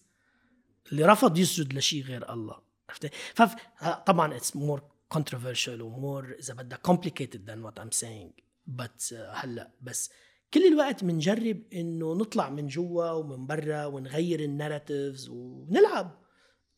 [0.92, 2.60] اللي رفض يسجد لشيء غير الله.
[2.88, 4.80] عرفت؟ فطبعا it's more
[5.18, 8.32] controversial ومور إذا بدك complicated than what I'm saying.
[8.66, 10.10] But uh, هلأ بس
[10.54, 16.22] كل الوقت بنجرب إنه نطلع من جوا ومن برا ونغير ال narratives ونلعب.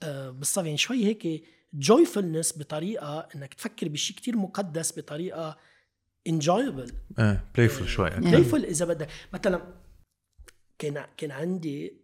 [0.02, 1.44] آه، بالصف يعني شوي هيك
[1.76, 5.58] joyfulness بطريقة إنك تفكر بشيء كتير مقدس بطريقة
[6.28, 6.92] enjoyable.
[7.18, 8.10] إيه playful شوي.
[8.10, 9.08] playful إذا بدك.
[9.32, 9.74] مثلا
[10.78, 12.00] كان كان عندي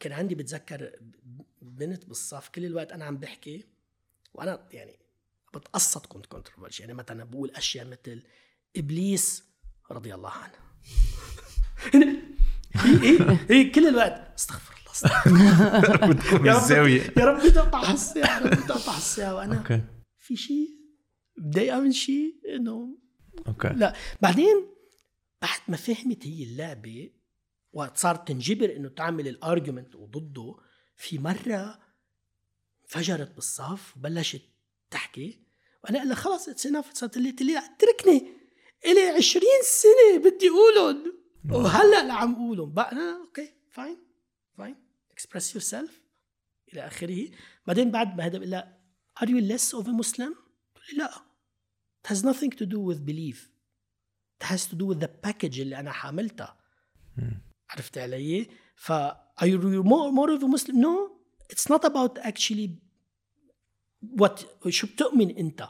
[0.00, 0.92] كان عندي بتذكر
[1.62, 3.64] بنت بالصف كل الوقت أنا عم بحكي
[4.34, 4.98] وأنا يعني
[5.54, 8.22] بتقصد كنت controversial يعني مثلا بقول أشياء مثل
[8.76, 9.44] إبليس
[9.90, 10.66] رضي الله عنه.
[11.94, 12.18] هي
[12.74, 18.66] هي هي كل الوقت استغفر الله استغفر ربي بالزاويه يا رب تقطع الساعة يا رب
[18.66, 19.82] تقطع الساعة وأنا okay.
[20.18, 20.70] في شيء
[21.38, 22.98] مضايقه من شيء إنه
[23.48, 23.68] okay.
[23.68, 23.94] لا.
[24.22, 24.66] بعدين
[25.42, 27.10] بعد ما فهمت هي اللعبة
[27.72, 30.56] وصارت تنجبر إنه تعمل ال argument وضده
[30.96, 31.78] في مرة
[32.84, 34.42] انفجرت بالصف وبلشت
[34.90, 35.46] تحكي.
[35.84, 38.45] وأنا لها خلص it's enough صارت لي لي اتركني
[38.84, 41.16] الي 20 سنة بدي أقولهم.
[41.50, 42.72] وهلأ اللي عم أقولهم.
[42.72, 43.98] بقى أنا okay fine
[44.58, 44.76] fine
[45.10, 46.02] express yourself
[46.72, 47.28] إلى آخره.
[47.66, 48.78] بعدين بعد ما هذا بقول لها
[49.22, 50.32] are you less of a Muslim؟
[50.74, 51.10] تقول لي لأ.
[52.04, 53.48] It has nothing to do with belief.
[54.40, 56.56] It has to do with the package اللي أنا حاملتها.
[57.70, 58.46] عرفت علي؟
[58.76, 58.92] ف
[59.40, 60.76] are you more, more of a Muslim?
[60.80, 61.16] No.
[61.52, 62.70] It's not about actually
[64.20, 65.68] what شو بتؤمن أنت.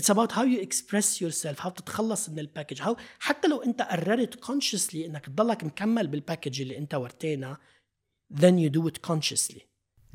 [0.00, 3.82] It's about how you express yourself how تتخلص من ال package how حتى لو انت
[3.82, 7.56] قررت consciously انك تضلك مكمل بال package اللي انت ورتينا
[8.34, 9.62] then you do it consciously.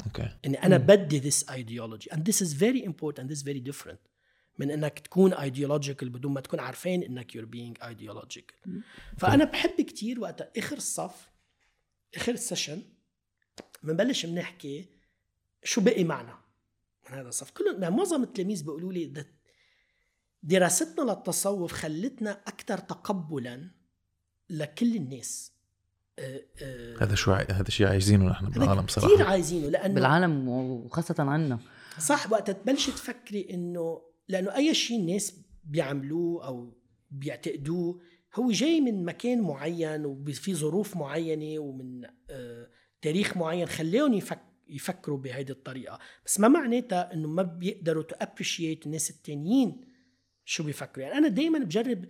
[0.05, 2.09] okay اني أنا بدي this ideology.
[2.11, 4.09] And this is very important this is very different
[4.57, 8.69] من إنك تكون ideological بدون ما تكون عارفين إنك you're being ideological.
[9.17, 11.29] فأنا بحب كتير وقت آخر الصف
[12.15, 12.83] آخر السيشن
[13.83, 14.85] بنبلش بنحكي
[15.63, 16.39] شو بقي معنا
[17.09, 17.51] من هذا الصف.
[17.51, 19.25] كل يعني معظم التلاميذ بيقولوا لي
[20.43, 23.69] دراستنا للتصوف خلتنا أكثر تقبلا
[24.49, 25.53] لكل الناس.
[26.19, 29.23] آه، آه، هذا شو هذا شيء عايزينه نحن بالعالم كثير صراحة.
[29.23, 31.59] عايزينه لأنه بالعالم وخاصة عنا.
[31.99, 35.33] صح وقت تبلشي تفكري إنه لأنه أي شيء الناس
[35.63, 36.77] بيعملوه أو
[37.11, 38.01] بيعتقدوه
[38.35, 42.67] هو جاي من مكان معين وفي ظروف معينة ومن آه،
[43.01, 43.67] تاريخ معين.
[43.67, 45.99] خليهم يفك يفكروا بهيدي الطريقة.
[46.25, 49.88] بس ما معناتها إنه ما بيقدروا to appreciate الناس التانيين.
[50.49, 51.05] شو بيفكروا.
[51.05, 52.05] يعني أنا دائما بجرب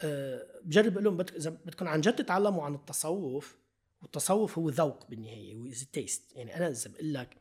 [0.00, 3.56] آه، بجرب أقول لهم إذا بدكم عن جد تتعلموا عن التصوف
[4.02, 7.36] والتصوف هو ذوق بالنهاية هو taste يعني أنا إذا بقول لك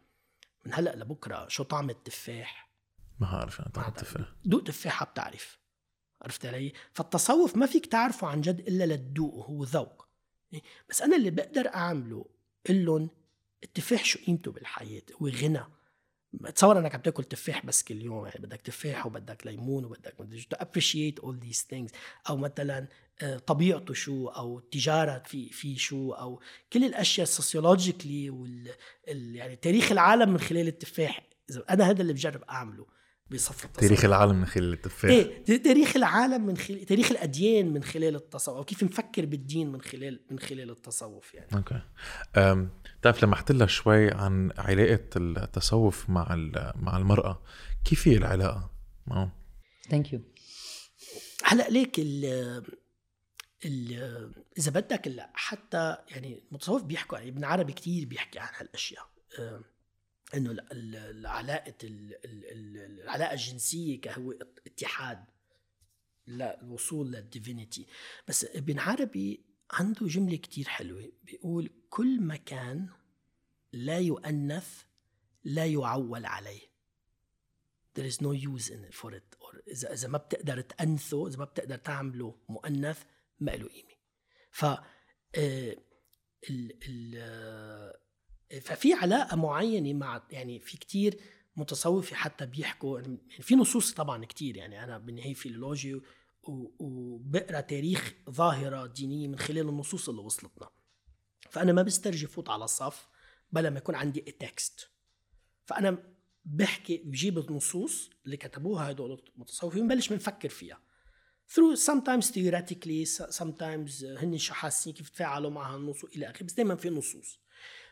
[0.65, 2.69] من هلأ لبكرة شو طعم التفاح؟
[3.19, 5.59] ما بعرف أنا ما تعرف تفاح دوق التفاحة بتعرف.
[6.21, 10.07] عرفت علي؟ فالتصوف ما فيك تعرفه عن جد إلا لتدوقه هو ذوق.
[10.53, 12.25] إيه؟ بس أنا اللي بقدر أعمله
[12.67, 13.09] قل لهم
[13.63, 15.63] التفاح شو قيمته بالحياة؟ هو غنى.
[16.55, 20.39] تصور انك عم تاكل تفاح بس كل يوم يعني بدك تفاح وبدك ليمون وبدك مدري
[20.39, 21.91] شو appreciate all these things
[22.29, 22.87] أو مثلا
[23.21, 26.41] آه، طبيعته شو أو التجاره في في شو أو
[26.73, 28.69] كل الأشياء ال sociologically وال
[29.07, 31.21] ال- يعني تاريخ العالم من خلال التفاح.
[31.49, 32.85] إذا أنا هذا اللي بجرب أعمله.
[33.31, 35.11] بصف التصوف تاريخ العالم من خلال التفاح.
[35.11, 39.81] إيه تاريخ العالم من خلال تاريخ الأديان من خلال التصوف أو كيف نفكر بالدين من
[39.81, 41.47] خلال من خلال التصوف يعني.
[41.55, 41.81] okay.
[42.37, 47.41] أم، بتعرف لمحت لها شوي عن علاقة التصوف مع ال- مع المرأة
[47.85, 48.71] كيف هي العلاقة
[49.07, 49.31] معهم؟
[49.89, 50.21] thank you
[51.43, 52.25] هلا like ال
[53.65, 59.09] ال إذا بدك حتى يعني المتصوف بيحكوا يعني ابن عربي كتير بيحكي عن هالأشياء.
[59.39, 59.61] آم،
[60.35, 64.31] إنه ال- ال- العلاقة ال- ال- ال- العلاقة الجنسية كهو
[64.67, 65.25] اتحاد
[66.27, 67.87] لا الوصول للديفينيتي
[68.27, 72.89] بس ابن عربي عنده جملة كتير حلوة بيقول كل مكان
[73.73, 74.83] لا يؤنث
[75.43, 76.67] لا يعول عليه.
[77.99, 79.35] There is no use in it for it.
[79.41, 83.03] Or اذا إذا ما بتقدر تأنثه إذا ما بتقدر تعمله مؤنث
[83.39, 83.95] ما له قيمة.
[84.51, 85.77] ف آه،
[86.49, 87.15] ال ال
[88.61, 91.19] ففي علاقة معينة مع يعني في كتير
[91.55, 96.01] متصوفي حتى بيحكوا يعني في نصوص طبعا كتير يعني أنا بالنهايه philology
[96.43, 100.69] وبقرأ تاريخ ظاهرة دينية من خلال النصوص اللي وصلتنا.
[101.49, 103.07] فأنا ما بسترجي فوت على الصف
[103.51, 104.89] بلا ما يكون عندي text
[105.65, 106.03] فأنا
[106.45, 110.81] بحكي بجيب النصوص اللي كتبوها هدول المتصوفين بنبلش بنفكر فيها.
[111.53, 113.05] Through sometimes theoretically
[113.39, 117.39] sometimes هن شو حاسين كيف تفاعلوا مع هالنصوص إلى آخره بس دائما في نصوص.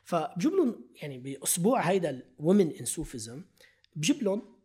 [0.06, 3.44] فبجيب لهم يعني بأسبوع هيدا الومن ان صوفيزم
[3.96, 4.56] بجيب لهم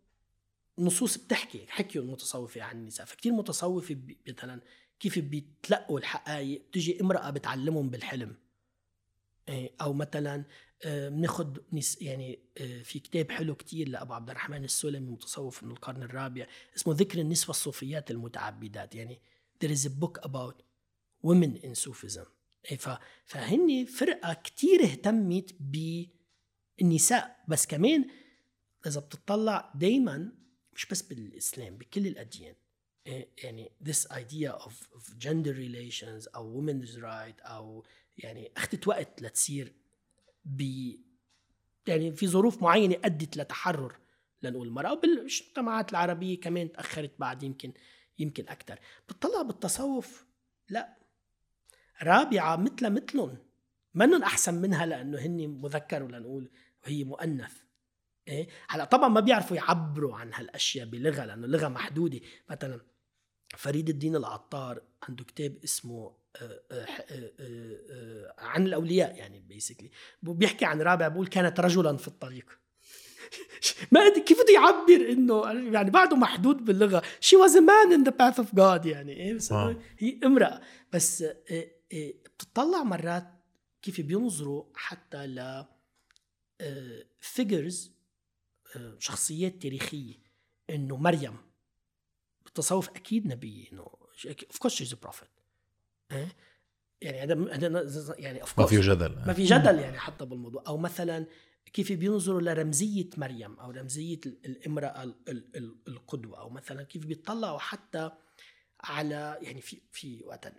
[0.79, 3.07] نصوص بتحكي حكيوا المتصوفة عن النساء.
[3.07, 4.61] فكتير متصوفة بي- مثلا
[5.01, 8.37] كيف بيتلقوا الحقائق بتجي امرأة بتعلمهم بالحلم.
[9.49, 10.45] إيه، أو مثلا
[10.85, 15.71] آه، بناخد نس يعني آه، في كتاب حلو كتير لأبو عبد الرحمن السلمي متصوف من
[15.71, 16.47] القرن الرابع
[16.77, 18.95] اسمه ذكر النسوة الصوفيات المتعبدات.
[18.95, 19.21] يعني
[19.65, 20.55] there is a book about
[21.27, 22.27] women in Sufism.
[23.27, 25.57] فهن فرقة كتير اهتمت
[26.79, 27.45] بالنساء.
[27.49, 28.05] بس كمان
[28.87, 30.33] إذا بتطلع دايما
[30.73, 32.55] مش بس بالإسلام بكل الأديان.
[33.07, 37.85] إيه، يعني this idea of, of gender relations أو women's right أو
[38.19, 39.73] يعني أخذت وقت لتصير
[40.45, 40.91] ب
[41.87, 43.99] يعني في ظروف معينة أدت لتحرر
[44.43, 47.73] لنقول المرأة وبالمجتمعات العربية كمان تأخرت بعد يمكن
[48.19, 48.79] يمكن أكثر
[49.09, 50.27] بتطلع بالتصوف؟
[50.69, 51.00] لا.
[52.03, 53.37] رابعة مثل مثلهم.
[53.95, 56.51] منن أحسن منها لأنه هن مذكر ولا نقول
[56.85, 57.53] وهي مؤنث.
[58.29, 62.21] إيه؟ هلا طبعا ما بيعرفوا يعبروا عن هالأشياء بلغة لأنه اللغة محدودة.
[62.51, 62.81] مثلا
[63.57, 66.87] فريد الدين العطار عنده كتاب اسمه آه، آه،
[67.41, 69.91] آه، عن الأولياء يعني بيسكلي
[70.23, 72.61] بيحكي عن رابع بيقول كانت رجلا في الطريق.
[73.93, 77.01] ما كيف بده يعبر إنه يعني بعده محدود باللغة.
[77.01, 79.13] Was a man in the path of God يعني.
[79.13, 79.53] إيه؟ بس
[79.99, 80.61] هي امرأة.
[80.93, 83.33] بس آه، بتطلع مرات
[83.83, 85.65] كيف بينظروا حتى ل
[87.21, 87.93] فيجرز
[88.99, 90.15] شخصيات تاريخية.
[90.71, 91.37] إنه مريم
[92.45, 93.83] بالتصوف أكيد نبية إنه
[94.27, 95.29] of course she's prophet
[97.01, 99.27] يعني هذا هذا يعني of ما فيه جدل.
[99.27, 100.65] ما في جدل يعني حتى بالموضوع.
[100.67, 101.27] أو مثلا
[101.73, 106.39] كيف بينظروا لرمزية مريم أو رمزية ال- الامرأة ال- ال- ال- القدوة.
[106.41, 108.11] أو مثلا كيف بيطلعوا حتى
[108.81, 110.53] على يعني في في وقت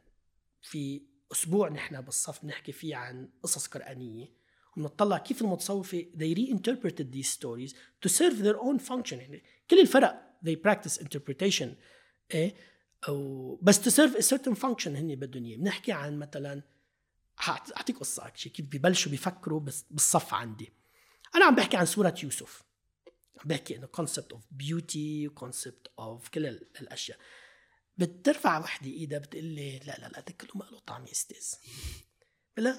[0.62, 1.02] في
[1.32, 4.34] أسبوع نحن بالصف نحكي فيه عن قصص قرآنية
[4.78, 7.72] ونطلع كيف المتصوفة they reinterpreted these stories
[8.06, 9.14] to serve their own function.
[9.14, 11.68] يعني كل الفرق they practice interpretation
[12.34, 12.56] إيه؟
[13.08, 15.58] أو بس to serve a certain function هن بدهم إياه.
[15.58, 16.64] بنحكي عن مثلا
[17.48, 20.74] اعطيك قصة actually كيف ببلشوا بيفكروا بس بالصف عندي.
[21.36, 22.64] أنا عم بحكي عن سورة يوسف.
[23.38, 27.18] عم بحكي إنه concept of beauty concept of كل ال- الأشياء.
[28.06, 31.54] بترفع وحدة إيدها بتقول لي لا لا لا كله ما له طعم يا أستاذ.
[32.58, 32.76] لا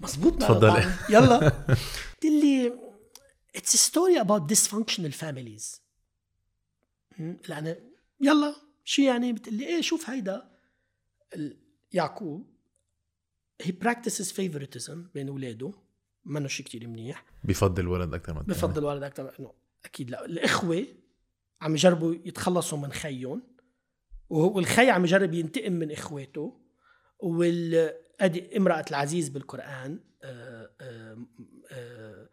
[0.00, 0.94] مزبوط تفضلي.
[1.10, 1.48] يلا.
[1.48, 2.72] قلت لي
[3.56, 4.52] it's story about
[7.18, 7.36] م?
[7.48, 7.90] لأن
[8.20, 10.50] يلا شو يعني؟ بتقول لي إيه شوف هيدا
[11.92, 12.52] يعقوب
[13.62, 15.72] he practices favoritism بين أولاده.
[16.24, 17.24] منه شيء كتير منيح.
[17.44, 18.42] بفضل ولد أكثر من.
[18.42, 19.52] بفضل ولد أكثر إنه
[19.84, 20.86] أكيد لا الإخوة
[21.60, 23.42] عم يجربوا يتخلصوا من خيهم.
[24.32, 26.60] والخي عم يجرب ينتقم من اخواته
[27.18, 27.92] وال
[28.56, 32.28] امرأة العزيز بالقرآن آه، آه،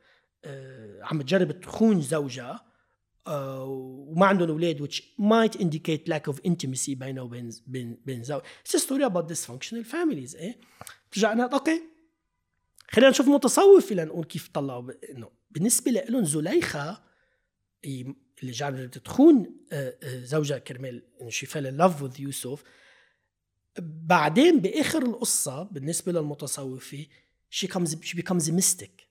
[0.45, 2.65] آه، عم تجرب تخون زوجها
[3.27, 8.75] وما عندهم أولاد which might indicate lack of intimacy بينه وبين بين بين زوج It's
[8.75, 10.57] a story about dysfunctional families إيه؟
[11.17, 11.81] رجعنا أوكي.
[12.91, 17.01] خلينا نشوف متصوف لنقول كيف طلعوا إنه بالنسبة لهم زليخة
[18.41, 22.63] اللي جربت تخون آه، آه، زوجها كرمال شي in love with يوسف
[23.79, 27.05] بعدين بآخر القصة بالنسبة للمتصوفة
[27.65, 29.09] comes she becomes a mystic.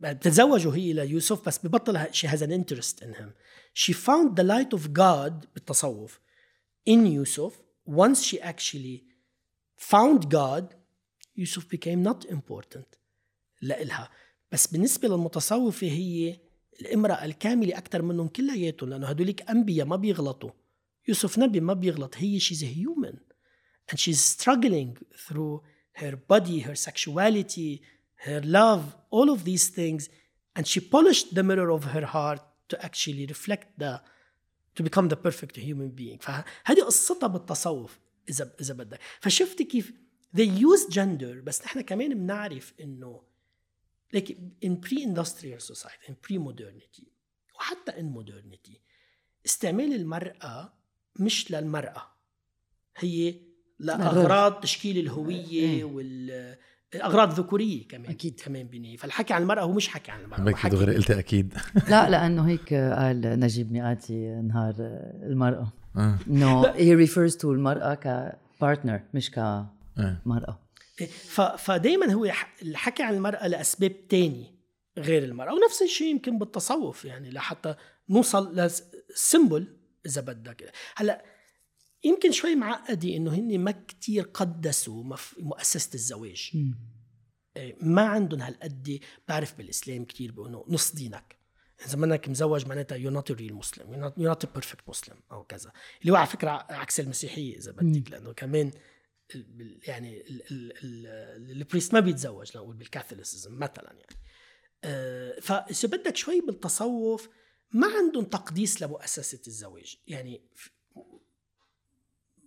[0.00, 3.32] بتتزوجوا هي ليوسف بس ببطل she has an interest in him.
[3.74, 6.20] She found the light of God بالتصوف
[6.90, 7.60] in يوسف
[7.90, 9.02] once she actually
[9.76, 10.74] found God
[11.36, 12.96] يوسف became not important
[13.62, 14.10] لإلها.
[14.52, 16.38] بس بالنسبة للمتصوفة هي
[16.80, 20.50] الامرأة الكاملة أكثر منهم كلياتهم لأنه هدوليك أنبياء ما بيغلطوا
[21.08, 23.16] يوسف نبي ما بيغلط هي she's a human
[23.90, 24.96] and she's struggling
[25.26, 25.62] through
[26.00, 27.82] her body her sexuality
[28.26, 30.08] her love all of these things
[30.56, 34.00] and she polished the mirror of her heart to actually reflect the
[34.76, 37.98] to become the perfect human being فهذه قصتها بالتصوف
[38.28, 39.92] اذا اذا بدك فشفت كيف
[40.36, 43.22] they use gender بس نحن كمان بنعرف انه
[44.16, 44.30] like
[44.64, 47.04] in pre-industrial society in pre-modernity
[47.58, 48.78] وحتى in modernity
[49.46, 50.72] استعمال المرأة
[51.20, 52.02] مش للمرأة.
[52.96, 53.34] هي
[53.78, 56.56] لأغراض تشكيل الهوية وال
[56.94, 58.40] أغراض ذكورية كمان أكيد.
[58.40, 58.96] كمان بنية.
[58.96, 61.54] فالحكي عن المرأة هو مش حكي عن هيك حكي دغري قلت أكيد.
[61.90, 64.74] لا لأنه هيك قال نجيب مئاتي نهار
[65.22, 65.72] المرأة.
[65.96, 66.18] آه.
[66.28, 69.70] انه he refers to المرأة كبارتنر مش آه.
[69.96, 70.52] كمرأة.
[70.52, 70.65] ف...
[71.58, 72.32] فدايما هو
[72.62, 74.56] الحكي عن المرأة لأسباب تانية
[74.98, 77.74] غير المرأة ونفس الشيء يمكن بالتصوف يعني لحتى
[78.08, 80.72] نوصل لسيمبل إذا بدك.
[80.96, 81.24] هلأ
[82.04, 85.16] يمكن شوي معقدة إنه هن ما كتير قدسوا.
[85.38, 86.50] مؤسسة الزواج.
[87.56, 91.36] إيه، ما عندهم هالقد بعرف بالإسلام كتير بيقولوا نص دينك.
[91.86, 95.72] إذا منك مزوج معناتها Muslim you're not, you're not a perfect Muslim أو كذا.
[96.00, 98.70] اللي هو على فكرة عكس المسيحية إذا بدك لأنه كمان
[99.86, 104.16] يعني ال- ال- ال- البريست ما بيتزوج نقول بالكاثوليسيزم مثلا يعني.
[104.84, 107.28] آه، فاذا بدك شوي بالتصوف
[107.72, 109.96] ما عندهم تقديس لمؤسسة الزواج.
[110.06, 110.42] يعني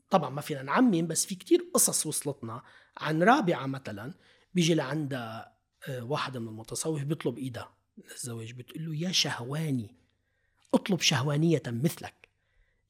[0.09, 2.63] طبعا ما فينا نعمم بس في كتير قصص وصلتنا
[2.97, 4.13] عن رابعة مثلا
[4.53, 5.57] بيجي لعندها
[5.87, 9.95] آه، واحد من المتصوف بيطلب إيدها للزواج بتقول له يا شهواني
[10.73, 12.29] اطلب شهوانية مثلك.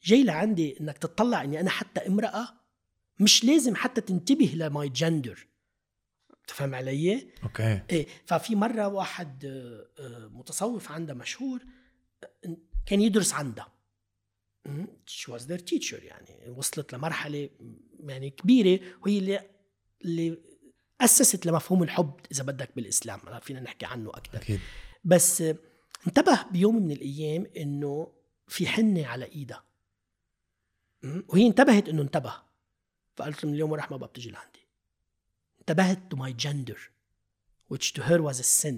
[0.03, 2.58] جاي لعندي إنك تطلع إني أنا حتى امرأة
[3.19, 5.47] مش لازم حتى تنتبه ل my gender
[6.47, 7.81] تفهم علي؟ okay.
[7.89, 11.59] إيه ففي مرة واحد آه، آه، متصوف عندها مشهور
[12.23, 13.73] آه، كان يدرس عندها
[15.05, 16.49] she was their teacher يعني.
[16.49, 17.49] وصلت لمرحلة
[17.99, 19.49] يعني كبيرة وهي اللي
[20.05, 20.37] اللي
[21.01, 23.39] أسست لمفهوم الحب إذا بدك بالإسلام.
[23.39, 24.59] فينا نحكي عنه أكثر أكيد.
[25.03, 25.43] بس
[26.07, 28.13] انتبه بيوم من الأيام إنه
[28.47, 29.63] في حنة على إيدها?
[31.03, 32.48] وهي انتبهت إنه انتبه.
[33.19, 34.59] فقالت له من اليوم وراح ما بقى بتجي لعندي.
[35.59, 36.77] انتبهت to my gender
[37.73, 38.75] which to her was a sin.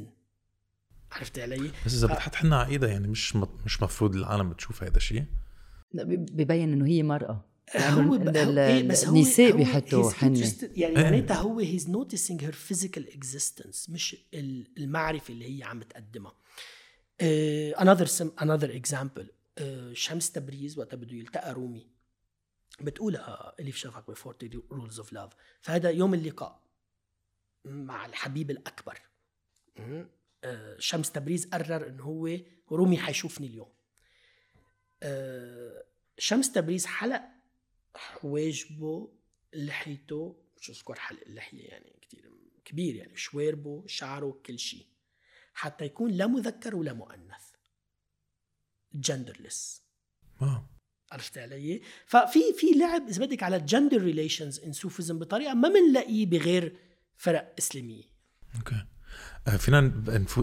[1.11, 4.97] عرفت علي؟ بس إذا بتحط حنا على ايدها يعني مش مش مفروض العالم تشوف هذا
[4.97, 5.25] الشيء
[5.93, 7.45] ببين إنه هي مرأة.
[7.75, 11.03] هو ب- ال- هو إيه بس هو النساء بيحطوا interested- يعني إيه.
[11.03, 16.33] معناتها هو he's noticing her physical existence مش ال- المعرفة اللي هي عم تقدمها.
[17.77, 19.25] Another sim- another example.
[19.59, 19.63] uh,
[19.93, 21.87] شمس تبريز وقتها بده يلتقى رومي.
[22.81, 25.35] بتقولها اليف شفق ب 40 rules of love.
[25.61, 26.61] فهذا يوم اللقاء
[27.65, 29.01] مع الحبيب الأكبر?
[30.43, 32.37] آه، شمس تبريز قرر انه هو
[32.71, 33.73] رومي حيشوفني اليوم.
[35.03, 35.83] آه،
[36.17, 37.21] شمس تبريز حلق
[37.95, 39.11] حواجبه
[39.53, 42.31] لحيته مش أذكر حلق اللحيه يعني كتير
[42.65, 44.85] كبير يعني شواربه شعره كل شيء.
[45.53, 47.51] حتى يكون لا مذكر ولا مؤنث.
[48.93, 49.83] genderless
[51.11, 55.69] عرفت علي؟ ففي في لعب اذا بدك على ال gender relations in Sufism بطريقة ما
[55.69, 56.75] بنلاقيه بغير
[57.17, 58.03] فرق إسلامية.
[58.55, 58.85] okay.
[59.47, 59.81] آه، فينا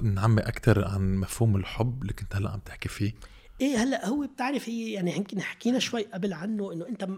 [0.02, 3.12] نعمي أكثر عن مفهوم الحب اللي كنت هلأ عم تحكي فيه؟
[3.60, 7.08] إيه هلأ هو بتعرف هي يعني يمكن حكينا شوي قبل عنه إنه أنت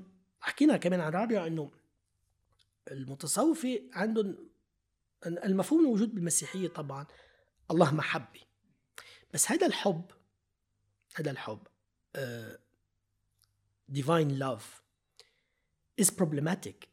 [0.40, 1.70] حكينا كمان عن رابعه إنه
[2.90, 4.36] المتصوفه عندهم
[5.26, 7.06] المفهوم الموجود بالمسيحية طبعا.
[7.70, 8.40] الله محبه
[9.34, 10.04] بس هذا الحب
[11.14, 11.60] هذا الحب
[13.90, 14.82] divine love
[16.00, 16.88] is problematic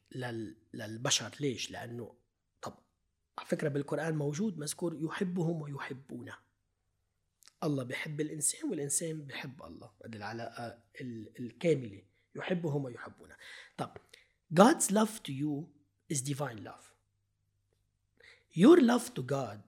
[0.74, 1.36] للبشر.
[1.40, 2.16] ليش؟ لأنه
[2.62, 2.74] طب
[3.38, 6.38] على فكرة بالقرآن موجود مذكور يحبهم ويحبونه.
[7.64, 9.92] الله بحب الإنسان والإنسان بحب الله.
[10.06, 10.84] هذه العلاقه
[11.40, 12.04] الكاملة.
[12.36, 13.36] يحبهم ويحبونه.
[13.78, 13.98] طب
[14.54, 15.68] God's love to you
[16.14, 16.86] is divine love.
[18.56, 19.60] Your love to God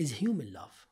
[0.00, 0.88] is human love.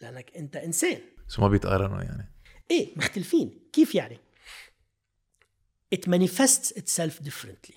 [0.00, 1.00] لأنك أنت إنسان.
[1.28, 2.32] شو ما بيتقارنوا يعني.
[2.70, 3.68] إيه مختلفين.
[3.72, 4.18] كيف يعني؟
[5.94, 7.76] It manifests itself differently.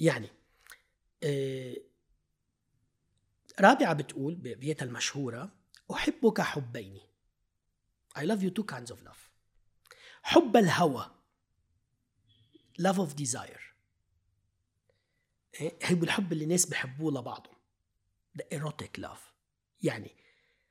[0.00, 0.28] يعني
[1.22, 1.76] آه
[3.60, 5.52] رابعة بتقول ببيتها المشهورة
[5.90, 7.00] أحبك حبين.
[8.18, 9.30] I love you two kinds of love.
[10.22, 11.10] حب الهوى
[12.80, 13.60] love of desire.
[15.60, 17.54] إيه؟ هو الحب اللي الناس بحبوه لبعضهم.
[18.38, 19.32] The erotic love.
[19.82, 20.10] يعني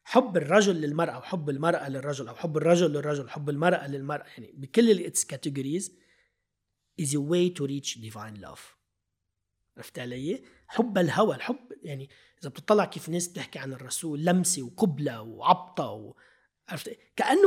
[0.04, 4.26] حب الرجل للمرأة وحب المرأة للرجل أو حب الرجل للرجل حب المرأة للمرأة.
[4.26, 5.92] يعني بكل its categories
[6.98, 8.62] is a way to reach divine love.
[9.78, 12.10] عرفت علي؟ حب الهوى الحب يعني
[12.42, 16.16] إذا بتطلع كيف الناس بتحكي عن الرسول لمسة وقبلة وعبطة و...
[16.68, 16.98] عرفت؟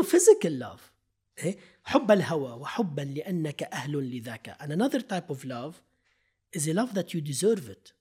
[0.03, 0.81] physical love.
[1.39, 4.57] إيه؟ حب الهوى وحبا لأنك أهل لذاك.
[4.61, 5.83] And another type of love
[6.53, 7.93] is a love that you deserve it.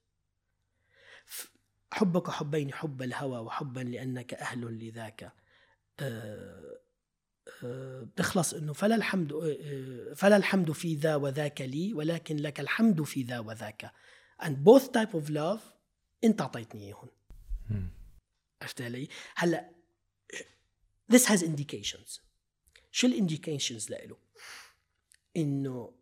[1.92, 5.34] حبك حبين حب الهوى وحبا لأنك أهل لذاك.
[6.00, 6.80] أه
[7.64, 9.34] بتخلص إنه فلا الحمد
[10.16, 13.92] فلا الحمد في ذا وذاك لي ولكن لك الحمد في ذا وذاك
[14.42, 15.62] and both type of love
[16.24, 17.10] أنت أعطيتني اياهم
[18.62, 19.70] عرفت علي؟ هلأ
[21.14, 22.20] this has indications
[22.92, 24.18] شو ال indications لإله؟
[25.38, 25.94] إنه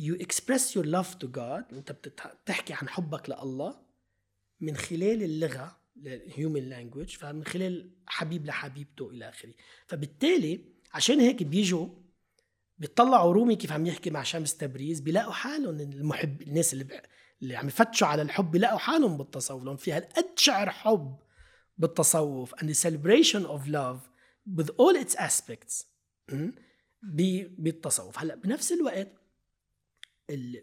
[0.00, 3.82] you express your love to God أنت بتحكي عن حبك لله
[4.60, 9.54] من خلال اللغة ال human language فمن خلال حبيب لحبيبته إلى آخره.
[9.86, 10.60] فبالتالي
[10.92, 11.88] عشان هيك بيجوا
[12.78, 17.00] بيطلعوا رومي كيف عم يحكي مع شمس تبريز بيلاقوا حالهم المحب الناس اللي ب...
[17.42, 19.64] اللي عم يفتشوا على الحب بيلاقوا حالهم بالتصوف.
[19.64, 21.16] لهم في هالقد شعر حب
[21.78, 24.00] بالتصوف and the celebration of love
[24.58, 25.84] with all its aspects
[27.02, 28.18] بالتصوف.
[28.18, 29.08] هلأ بنفس الوقت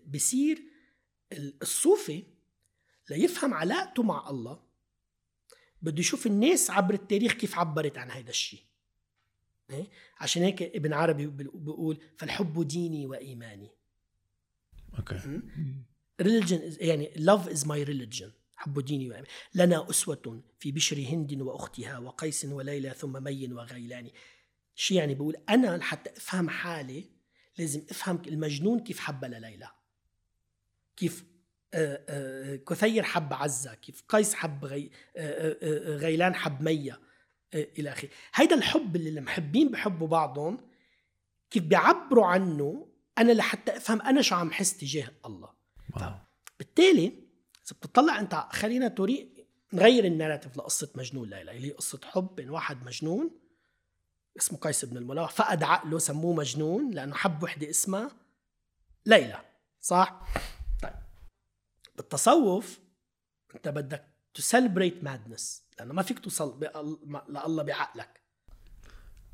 [0.07, 0.63] بصير
[1.61, 2.23] الصوفي
[3.09, 4.72] ليفهم علاقته مع الله
[5.83, 8.63] بده يشوف الناس عبر التاريخ كيف عبرت عن هذا الشيء
[9.69, 9.87] إيه؟
[10.19, 13.69] عشان هيك ابن عربي بيقول فالحب ديني وإيماني.
[14.97, 15.41] okay.
[16.21, 18.29] religion يعني love is my religion.
[18.55, 19.27] حب ديني وإيماني.
[19.55, 24.09] لنا أسوة في بشر هند وأختها وقيس وليلى ثم مي وغيلان.
[24.75, 27.09] شو يعني بقول أنا حتى أفهم حالي
[27.57, 29.71] لازم أفهم المجنون كيف حب لليلى.
[30.95, 31.25] كيف
[32.69, 34.91] كثير حب عزة كيف قيس حب غي
[35.97, 36.99] غيلان حب مية
[37.53, 40.57] إلى آخره هيدا الحب اللي المحبين بحبوا بعضهم
[41.51, 42.87] كيف بيعبروا عنه
[43.17, 45.49] أنا لحتى أفهم أنا شو عم حس تجاه الله
[45.95, 46.13] واو.
[46.59, 49.33] بالتالي إذا بتطلع أنت خلينا توري
[49.73, 53.31] نغير الناراتيف لقصة مجنون ليلى اللي هي قصة حب بين واحد مجنون
[54.37, 58.11] اسمه قيس بن الملاح فقد عقله سموه مجنون لأنه حب وحدة اسمها
[59.05, 59.41] ليلى
[59.81, 60.21] صح؟
[61.95, 62.79] بالتصوف
[63.55, 66.59] انت بدك ت celebrate madness لأنه ما فيك توصل
[67.29, 68.21] لله بعقلك.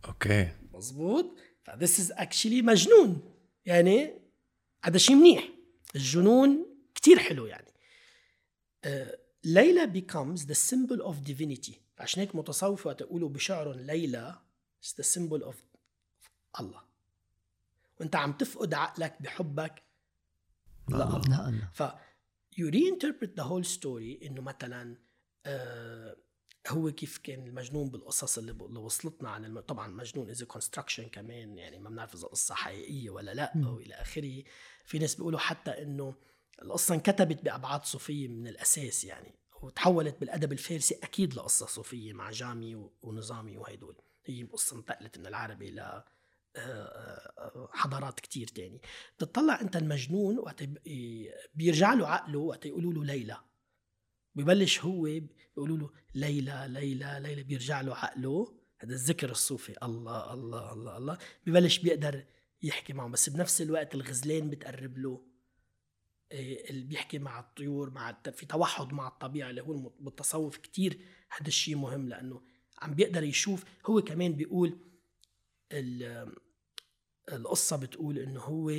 [0.05, 0.51] okay.
[0.73, 1.25] مزبوط
[1.63, 3.33] ف this is actually مجنون.
[3.65, 4.21] يعني
[4.83, 5.49] هذا شيء منيح.
[5.95, 6.65] الجنون
[6.95, 7.73] كتير حلو يعني.
[8.83, 11.73] آه، ليلى becomes the symbol of divinity.
[11.99, 14.35] عشان هيك متصوف وقت يقولوا بشعرهم ليلى
[14.85, 15.55] is the symbol of
[16.59, 16.81] الله.
[17.99, 19.83] وأنت عم تفقد عقلك بحبك
[20.89, 21.21] لله.
[21.79, 21.99] لأ
[22.59, 24.97] ف you reinterpret the whole story إنه مثلا
[25.45, 26.17] آه
[26.67, 29.59] هو كيف كان المجنون بالقصص اللي, اللي وصلتنا عن الم...
[29.59, 34.43] طبعا مجنون إذا كونستراكشن كمان يعني ما بنعرف إذا القصة حقيقية ولا لأ والى آخره.
[34.85, 36.15] في ناس بيقولوا حتى إنه
[36.61, 42.89] القصة انكتبت بأبعاد صوفية من الأساس يعني وتحولت بالأدب الفارسي أكيد لقصة صوفية مع جامي
[43.01, 44.01] ونظامي وهيدول.
[44.25, 46.01] هي قصة انتقلت من العربي ل
[47.71, 48.81] حضارات كتير تاني.
[49.17, 50.63] بتطلع أنت المجنون وقت
[51.53, 53.37] بيرجع له عقله وقت يقولوا له ليلى.
[54.35, 58.59] ببلش هو بيقولوا له ليلى ليلى ليلى بيرجع له عقله.
[58.79, 59.75] هذا الذكر الصوفي.
[59.83, 61.17] الله الله الله الله.
[61.45, 62.25] ببلش بيقدر
[62.61, 63.09] يحكي معه.
[63.09, 65.25] بس بنفس الوقت الغزلان بتقرب له.
[66.31, 70.99] إيه، اللي بيحكي مع الطيور مع في توحد مع الطبيعة اللي هو بالتصوف كتير.
[71.37, 72.41] هذا الشيء مهم لأنه
[72.81, 73.63] عم بيقدر يشوف.
[73.85, 74.79] هو كمان بيقول
[77.33, 78.69] القصة بتقول انه هو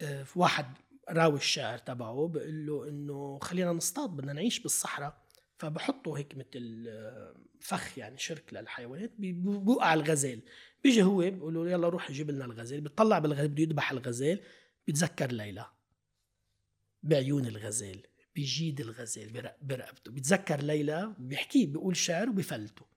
[0.00, 0.66] آه، في واحد
[1.08, 5.22] راوي الشعر تبعه بقول له إنه خلينا نصطاد بدنا نعيش بالصحراء.
[5.58, 10.40] فبحطوا هيك مثل آه، فخ يعني شرك للحيوانات بوقع الغزال.
[10.84, 12.80] بيجي هو بيقول له يلا روح جيب لنا الغزال.
[12.80, 14.40] بيطلع بالغزال بده يذبح الغزال
[14.86, 15.66] بيتذكر ليلى
[17.02, 18.02] بعيون الغزال
[18.34, 20.10] بيجيد الغزال برق- برقبته.
[20.12, 22.91] بيتذكر ليلى بيحكيه بيقول شعر وبيفلته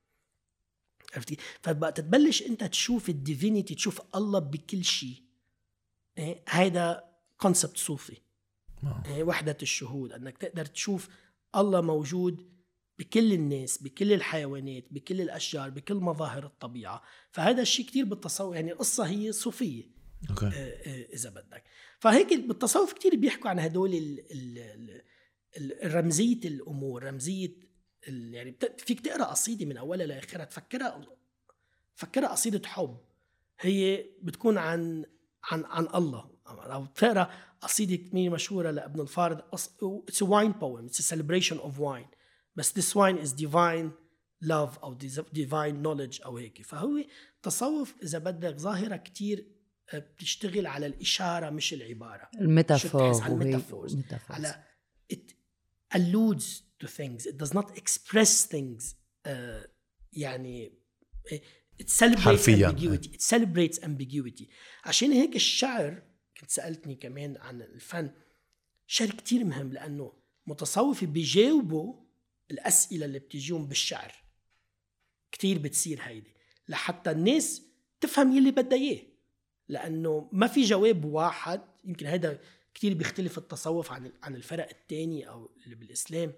[1.15, 5.23] عرفتي؟ فبقى تتبلش انت تشوف ال divinity تشوف الله بكل شيء.
[6.17, 7.03] إيه؟ هيدا
[7.38, 8.17] concept صوفي.
[9.05, 11.09] إيه؟ وحدة الشهود إنك تقدر تشوف
[11.55, 12.55] الله موجود
[12.99, 17.01] بكل الناس بكل الحيوانات بكل الأشجار بكل مظاهر الطبيعة.
[17.31, 19.83] فهذا الشيء كتير بالتصوف يعني القصة هي صوفية.
[20.30, 20.45] okay.
[20.45, 21.63] آه، آه، إذا بدك.
[21.99, 25.01] فهيك بالتصوف كتير بيحكوا عن هدول ال ال
[25.57, 27.55] ال رمزية الأمور رمزية
[28.07, 31.02] يعني فيك تقرأ قصيدة من أولها لآخرها تفكرها
[31.98, 32.98] تفكرها قصيدة حب.
[33.60, 35.06] هي بتكون عن
[35.44, 36.36] عن عن الله.
[36.48, 39.41] أو تقرا قصيدة كثير مشهورة لابن الفارض
[39.84, 42.07] it's wine poem it's celebration of wine
[42.56, 43.90] بس this wine is divine
[44.44, 44.98] love أو
[45.36, 46.61] divine knowledge أو هيك.
[46.61, 47.03] فهو
[47.44, 49.48] تصوف إذا بدك ظاهرة كتير
[49.94, 52.30] آه، بتشتغل على الإشارة مش العبارة.
[52.41, 53.95] ال metaphor على ال metaphors.
[53.95, 54.45] metaphors.
[54.45, 54.64] على
[55.14, 55.32] it
[55.98, 57.26] alludes to things.
[57.26, 58.95] It does not express things
[59.27, 59.68] uh,
[60.14, 60.72] يعني
[61.81, 62.69] it celebrates حرفياً.
[62.69, 63.07] ambiguity.
[63.07, 64.47] It celebrates ambiguity.
[64.85, 66.03] عشان هيك الشعر
[66.39, 68.11] كنت سألتني كمان عن الفن
[68.88, 70.14] شعر كتير مهم لأنه
[70.47, 72.06] متصوفي بيجاوبوا
[72.52, 74.14] الأسئلة اللي بتجيهم بالشعر.
[75.31, 76.35] كتير بتصير هيدي.
[76.68, 77.61] لحتى الناس
[78.02, 79.02] تفهم يلي بدها إياه.
[79.68, 81.61] لأنه ما في جواب واحد.
[81.85, 82.39] يمكن هذا
[82.73, 86.34] كتير بيختلف التصوف عن عن الفرق الثاني أو اللي بالإسلام.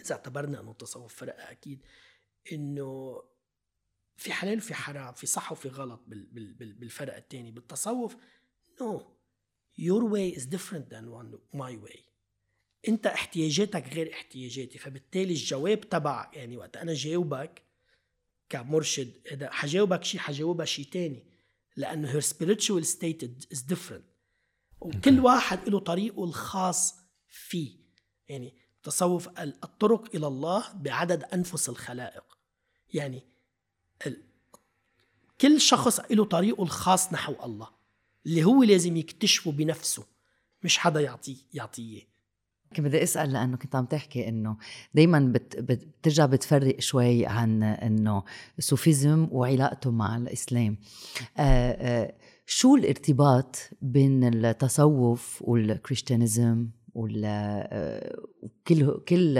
[0.00, 1.84] إذا اعتبرنا أنه التصوف فرق أكيد
[2.52, 3.22] إنه
[4.16, 8.16] في حلال وفي حرام في صح وفي غلط بال بال بال بالفرق الثاني بالتصوف
[8.80, 9.02] no.
[9.76, 12.00] Your way is different than one my way.
[12.88, 17.62] أنت احتياجاتك غير احتياجاتي فبالتالي الجواب تبع يعني وقت أنا جاوبك
[18.48, 21.24] كمرشد إذا حجاوبك شيء حجاوبها شيء تاني
[21.76, 24.04] لأنه her spiritual state is different.
[24.80, 26.94] وكل واحد له طريقه الخاص
[27.28, 27.76] فيه.
[28.28, 28.54] يعني
[28.84, 32.24] تصوف ال- الطرق إلى الله بعدد أنفس الخلائق.
[32.94, 33.22] يعني.
[35.40, 37.68] كل شخص له طريقه الخاص نحو الله
[38.26, 40.04] اللي هو لازم يكتشفه بنفسه
[40.62, 42.02] مش حدا يعطيه يعطيه.
[42.76, 44.56] كنت بدي أسأل لأنه كنت عم تحكي إنه
[44.94, 48.22] دائما بت بت بترجع بتفرق شوي عن إنه
[48.58, 50.76] ال Sufism وعلاقته مع الإسلام.
[51.38, 51.40] آه
[51.72, 52.14] آه
[52.46, 59.34] شو الارتباط بين التصوف وال christianism؟ وال آه، وكل كل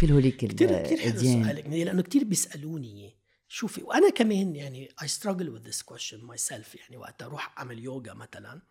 [0.00, 3.16] كل هوليك كتير كتير حلو سؤالك لأنه كتير بيسألوني.
[3.48, 8.14] شوفي وأنا كمان يعني I struggle with this question myself يعني وقت أروح أعمل يوغا
[8.14, 8.62] مثلا.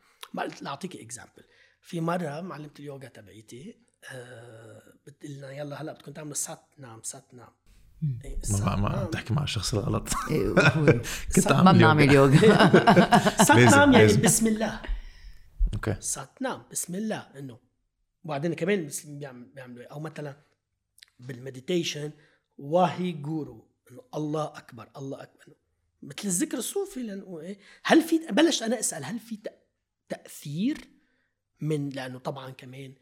[0.61, 1.43] لأعطيك example
[1.81, 3.79] في مرة معلمة اليوغا تبعيتي
[4.11, 7.49] آه بتقول لنا يلا هلأ بدكم تعملوا سات نام سات نام
[8.63, 9.05] ما ما نام.
[9.11, 10.07] تحكي مع الشخص الغلط.
[10.31, 10.55] إيه،
[11.35, 12.37] كنت ما بنعمل يوغا
[13.43, 14.13] سات نام يعني.
[14.13, 14.81] بسم الله.
[15.73, 15.95] أوكي.
[15.99, 17.17] سات نام بسم الله.
[17.17, 17.59] إنه
[18.25, 20.41] وبعدين كمان المسلمين بيعمل- بيعملوا إيه؟ أو مثلا
[21.19, 22.11] بال meditation
[22.57, 25.53] واهي جورو إنه الله أكبر الله أكبر.
[26.01, 29.39] مثل الذكر الصوفي لأنه إيه؟ هل في بلش أنا أسأل هل في
[30.09, 30.77] تأثير
[31.61, 32.95] من لأنه طبعا كمان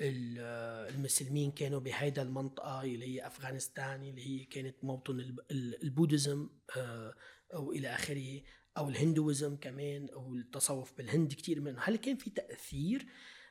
[0.00, 6.48] ال- المسلمين كانوا بهيدا المنطقة اللي هي أفغانستان اللي هي كانت موطن الب- ال- البودزم
[6.76, 7.14] آه،
[7.54, 8.40] أو إلى آخره
[8.78, 11.80] أو الهندوزم كمان أو التصوف بالهند كتير منه.
[11.80, 13.06] هل كان في تأثير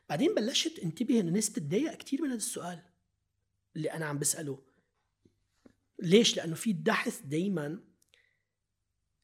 [0.10, 2.82] بعدين بلشت انتبه إنه الناس بتتضايق كتير من هذا السؤال
[3.76, 4.60] اللي أنا عم بسأله.
[6.00, 7.80] ليش؟ لأنه في بحث دايما.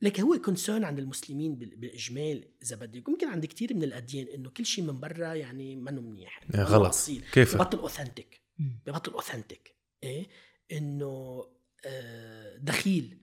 [0.02, 3.08] لك هو concern عند المسلمين بال- بالإجمال إذا بدك.
[3.10, 6.50] يمكن عند كثير من الأديان إنه كل شيء من برا يعني منه منيح.
[6.50, 6.88] منه غلط.
[6.88, 8.42] اصيل كيف؟ ببطل authentic.
[8.60, 10.28] ببطل authentic إيه؟
[10.72, 11.44] إنه
[11.86, 13.18] آه، دخيل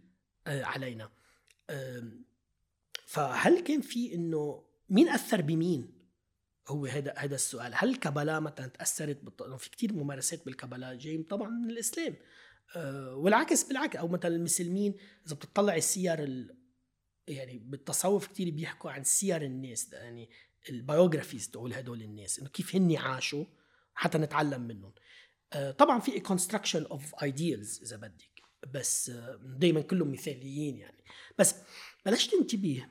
[0.47, 1.11] آه، علينا.
[3.07, 5.93] فهل كان في إنه مين أثر بمين؟
[6.71, 7.73] هو هذا هذا السؤال.
[7.75, 9.43] هل الكبلاء مثلا تأثرت بالط...
[9.43, 12.17] في كثير ممارسات بالكبلاء جاي طبعا من الإسلام.
[12.77, 13.97] آه، والعكس بالعكس.
[13.97, 14.95] أو مثلا المسلمين
[15.27, 16.57] إذا بتطلع السير ال...
[17.29, 20.31] يعني بالتصوف كتير بيحكوا عن سير الناس يعني
[20.71, 23.45] ال biographies تقول هدول الناس إنه كيف هن عاشوا
[23.95, 24.93] حتى نتعلم منهم.
[25.53, 28.43] آه، طبعا في construction of ideals إذا بدك.
[28.75, 29.11] بس
[29.43, 31.05] دائما كلهم مثاليين يعني.
[31.39, 31.55] بس
[32.07, 32.87] بلشت انتبه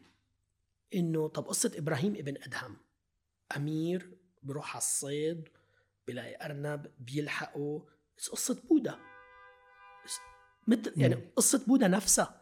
[0.94, 2.78] إنه طب قصة إبراهيم ابن أدهم.
[3.56, 5.48] أمير بروح على الصيد
[6.08, 7.86] بلاقي أرنب بيلحقه.
[8.18, 9.00] بس قصة بوذا
[10.68, 11.16] مثل يعني.
[11.36, 12.42] قصة بوذا نفسها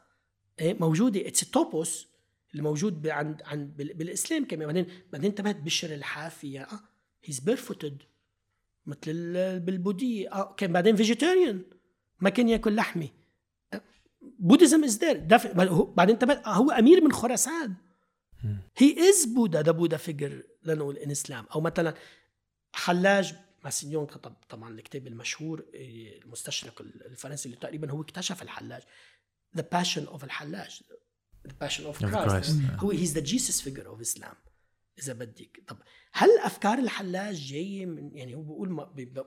[0.59, 1.27] إيه موجودة.
[1.27, 2.07] it's topos
[2.51, 4.65] اللي موجود ب- عند عند بال- بالإسلام كمان.
[4.67, 6.61] بعدين بعدين انتبهت بشر الحافي.
[6.61, 6.79] آه،
[7.23, 7.97] he's barefooted
[8.85, 10.31] مثل ال- بالبودية.
[10.33, 11.61] آه كان بعدين vegetarian
[12.19, 13.09] ما كان ياكل لحمة.
[14.39, 15.17] Buddhism is there
[15.97, 17.73] بعدين تبع هو أمير من خراسان.
[18.77, 20.43] he is Buddha the Buddha figure
[20.73, 21.45] لنقول in Islam.
[21.45, 21.93] أو مثلا
[22.73, 28.81] حلاج ماسينيون كتب طبعا الكتاب المشهور إيه، المستشرق الفرنسي اللي تقريبا هو اكتشف الحلاج.
[29.57, 30.81] the passion of الحلاج.
[31.47, 32.61] the passion of Christ.
[32.77, 34.33] هو he's the Jesus figure of Islam
[34.99, 35.63] إذا بدك.
[35.67, 35.77] طب
[36.11, 38.71] هل أفكار الحلاج جاية من يعني هو بيقول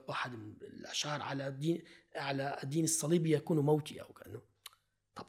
[0.07, 1.83] واحد من الأشعار على دين
[2.15, 4.41] على دين الصليب يكون موتي أو كأنه.
[5.15, 5.25] طب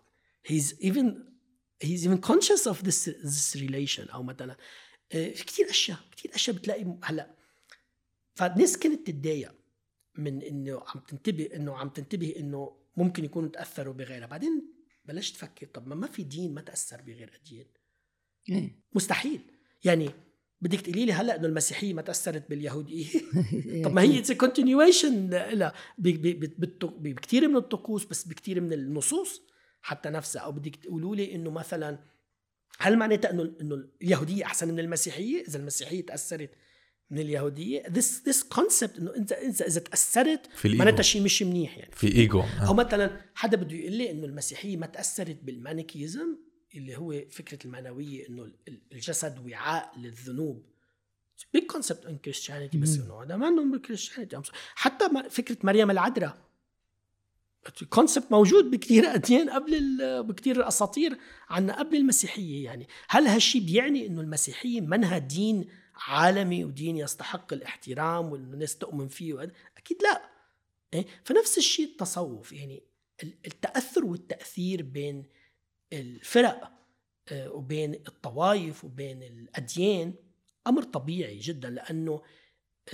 [0.48, 1.06] he's even
[1.84, 4.12] he's even conscious of this this relation.
[4.14, 4.56] أو مثلا
[5.12, 7.34] في كثير أشياء كثير أشياء بتلاقي هلأ.
[8.34, 9.54] فالناس كانت تتضايق
[10.18, 14.26] من إنه عم تنتبه إنه عم تنتبه إنه ممكن يكونوا تأثروا بغيرها.
[14.26, 14.72] بعدين
[15.04, 17.66] بلشت تفكر طب ما ما في دين ما تأثر بغير اديان
[18.48, 18.82] إيه.
[18.94, 19.40] مستحيل.
[19.84, 20.10] يعني
[20.60, 23.06] بدك تقولي لي هلأ إنه المسيحية ما تأثرت باليهودية؟
[23.84, 29.42] طب ما هي it's continuation لها بكثير من الطقوس بس بكثير من النصوص
[29.82, 30.42] حتى نفسها.
[30.42, 31.98] أو بدك تقولوا لي إنه مثلا
[32.78, 36.50] هل معناتها إنه إنه اليهودية أحسن من المسيحية؟ إذا المسيحية تأثرت
[37.10, 40.48] من اليهودية this this concept إنه انت إنت إذا تأثرت.
[40.64, 41.92] معناتها شيء مش منيح يعني.
[41.94, 42.42] في إيجو.
[42.66, 46.36] أو مثلا حدا بده يقول لي إنه المسيحية ما تأثرت بالمانيكيزم
[46.74, 50.66] اللي هو فكرة المعنوية إنه ال- الجسد وعاء للذنوب.
[51.54, 54.40] big concept in Christianity بس إنه هذا ما انه بال Christianity.
[54.74, 56.51] حتى فكرة مريم العذراء.
[57.90, 61.18] concept موجود بكثير أديان قبل بكثير أساطير
[61.48, 68.32] عنا قبل المسيحية يعني هل هالشيء بيعني إنه المسيحية منها دين عالمي ودين يستحق الاحترام
[68.32, 70.22] والناس تؤمن فيه؟ أكيد لا
[70.94, 72.82] إيه؟ فنفس الشيء التصوف يعني
[73.22, 75.24] ال- التأثر والتأثير بين
[75.92, 76.72] الفرق
[77.28, 80.14] آه، وبين الطوائف وبين الأديان
[80.66, 82.22] أمر طبيعي جدا لأنه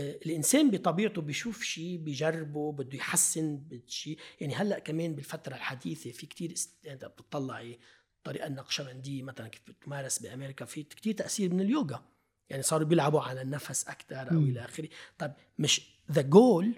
[0.01, 6.53] الإنسان بطبيعته بيشوف شيء بيجربه بده يحسن بشيء يعني هلأ كمان بالفترة الحديثة في كتير
[6.53, 6.85] است...
[6.85, 7.79] يعني بتطلعي
[8.19, 12.05] الطريقة النقشبنديه مثلا كيف بتمارس بأمريكا في كتير تأثير من اليوغا.
[12.51, 14.39] يعني صاروا بيلعبوا على النفس أكثر أو.
[14.39, 14.89] إلى آخره.
[15.19, 16.75] طيب مش ذا جول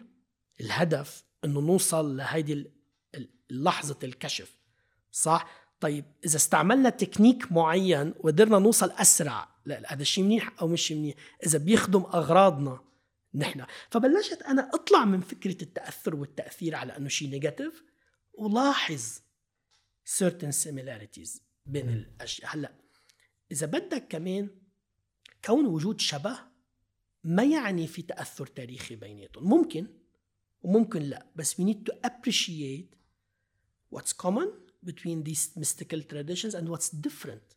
[0.60, 2.70] الهدف إنه نوصل لهيدي
[3.50, 4.56] لحظة الكشف.
[5.12, 10.68] صح؟ طيب إذا استعملنا تكنيك معين وقدرنا نوصل أسرع لأ لأ، هذا الشيء منيح أو
[10.68, 11.14] مش منيح.
[11.46, 12.89] إذا بيخدم أغراضنا
[13.34, 13.66] نحن.
[13.90, 17.84] فبلشت أنا أطلع من فكرة التأثر والتأثير على أنه شيء negative
[18.34, 19.20] ولاحظ
[20.18, 22.54] certain similarities بين الأشياء.
[22.54, 22.74] هلأ
[23.52, 24.48] إذا بدك كمان
[25.44, 26.38] كون وجود شبه
[27.24, 29.48] ما يعني في تأثر تاريخي بيناتهم.
[29.48, 29.86] ممكن
[30.62, 32.96] وممكن لأ بس we need to appreciate
[33.94, 34.48] what's common
[34.86, 37.56] between these mystical traditions and what's different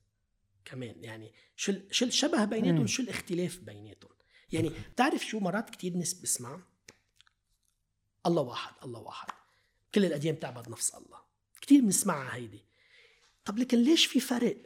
[0.65, 1.03] كمان.
[1.03, 2.87] يعني شو شو الشبه بيناتهم.
[2.87, 4.12] شو الاختلاف بيناتهم.
[4.53, 6.61] يعني بتعرف شو مرات كتير ناس بسمع؟
[8.25, 9.27] الله واحد الله واحد.
[9.95, 11.19] كل الأديان بتعبد نفس الله.
[11.61, 12.65] كتير بنسمعها هيدي.
[13.45, 14.57] طب لكن ليش في فرق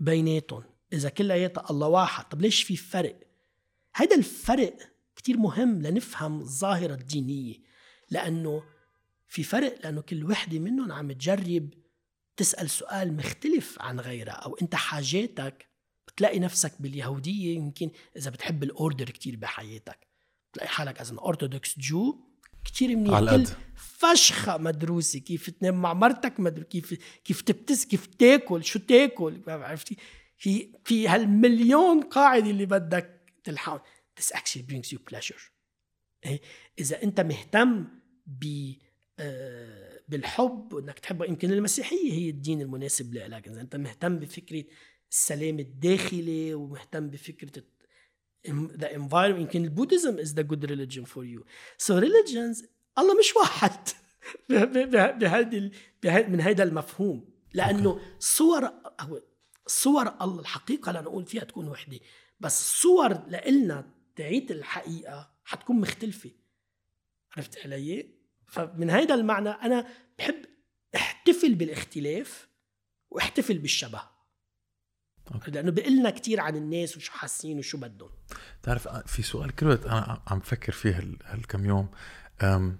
[0.00, 3.20] بيناتهم؟ إذا كلياتها الله واحد طب ليش في فرق؟
[3.96, 4.76] هيدا الفرق
[5.16, 7.58] كتير مهم لنفهم الظاهرة الدينية.
[8.10, 8.62] لأنه
[9.28, 11.70] في فرق لأنه كل وحدة منهم عم تجرب
[12.36, 15.73] تسأل سؤال مختلف عن غيرها أو أنت حاجاتك
[16.14, 20.06] بتلاقي نفسك باليهودية يمكن إذا بتحب ال order كتير بحياتك.
[20.52, 22.18] بتلاقي حالك as Orthodox Jew
[22.64, 23.14] كتير منيح.
[23.14, 23.48] على القد.
[23.76, 25.18] فشخة مدروسة.
[25.18, 29.96] كيف تنام مع مرتك مدرو كيف كيف تبتس كيف تاكل شو تاكل عرفتي
[30.38, 33.80] في في هالمليون قاعدة اللي بدك تلحقهم.
[34.20, 35.40] This actually brings you pleasure.
[36.26, 36.40] إيه؟
[36.78, 37.84] إذا أنت مهتم
[38.26, 38.72] ب
[39.18, 44.64] آه، بالحب وإنك تحب يمكن المسيحية هي الدين المناسب لك إذا أنت مهتم بفكرة
[45.14, 47.62] السلام الداخلي ومهتم بفكرة
[48.50, 49.40] ذا environment.
[49.40, 51.44] يمكن البوديزم is the good religion for you.
[51.78, 52.66] So religions
[52.98, 53.88] الله مش واحد.
[55.20, 55.70] بهذه
[56.28, 57.28] من هذا المفهوم.
[57.54, 58.70] لأنه صور
[59.66, 62.00] صور الله الحقيقة لنقول فيها تكون وحدة.
[62.40, 66.30] بس صور لإلنا تعيد الحقيقة حتكون مختلفة.
[67.36, 68.14] عرفت علي؟
[68.46, 69.88] فمن هذا المعنى أنا
[70.18, 70.44] بحب
[70.94, 72.48] أحتفل بالاختلاف
[73.10, 74.13] وأحتفل بالشبه.
[75.34, 75.50] أوكي.
[75.50, 78.10] لأنه بقلنا كتير عن الناس وشو حاسين وشو بدهم.
[78.62, 81.88] تعرف في سؤال كل وقت أنا عم بفكر فيه هال- هالكم يوم.
[82.42, 82.78] أم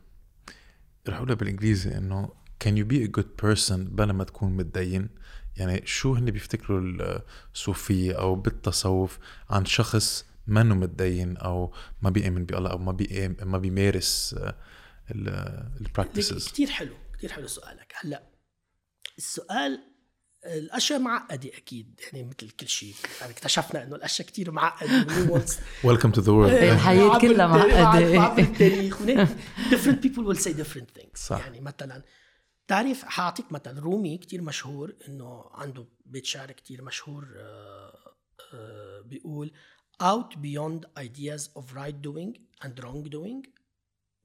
[1.09, 2.29] رح أقولها بالإنجليزي إنه
[2.65, 5.09] can you be a good person بلا ما تكون متدين؟
[5.57, 6.81] يعني شو هن بيفتكروا
[7.55, 9.19] الصوفية أو بالتصوف
[9.51, 14.37] عن شخص منه متدين أو ما بيؤمن بالله أو ما بيؤمن ما بيمارس
[15.11, 17.93] البراكتسز كتير حلو كتير حلو سؤالك.
[18.01, 18.23] هلأ
[19.19, 19.81] السؤال
[20.47, 22.01] الأشياء معقدة أكيد.
[22.13, 22.95] يعني مثل كل شيء.
[23.21, 25.07] يعني اكتشفنا إنه الأشياء كتير معقدة
[25.85, 28.39] welcome to the world الحياة كلها معقدة.
[28.39, 28.99] التاريخ.
[29.71, 31.17] different people will say different things.
[31.17, 31.39] صح.
[31.39, 32.03] يعني مثلا
[32.69, 38.15] تعرف حاعطيك مثلا رومي كتير مشهور إنه عنده بيت شعر كتير مشهور آه،
[38.55, 39.53] آه، بيقول
[40.03, 43.47] out beyond ideas of right doing and wrong doing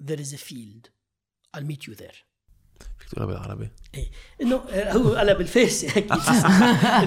[0.08, 0.90] there is a field.
[1.54, 2.20] I'll meet you there.
[3.00, 4.12] فيك تقولها بالعربي؟ إيه.
[4.42, 6.12] إنه هو قالها بالفارسي أكيد.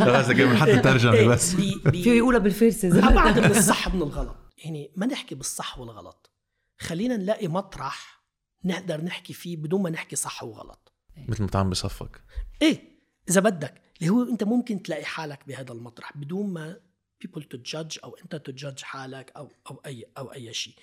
[0.09, 1.55] قصدك من حتى ترجمة إيه، بس.
[1.55, 4.37] بي- بي- فيه يقولها بالفارسي زي ابعد من الصح من الغلط.
[4.65, 6.31] يعني ما نحكي بالصح والغلط.
[6.79, 8.23] خلينا نلاقي مطرح
[8.65, 10.93] نقدر نحكي فيه بدون ما نحكي صح وغلط.
[11.29, 12.21] مثل ما تعمل بصفك.
[12.63, 12.93] إيه.
[13.31, 16.81] إذا بدك اللي هو أنت ممكن تلاقي حالك بهذا المطرح بدون ما
[17.25, 20.75] people to judge أو أنت to judge حالك أو أو اي أو أي شيء.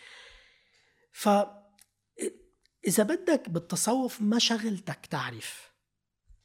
[1.11, 1.29] ف
[2.87, 5.73] إذا بدك بالتصوف ما شغلتك تعرف.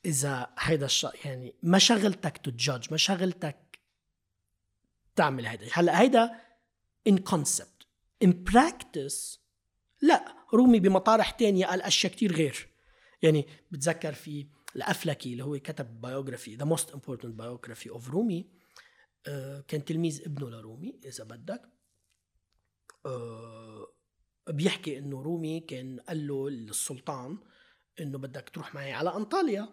[0.05, 3.79] إذا هيدا الشيء يعني ما شغلتك to judge ما شغلتك
[5.17, 5.69] تعمل هيدا.
[5.73, 6.41] هلأ هيدا
[7.07, 7.87] in concept
[8.23, 9.41] in practice
[10.03, 10.35] لا.
[10.55, 12.69] رومي بمطارح تانية قال أشياء كتير غير.
[13.23, 14.47] يعني بتذكر في
[14.77, 18.51] الأفلاكي اللي هو كتب biography the most important biography of رومي.
[19.27, 21.63] آه، كان تلميذ ابنه لرومي إذا بدك.
[23.07, 23.84] آه،
[24.49, 27.39] بيحكي إنه رومي كان قال له للسلطان
[28.01, 29.69] إنه بدك تروح معي على أنطاليا.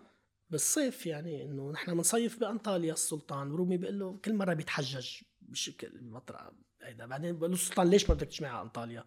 [0.50, 3.52] بالصيف يعني إنه نحن بنصيف بأنطاليا السلطان.
[3.52, 5.10] رومي بيقول له كل مرة بيتحجج.
[5.42, 9.06] بشكل مطرح هيدا بعدين بقول له السلطان ليش ما بدك تجي معي على أنطاليا؟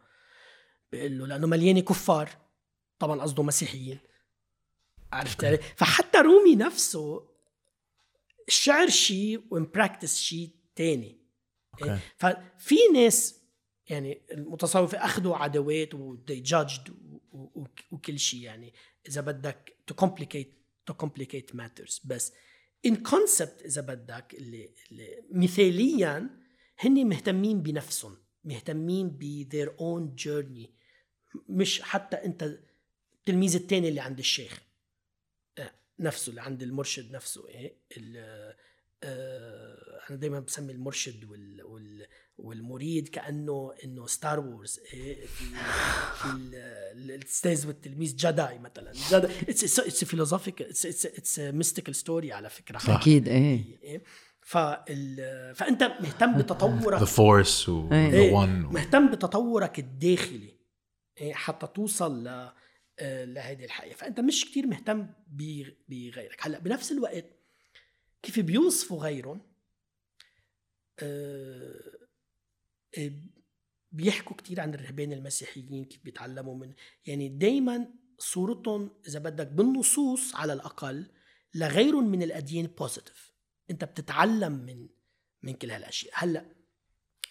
[0.93, 2.31] بيقول له لأنه مليانة كفار.
[2.99, 3.99] طبعا قصده مسيحيين.
[5.13, 7.29] عرفت عليي؟ فحتى رومي نفسه
[8.49, 11.21] الشعر شيء وال practice شيء تاني.
[11.75, 11.99] أوكي.
[12.17, 13.44] ففي ناس
[13.89, 18.75] يعني المتصوفة أخذوا عداوات و they judged و- و- وكل شيء يعني.
[19.09, 20.49] إذا بدك to complicate
[20.91, 22.01] to complicate matters.
[22.07, 22.33] بس
[22.87, 26.31] in concept إذا بدك اللي, اللي مثاليا
[26.79, 28.17] هن مهتمين بنفسهم.
[28.45, 30.69] مهتمين ب their own journey.
[31.49, 32.59] مش حتى أنت
[33.19, 34.63] التلميذ التاني اللي عند الشيخ.
[35.59, 37.49] آه، نفسه اللي عند المرشد نفسه.
[37.49, 37.77] إيه
[39.03, 42.07] آه، أنا دايما بسمي المرشد وال وال
[42.45, 45.27] والمريد كأنه إنه ستار وورز إيه
[46.93, 48.93] الاستاذ والتلميذ Jedi مثلا.
[49.11, 52.79] Jedi it's philosophical it's mystical story على فكرة.
[52.79, 52.91] صح.
[53.01, 53.65] أكيد إيه.
[53.83, 54.03] إيه؟
[54.41, 55.17] فال
[55.55, 56.99] فأنت مهتم بتطورك.
[57.01, 58.11] ذا فورس و إيه.
[58.11, 60.55] the إيه، مهتم بتطورك الداخلي
[61.33, 62.53] حتى توصل ل
[62.99, 63.97] آه، لهيدي الحقيقة.
[63.97, 66.37] فأنت مش كتير مهتم ب- بغيرك.
[66.41, 67.25] هلأ بنفس الوقت
[68.23, 69.41] كيف بيوصفوا غيرهم؟
[70.99, 71.75] آه،
[73.93, 76.75] بيحكوا كتير عن الرهبان المسيحيين كيف بيتعلموا من
[77.07, 77.89] يعني دايما
[78.19, 81.11] صورتهم إذا بدك بالنصوص على الأقل
[81.55, 83.35] لغيرهم من الأديان بوزيتيف
[83.71, 84.89] أنت بتتعلم من
[85.43, 86.15] من كل هالأشياء.
[86.17, 86.55] هلأ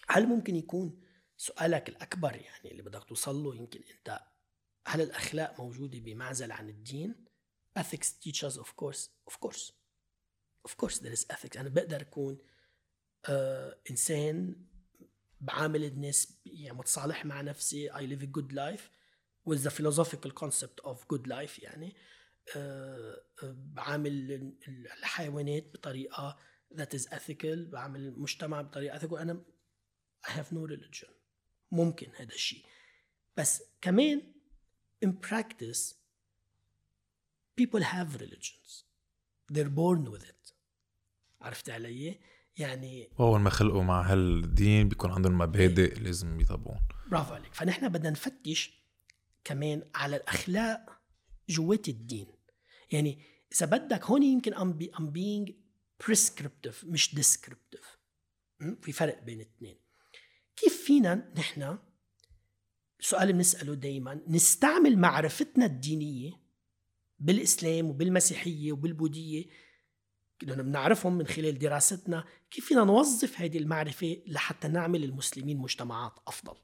[0.08, 1.00] هل ممكن يكون
[1.36, 4.20] سؤالك الأكبر يعني اللي بدك توصل له يمكن أنت
[4.86, 7.24] هل الأخلاق موجودة بمعزل عن الدين؟
[7.78, 9.72] Ethics teaches of course of course.
[10.68, 11.56] Of course there is ethics.
[11.56, 12.38] أنا بقدر أكون
[13.28, 14.66] آه إنسان
[15.44, 18.82] بعامل الناس يعني متصالح مع نفسي I live a good life
[19.50, 21.96] with the philosophical concept of good life يعني
[22.56, 24.58] آه آه، بعامل ال-
[24.98, 26.38] الحيوانات بطريقه
[26.74, 29.42] that is ethical بعامل المجتمع بطريقه ethical أنا
[30.26, 31.10] I have no religion
[31.70, 32.64] ممكن هذا الشيء
[33.36, 34.32] بس كمان
[35.04, 35.94] in practice
[37.60, 38.84] people have religions
[39.52, 40.54] they're born with it
[41.40, 42.20] عرفت علي؟
[42.56, 46.78] يعني اول ما خلقوا مع هالدين بيكون عندهم مبادئ لازم يطبقون.
[47.10, 47.54] برافو عليك.
[47.54, 48.84] فنحن بدنا نفتش
[49.44, 51.00] كمان على الأخلاق
[51.48, 52.26] جوات الدين.
[52.92, 53.18] يعني
[53.52, 55.52] إذا بدك هون يمكن I'm, be, I'm being
[56.06, 57.14] prescriptive مش
[58.60, 58.74] م?
[58.82, 59.76] في فرق بين الاثنين.
[60.56, 61.78] كيف فينا نحن
[63.00, 66.32] سؤال بنسأله دايما نستعمل معرفتنا الدينية
[67.18, 69.46] بالإسلام وبالمسيحية وبالبوذية
[70.42, 76.56] لأنه بنعرفهم من خلال دراستنا كيف فينا نوظف هذه المعرفة لحتى نعمل المسلمين مجتمعات أفضل.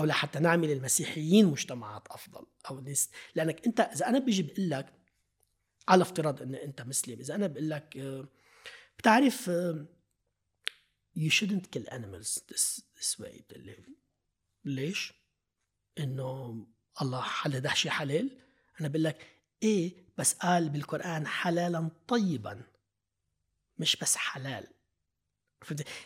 [0.00, 2.46] أو لحتى نعمل المسيحيين مجتمعات أفضل.
[2.70, 3.10] أو نس...
[3.34, 4.92] لأنك أنت إذا أنا بيجي بقول لك
[5.88, 8.28] على افتراض أن أنت مسلم إذا أنا بقول لك آه،
[8.98, 9.86] بتعرف آه،
[11.18, 13.42] you shouldn't kill animals this, this way
[14.64, 15.12] ليش؟
[15.98, 16.66] إنه
[17.02, 18.30] الله حل ده شيء حلال.
[18.80, 19.33] أنا بقول لك
[19.64, 22.62] إيه بس قال بالقرآن حلالا طيبا
[23.78, 24.66] مش بس حلال؟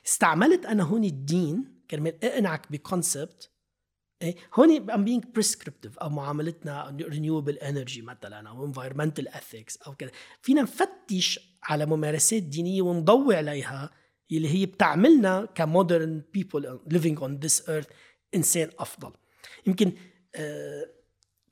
[0.07, 3.51] استعملت أنا هون الدين كرمال أقنعك ب concept
[4.23, 10.11] إيه؟ هون I'm being prescriptive أو معاملتنا renewable energy مثلا أو environmental ethics أو كذا
[10.43, 13.91] فينا نفتش على ممارسات دينية ونضوي عليها
[14.33, 17.87] اللي هي بتعملنا ك modern people living on this earth
[18.35, 19.13] إنسان أفضل.
[19.67, 19.93] يمكن
[20.35, 20.87] آه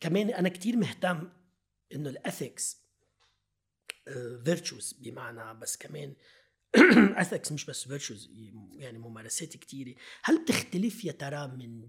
[0.01, 1.29] كمان أنا كتير مهتم
[1.95, 2.87] إنه ال ethics
[4.45, 6.15] virtues بمعنى بس كمان
[7.23, 8.31] ethics مش بس virtues
[8.73, 9.95] يعني ممارسات كتيرة.
[10.25, 11.89] هل بتختلف يا ترى من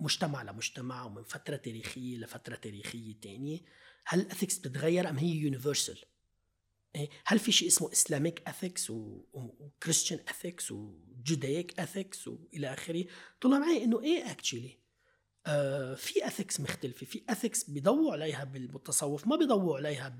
[0.00, 3.60] مجتمع لمجتمع ومن فترة تاريخية لفترة تاريخية تانية؟
[4.06, 6.04] هل ال ethics بتتغير أم هي universal
[7.24, 13.04] هل في شيء اسمه Islamic ethics و Christian ethics و Judaic ethics والى آخره؟
[13.40, 14.85] طلع معي إنه إيه actually آه
[15.96, 17.06] في ethics مختلفة.
[17.06, 20.18] في ethics بيضووا عليها بالتصوف ما بيضووا عليها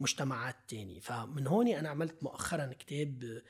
[0.00, 1.00] بمجتمعات تانية.
[1.00, 3.42] فمن هون أنا عملت مؤخرا كتاب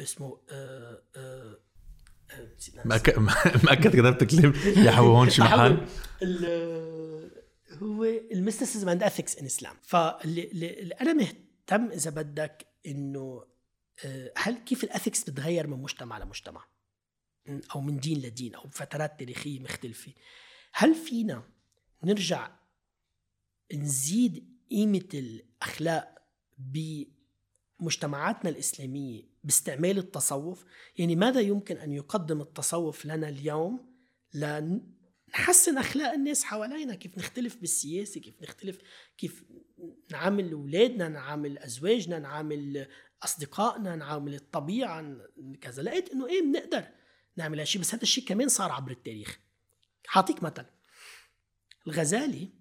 [0.00, 1.58] اسمه آه آه
[2.84, 3.18] مأكد
[3.64, 5.86] مأكد كتبت كلمة يا حبو هون شي محل؟
[7.82, 13.44] هو ال Mysticism and Ethics in Islam فاللي أنا مهتم إذا بدك إنه
[14.04, 16.64] آه، هل كيف ال ethics بتغير من مجتمع لمجتمع؟
[17.74, 20.12] أو من دين لدين أو بفترات تاريخية مختلفة.
[20.78, 21.42] هل فينا
[22.04, 22.50] نرجع
[23.74, 26.18] نزيد قيمة الأخلاق
[26.58, 30.64] بمجتمعاتنا الإسلامية باستعمال التصوف؟
[30.98, 33.94] يعني ماذا يمكن أن يقدم التصوف لنا اليوم
[34.34, 38.78] لنحسن أخلاق الناس حوالينا؟ كيف نختلف بالسياسة؟ كيف نختلف؟
[39.18, 39.44] كيف
[40.10, 42.86] نعامل أولادنا؟ نعامل أزواجنا؟ نعامل
[43.22, 45.16] أصدقائنا؟ نعامل الطبيعة؟
[45.60, 45.82] كذا.
[45.82, 46.84] لقيت إنه إيه بنقدر
[47.36, 49.45] نعمل هالشيء بس هذا الشيء كمان صار عبر التاريخ.
[50.06, 50.66] حاعطيك مثل.
[51.86, 52.52] الغزالي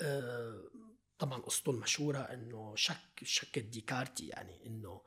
[0.00, 0.70] آه،
[1.18, 5.02] طبعا قصته المشهورة إنه شك شك الديكارتي يعني إنه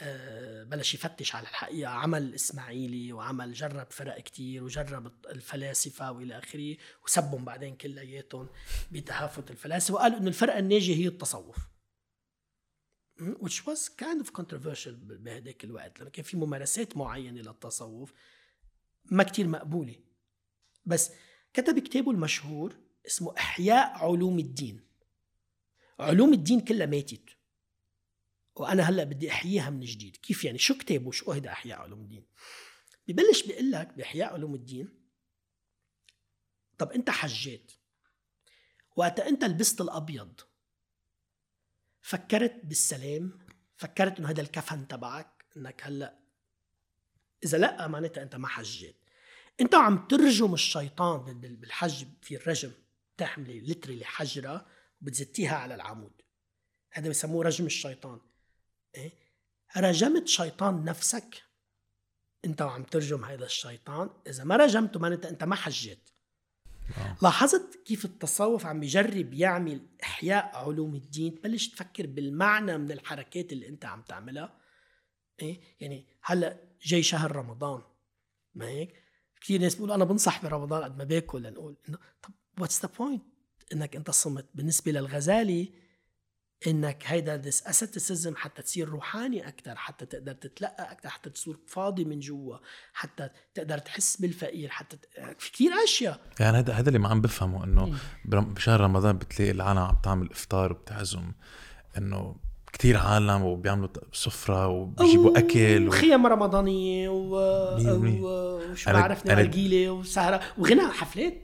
[0.00, 6.76] آه، بلش يفتش على الحقيقة عمل الإسماعيلي وعمل جرب فرق كتير وجرب الفلاسفة وإلى آخره
[7.04, 8.48] وسبهم بعدين كلياتهم
[8.92, 11.56] بتهافت الفلاسفة وقال إنه الفرقة الناجية هي التصوف.
[13.20, 18.12] which was kind of controversial بهداك الوقت لأنه كان في ممارسات معينة للتصوف
[19.04, 19.96] ما كتير مقبولة.
[20.86, 21.12] بس
[21.54, 22.76] كتب كتابه المشهور
[23.06, 24.80] اسمه إحياء علوم الدين.
[25.98, 27.30] علوم الدين كلها ماتت.
[28.56, 30.16] وأنا هلأ بدي أحييها من جديد.
[30.16, 32.24] كيف يعني؟ شو كتابه؟ شو هيدا إحياء علوم الدين؟
[33.08, 34.88] ببلش بيقول لك بإحياء علوم الدين
[36.78, 37.72] طب أنت حجيت.
[38.96, 40.40] وقت أنت لبست الأبيض
[42.00, 43.38] فكرت بالسلام
[43.76, 46.18] فكرت إنه هذا الكفن تبعك إنك هلأ
[47.44, 49.01] إذا لأ معناتها أنت ما حجيت.
[49.60, 52.72] انت عم ترجم الشيطان بالحج في الرجم
[53.16, 54.66] تحملي لتري حجرة
[55.02, 56.22] وبتزتيها على العمود.
[56.92, 58.20] هذا بسموه رجم الشيطان.
[58.94, 59.12] إيه؟
[59.76, 61.42] رجمت شيطان نفسك
[62.44, 64.10] انت وعم ترجم هذا الشيطان.
[64.26, 66.10] إذا ما رجمته معناتها انت ما حجيت.
[67.22, 73.68] لاحظت كيف التصوف عم يجرب يعمل إحياء علوم الدين؟ تبلش تفكر بالمعنى من الحركات اللي
[73.68, 74.60] انت عم تعملها.
[75.42, 77.82] إيه؟ يعني هلأ جاي شهر رمضان.
[78.54, 79.01] ما هيك؟
[79.42, 83.22] كثير ناس بيقولوا أنا بنصح برمضان قد ما باكل لنقول إنه طب what's the point
[83.72, 85.72] إنك أنت صمت بالنسبة للغزالي
[86.66, 92.04] إنك هيدا this asceticism حتى تصير روحاني أكثر حتى تقدر تتلقى أكثر حتى تصير فاضي
[92.04, 92.56] من جوا
[92.92, 95.06] حتى تقدر تحس بالفقير حتى ت...
[95.38, 96.20] في كثير أشياء.
[96.40, 100.72] يعني هذا هذا اللي ما عم بفهمه إنه بشهر رمضان بتلاقي العالم عم تعمل إفطار
[100.72, 101.32] وبتعزم
[101.98, 102.36] إنه
[102.72, 107.36] كتير عالم وبيعملوا سفرة وبيجيبوا أكل وخيم رمضانية و...
[108.70, 111.34] وشو بعرف نرجيلة وسهرة وغنى حفلات.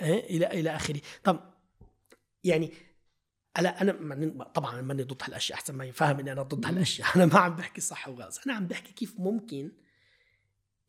[0.00, 1.00] إيه إلى إلى آخره.
[1.24, 1.40] طب
[2.44, 2.72] يعني
[3.56, 7.08] هلا أنا طبعا ماني ضد هالأشياء أحسن ما يفهم إني أنا ضد هالأشياء.
[7.16, 8.40] أنا ما عم بحكي صح وغلط.
[8.46, 9.72] أنا عم بحكي كيف ممكن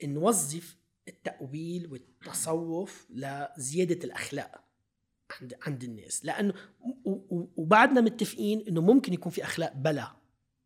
[0.03, 0.77] نوظف
[1.07, 4.64] التأويل والتصوف لزيادة الأخلاق.
[5.41, 6.25] عند عند الناس.
[6.25, 6.53] لأنه
[7.55, 10.15] وبعدنا متفقين إنه ممكن يكون في أخلاق بلا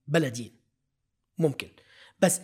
[0.08, 0.56] بلا دين.
[1.38, 1.70] ممكن.
[2.20, 2.42] بس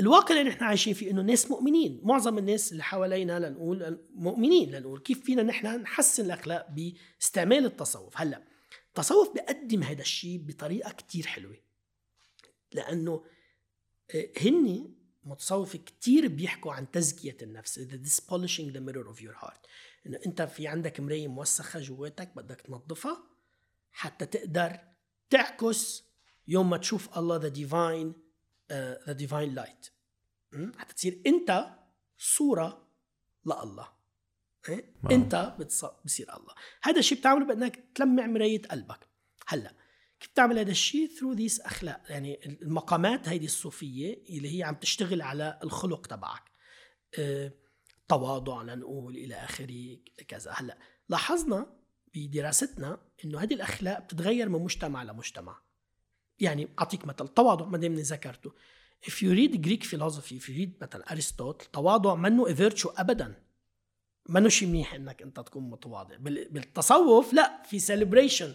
[0.00, 2.00] الواقع اللي نحن عايشين فيه إنه الناس مؤمنين.
[2.02, 8.12] معظم الناس اللي حوالينا لنقول مؤمنين لنقول كيف فينا نحن نحسن الأخلاق باستعمال التصوف.
[8.16, 8.42] هلأ
[8.88, 11.56] التصوف بيقدم هذا الشيء بطريقة كتير حلوة.
[12.72, 13.24] لأنه
[14.14, 14.94] آه، هن
[15.24, 17.78] متصوف كتير بيحكوا عن تزكية النفس.
[17.78, 19.66] The polishing the mirror of your heart.
[20.06, 23.30] إنه أنت في عندك مراية موسخة جواتك بدك تنظفها
[23.92, 24.78] حتى تقدر
[25.30, 26.04] تعكس
[26.48, 28.24] يوم ما تشوف الله the divine
[29.06, 29.86] the divine light
[30.76, 31.78] حتى تصير أنت
[32.18, 32.88] صورة
[33.46, 33.88] لله.
[34.68, 36.54] إيه؟ أنت بتصير الله.
[36.82, 39.08] هذا الشيء بتعمله بأنك تلمع مراية قلبك.
[39.46, 39.74] هلأ
[40.20, 45.22] كيف بتعمل هذا الشيء؟ through this أخلاق يعني المقامات هيدي الصوفية اللي هي عم تشتغل
[45.22, 46.42] على الخلق تبعك.
[47.18, 47.52] أه
[48.08, 49.98] تواضع لنقول إلى آخره
[50.28, 50.50] كذا.
[50.56, 50.78] هلأ
[51.08, 51.66] لاحظنا
[52.14, 55.62] بدراستنا إنه هذه الأخلاق بتتغير من مجتمع لمجتمع.
[56.38, 58.52] يعني أعطيك مثل تواضع ما دام ذكرته
[59.06, 63.42] if you read Greek philosophy if you read مثلا ارسطوطل تواضع منه virtue ابدا.
[64.28, 66.16] منه شيء منيح إنك أنت تكون متواضع.
[66.16, 68.54] بال- بالتصوف لا في celebration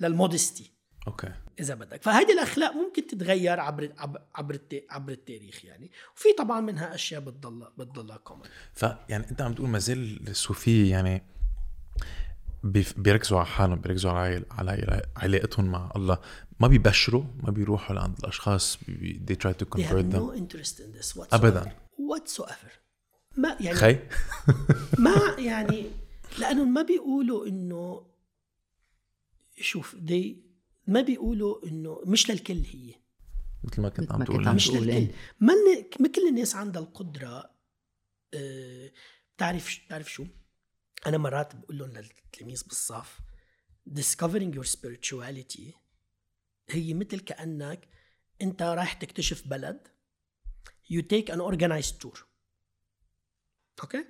[0.00, 0.70] لل modesty.
[1.06, 1.32] okay.
[1.60, 2.02] إذا بدك.
[2.02, 5.90] فهيدي الأخلاق ممكن تتغير عبر عبر عبر, الت- عبر التاريخ يعني.
[6.16, 8.42] وفي طبعا منها أشياء بتضل بتضلها common
[8.74, 11.22] فيعني أنت عم تقول ما زال الصوفية يعني
[12.96, 16.18] بيركزوا على حالهم بيركزوا على على علاقتهم مع الله.
[16.60, 20.16] ما بيبشروا ما بيروحوا لعند الأشخاص بي- they try to they convert them.
[20.16, 21.34] no interest in this whatsoever.
[21.34, 21.72] أبداً.
[21.98, 22.70] whatsoever.
[23.36, 23.98] ما يعني خي.
[25.04, 25.86] ما يعني
[26.38, 28.06] لأنهم ما بيقولوا إنه
[29.60, 30.49] شوف دي
[30.90, 32.94] ما بيقولوا إنه مش للكل هي.
[33.64, 34.54] مثل ما كنت عم تقول.
[34.54, 34.90] مش للكل.
[34.90, 35.14] إيه.
[35.40, 35.54] ما
[36.00, 37.50] ما كل الناس عندها القدرة
[38.34, 38.92] آه،
[39.36, 40.26] بتعرف بتعرف شو؟
[41.06, 43.20] أنا مرات بقول لهم للتلاميذ بالصف
[43.90, 45.74] discovering your spirituality
[46.70, 47.88] هي مثل كأنك
[48.42, 49.88] أنت رايح تكتشف بلد
[50.92, 52.18] you take an organized tour.
[53.82, 54.04] أوكي؟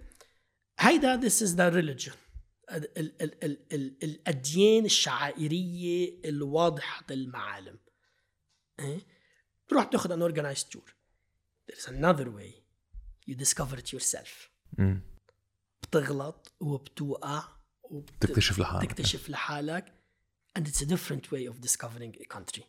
[0.79, 2.30] هيدا this is the religion.
[2.77, 7.79] ال ال ال ال ال الأديان الشعائرية الواضحة المعالم
[8.81, 9.01] إيه؟
[9.69, 10.83] تروح تأخذ an organized tour
[11.71, 12.53] there's another way
[13.31, 14.49] you discover it yourself
[14.79, 15.03] مم.
[15.83, 17.43] بتغلط وبتوقع
[18.21, 18.91] تكتشف لحالك.
[18.93, 19.95] تكتشف لحالك
[20.59, 22.63] and it's a different way of discovering a country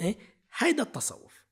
[0.00, 0.18] إيه؟
[0.58, 1.44] هيدا التصوف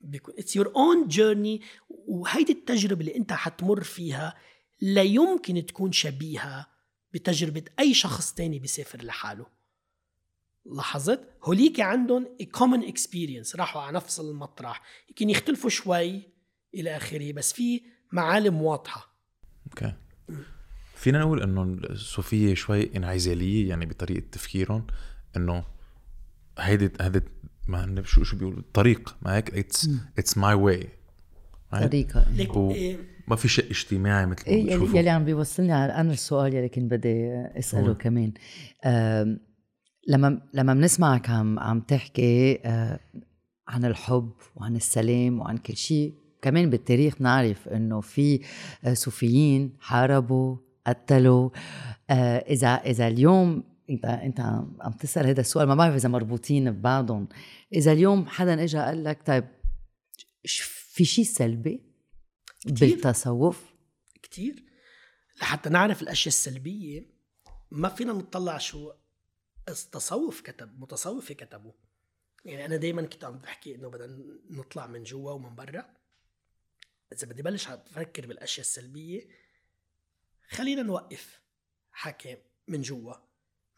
[0.00, 4.34] بيكون it's your own journey وهيدي التجربة اللي أنت حتمر فيها
[4.80, 6.73] لا يمكن تكون شبيهة
[7.14, 9.46] بتجربة أي شخص تاني بيسافر لحاله.
[10.66, 13.56] لاحظت؟ هوليك عندهم a common experience.
[13.56, 14.82] راحوا على نفس المطرح.
[15.08, 16.22] يمكن يختلفوا شوي
[16.74, 17.82] إلى آخره بس في
[18.12, 19.14] معالم واضحة.
[19.66, 19.92] okay.
[20.94, 24.86] فينا نقول إنه الصوفيه شوي انعزالية يعني بطريقة تفكيرهم
[25.36, 25.64] إنه
[26.58, 27.20] هيدي هيدي
[27.68, 29.88] ما هن شو شو بيقولوا؟ الطريق ما هيك؟ it's
[30.18, 30.88] it's my way
[31.72, 32.58] طريقة.
[32.58, 36.12] و- إيه ما في شيء اجتماعي مثل ما يلي, بتشوفوا يلي عم بيوصلني على أنا
[36.12, 37.28] السؤال يلي كنت بدي
[37.58, 37.94] أسأله قول.
[37.94, 38.32] كمان.
[38.84, 39.40] آم،
[40.08, 43.00] لما لما بنسمعك عم عم تحكي آه،
[43.68, 48.40] عن الحب وعن السلام وعن كل شيء كمان بالتاريخ نعرف إنه في
[48.84, 50.56] آه، صوفيين حاربوا
[50.86, 51.50] قتلوا.
[52.10, 54.40] آه، اذا إذا اليوم انت إنت
[54.80, 57.28] عم تسأل هذا السؤال ما بعرف إذا مربوطين ببعضهم.
[57.74, 59.44] إذا اليوم حدا اجى قال لك طيب
[60.94, 61.93] في شيء سلبي؟
[62.66, 62.94] كتير.
[62.94, 63.74] بالتصوف.
[64.22, 64.64] كتير.
[65.40, 67.14] لحتى نعرف الأشياء السلبية
[67.70, 68.92] ما فينا نطلع شو
[69.68, 71.72] التصوف كتب متصوفة كتبوا
[72.44, 75.94] يعني أنا دائما كنت عم بحكي إنه بدنا نطلع من جوا ومن برا.
[77.12, 79.28] إذا بدي بلش أفكر بالأشياء السلبية
[80.48, 81.40] خلينا نوقف
[81.92, 82.36] حكي
[82.68, 83.14] من جوا.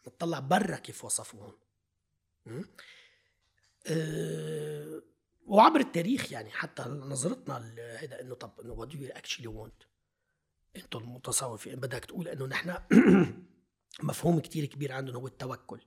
[0.07, 1.53] نطلع برا كيف وصفوهم?
[3.87, 5.01] أه
[5.47, 9.87] وعبر التاريخ يعني حتى نظرتنا لهذا إنه طب إنه do you actually want
[10.75, 12.77] أنتم المتصوفين بدك تقول إنه نحن
[14.03, 15.81] مفهوم كتير كبير عندهم هو التوكل.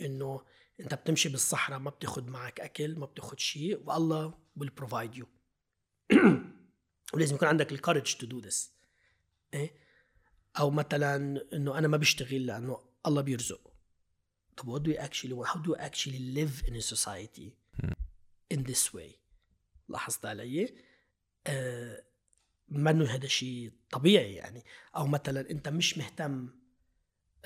[0.00, 0.44] إنه
[0.80, 5.26] أنت بتمشي بالصحراء ما بتاخد معك أكل ما بتاخد شيء والله will provide you.
[7.14, 8.72] ولازم يكون عندك ال courage to do this
[10.58, 11.16] أو مثلا
[11.52, 13.72] إنه أنا ما بشتغل لأنه الله بيرزق.
[14.56, 17.57] طب what do you actually want how do you actually live in a society
[18.54, 19.16] in this way.
[19.88, 20.74] لاحظت علي؟
[21.46, 22.04] آه
[22.68, 24.64] منه هذا شيء طبيعي يعني؟
[24.96, 26.58] أو مثلا أنت مش مهتم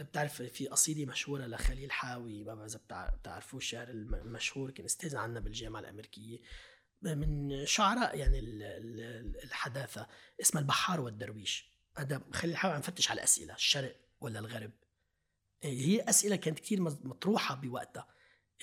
[0.01, 4.85] بتعرف في قصيدة مشهورة لخليل حاوي ما بعرف إذا بتع- بتعرفوه الشاعر الم- المشهور كان
[4.85, 6.39] أستاذ عنا بالجامعة الأمريكية
[7.03, 10.09] من شعراء يعني ال- ال- الحداثة
[10.41, 11.73] اسمها البحار والدرويش.
[11.97, 14.71] هذا خليل حاوي عم فتش على أسئلة الشرق ولا الغرب؟
[15.63, 18.09] هي أسئلة كانت كتير مطروحة بوقتها.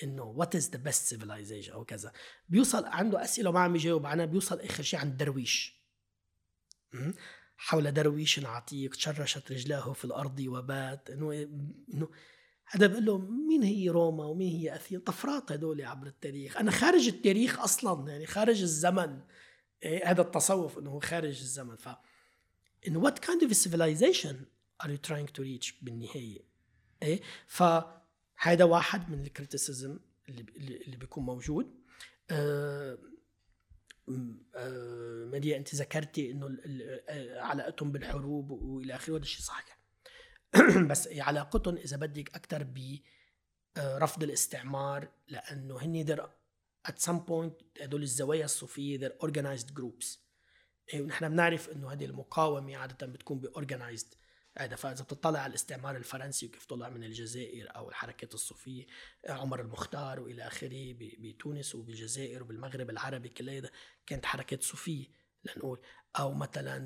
[0.02, 2.12] إنه what is the best civilization أو كذا.
[2.48, 5.80] بيوصل عنده أسئلة وما عم يجاوب عنها بيوصل آخر شيء عند درويش?
[7.56, 11.32] حول درويش عتيق شرشت رجلاه في الأرض وبات إنه
[11.94, 12.10] إنه
[12.66, 16.56] هذا بقول له مين هي روما ومين هي أثينا؟ طفرات هدول عبر التاريخ.
[16.56, 19.20] أنا خارج التاريخ أصلا يعني خارج الزمن.
[19.82, 21.76] إيه هذا التصوف إنه هو خارج الزمن.
[21.76, 21.88] ف
[22.88, 24.34] إنه kind of a civilization
[24.82, 26.44] are you trying to reach بالنهاية؟
[27.02, 27.20] إيه
[28.40, 29.98] فهذا واحد من الكريتيسيزم
[30.28, 30.44] اللي
[30.86, 31.80] اللي بيكون موجود.
[32.30, 32.98] آه
[34.56, 35.24] آه
[35.56, 36.58] أنت ذكرتي إنه
[37.08, 39.78] آه، علاقتهم بالحروب وإلى آخره وهذا الشيء صحيح.
[40.90, 42.66] بس علاقتهم إذا بدك أكثر
[43.76, 46.28] برفض الاستعمار لأنه هن they're
[46.90, 50.18] at some point هدول الزوايا الصوفية they're organized groups.
[50.94, 54.14] إيه، ونحن بنعرف إنه هذه المقاومة عادة بتكون ب organized
[54.58, 58.86] هذا فإذا بتطلع على الاستعمار الفرنسي وكيف طلع من الجزائر أو الحركات الصوفية
[59.28, 63.70] عمر المختار وإلى آخره بتونس وبالجزائر وبالمغرب العربي كل هذا
[64.06, 65.06] كانت حركات صوفية
[65.44, 65.80] لنقول.
[66.18, 66.78] أو مثلا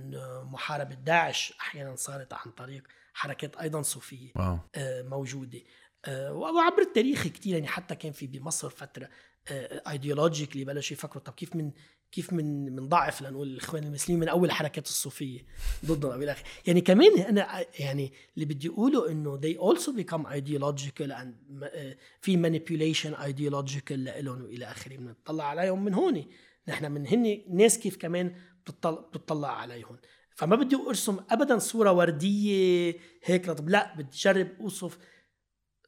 [0.45, 4.59] محاربة داعش أحيانا صارت عن طريق حركات أيضا صوفية wow.
[4.75, 5.61] آه، موجودة.
[6.05, 9.11] آه، وعبر التاريخ كتير يعني حتى كان في بمصر فترة
[9.49, 11.73] ايديولوجيكلي بلشوا يفكروا طب كيف من
[12.15, 15.47] كيف من من ضعف لنقول الإخوان المسلمين من أول الحركات الصوفية
[15.87, 16.45] ضدنا والى آخره.
[16.67, 22.37] يعني كمان أنا يعني اللي بدي أقوله إنه they also become ideological and آه، في
[22.43, 24.97] manipulation ideological لهم وإلى آخره.
[24.97, 26.25] بنطلع عليهم من هون.
[26.69, 28.35] نحن من هن ناس كيف كمان
[28.65, 29.97] بتطلع, بتطلع عليهم.
[30.35, 34.99] فما بدي أرسم ابدا صورة وردية هيك طب لا بدي أجرب أوصف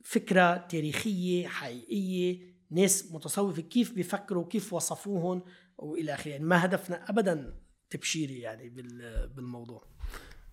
[0.04, 2.56] فكرة تاريخية حقيقية.
[2.70, 5.42] ناس متصوفه كيف بيفكروا كيف وصفوهم.
[5.78, 6.28] والى آخره.
[6.30, 7.54] يعني ما هدفنا ابدا
[7.90, 9.86] تبشيري يعني بال- بالموضوع.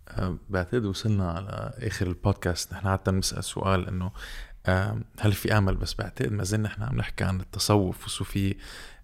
[0.07, 2.73] أه، بعتقد وصلنا على آخر البودكاست.
[2.73, 4.11] نحن عادة بنسأل سؤال إنه
[5.19, 8.53] هل في آمل؟ بس بعتقد ما زلنا نحن عم نحكي عن التصوف والصوفية.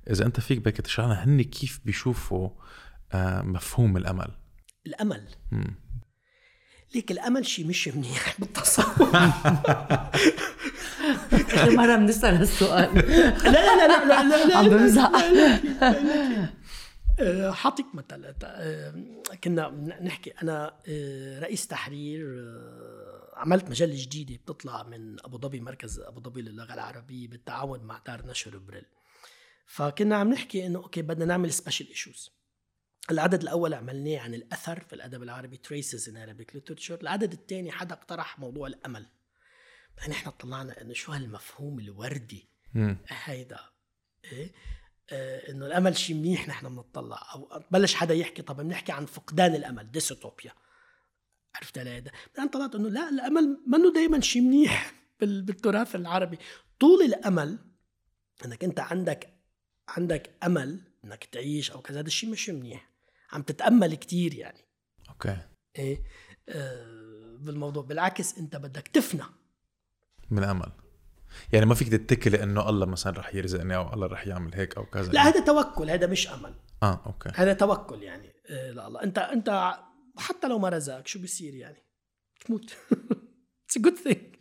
[0.10, 2.50] إذا أنت فيك بدك تشرح لنا هن كيف بيشوفوا
[3.14, 4.32] أه، مفهوم الأمل؟
[4.88, 5.28] الأمل.
[5.52, 5.76] مم.
[6.96, 9.02] ليك الأمل شيء مش منيح بالتصوف.
[11.34, 12.96] اخر مره بنسال هالسؤال
[13.44, 15.12] لا لا لا لا لا لا عم بمزح
[17.20, 18.94] آه، حاطك مثلا آه،
[19.44, 19.70] كنا
[20.02, 26.22] نحكي أنا آه، رئيس تحرير آه، عملت مجله جديده بتطلع من ابو ظبي مركز ابو
[26.22, 28.86] ظبي للغه العربيه بالتعاون مع دار نشر بريل
[29.66, 32.40] فكنا عم نحكي انه أوكي بدنا نعمل special issues
[33.12, 37.96] العدد الأول عملناه عن الاثر في الادب العربي traces in Arabic literature العدد الثاني حدا
[37.96, 39.06] اقترح موضوع الامل
[40.00, 42.98] بعدين إحنا طلعنا إنه شو هالمفهوم الوردي؟ مم.
[43.08, 43.60] هيدا.
[44.26, 44.52] إيه؟
[45.10, 49.56] آه إنه الأمل شيء منيح نحن بنطلع أو بلش حدا يحكي طب بنحكي عن فقدان
[49.56, 50.54] الأمل ديستوبيا.
[51.56, 56.38] عرفت علي هذا بعدين طلعت إنه لا الأمل منه دائما شيء منيح بال- بالتراث العربي.
[56.80, 57.58] طول الأمل
[58.46, 59.34] إنك أنت عندك
[59.88, 62.90] عندك أمل إنك تعيش أو كذا هذا الشيء مش منيح.
[63.32, 64.66] عم تتأمل كتير يعني.
[65.10, 65.38] أوكي.
[65.76, 66.04] إيه؟
[66.50, 67.84] آه بالموضوع.
[67.84, 69.24] بالعكس أنت بدك تفنى.
[70.32, 70.72] من الامل
[71.54, 74.86] يعني ما فيك تتكل إنه الله مثلا رح يرزقني أو الله رح يعمل هيك أو
[74.86, 75.12] كذا.
[75.12, 76.54] لا هذا توكل هذا مش أمل.
[76.84, 77.30] آه أوكي.
[77.36, 79.04] هذا توكل يعني آه، لا الله.
[79.04, 79.78] أنت أنت
[80.18, 81.84] حتى لو ما رزقك شو بيصير يعني؟
[82.46, 82.78] تموت.
[83.66, 84.36] it's good thing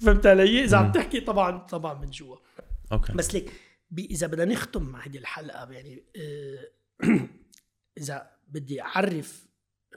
[0.00, 0.92] فهمت علي؟ إذا عم.
[0.92, 2.36] تحكي طبعا طبعا من جوا.
[2.92, 3.12] okay.
[3.12, 3.52] بس ليك
[3.98, 6.68] إذا بدنا نختم مع هذه الحلقة يعني آه،
[7.98, 9.48] إذا بدي أعرف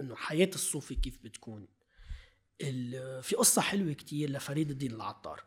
[0.01, 1.67] إنه حياة الصوفي كيف بتكون؟
[3.21, 5.43] في قصة حلوة كتير لفريد الدين العطار.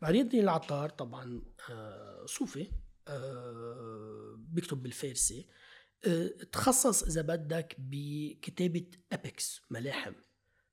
[0.00, 2.70] فريد الدين العطار طبعا آه، صوفي
[3.08, 5.48] آه، بيكتب بالفارسي.
[6.06, 10.12] آه، تخصص إذا بدك بكتابة epics ملاحم.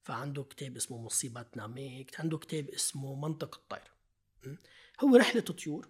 [0.03, 3.91] فعنده كتاب اسمه مصيبة ناميك عنده كتاب اسمه منطق الطير?
[5.03, 5.89] هو رحلة طيور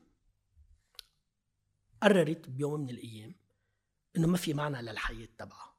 [2.02, 3.35] قررت بيوم من الأيام
[4.18, 5.76] إنه ما في معنى للحياة تبعها.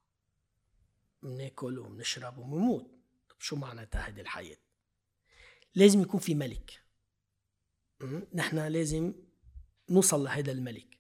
[1.23, 2.94] بناكل وبنشرب وبنموت.
[3.45, 4.57] شو معناتها هذه الحياة؟
[5.75, 6.83] لازم يكون في ملك?
[8.35, 9.15] نحن لازم
[9.91, 10.99] نوصل لهذا الملك.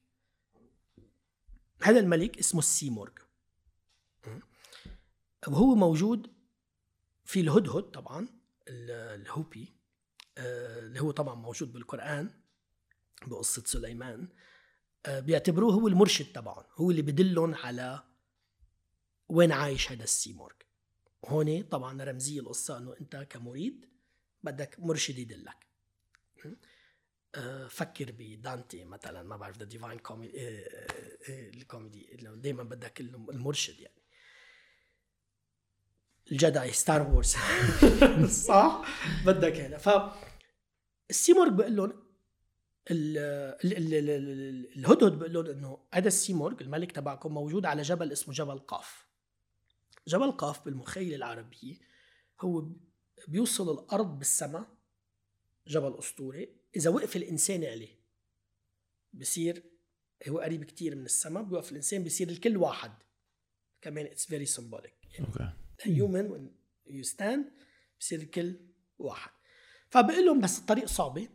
[1.82, 3.12] هذا الملك اسمه السيمورغ?
[5.48, 6.32] وهو موجود
[7.24, 8.28] في الهدهد طبعا
[8.68, 9.76] ال- ال hoopoe.
[10.38, 12.40] آه، اللي هو طبعا موجود بالقرآن
[13.26, 14.28] بقصة سليمان.
[15.06, 18.04] آه، بيعتبروه هو المرشد تبعهم هو اللي بدلهم على
[19.28, 20.54] وين عايش هذا السيمورغ.
[21.28, 23.86] هون طبعا رمزية القصة إنه أنت كمريد
[24.42, 25.66] بدك مرشد يدلك?
[27.34, 30.38] آه، فكر بدانتي مثلا ما بعرف The Divine Comedy
[31.28, 33.94] الكوميدي دائما بدك المرشد يعني.
[36.32, 37.36] ال Jedi Star Wars
[38.48, 38.84] صح؟
[39.26, 39.88] بدك هنا ف
[41.10, 41.90] السيمورغ بيقول لهم
[42.90, 43.18] ال-
[43.64, 48.12] ال- ال- ال- ال- الهدهد بيقول لهم إنه هذا السيمورغ الملك تبعكم موجود على جبل
[48.12, 49.03] اسمه جبل قاف.
[50.08, 51.76] جبل قاف بالمخيله العربيه
[52.40, 52.68] هو
[53.28, 54.66] بيوصل الأرض بالسماء
[55.66, 56.56] جبل أسطوري.
[56.76, 57.98] إذا وقف الإنسان عليه
[59.12, 59.62] بصير
[60.28, 62.92] هو قريب كتير من السماء بيوقف الإنسان بصير الكل واحد.
[63.82, 64.46] كمان it's very
[65.12, 65.52] يعني okay
[65.82, 66.50] human when
[66.90, 67.64] you stand
[68.00, 68.60] بصير الكل
[68.98, 69.30] واحد.
[69.90, 71.28] فبقول لهم بس الطريق صعبة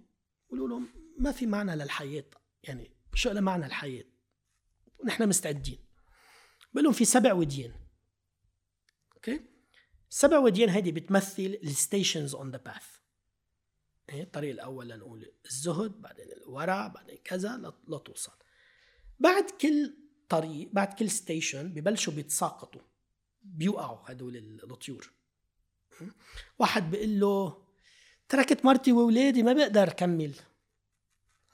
[0.47, 0.87] بقولوا لهم
[1.17, 2.25] ما في معنى للحياة
[2.63, 4.05] يعني شو لها معنى الحياة؟
[4.99, 5.79] ونحن مستعدين.
[6.73, 7.73] بقول لهم في سبع وديان.
[9.19, 9.41] okay؟
[10.11, 12.85] السبع وديان هيدي بتمثل ال stations on the path
[14.09, 18.31] إيه، الطريق الأول لنقول الزهد بعدين الورع بعدين كذا لت- لتوصل
[19.19, 19.95] بعد كل
[20.29, 22.81] طريق بعد كل ستيشن ببلشوا بيتساقطوا.
[23.41, 25.11] بيوقعوا هدول الطيور.
[26.59, 27.63] واحد بيقول له
[28.29, 30.35] تركت مرتي وأولادي ما بقدر أكمل.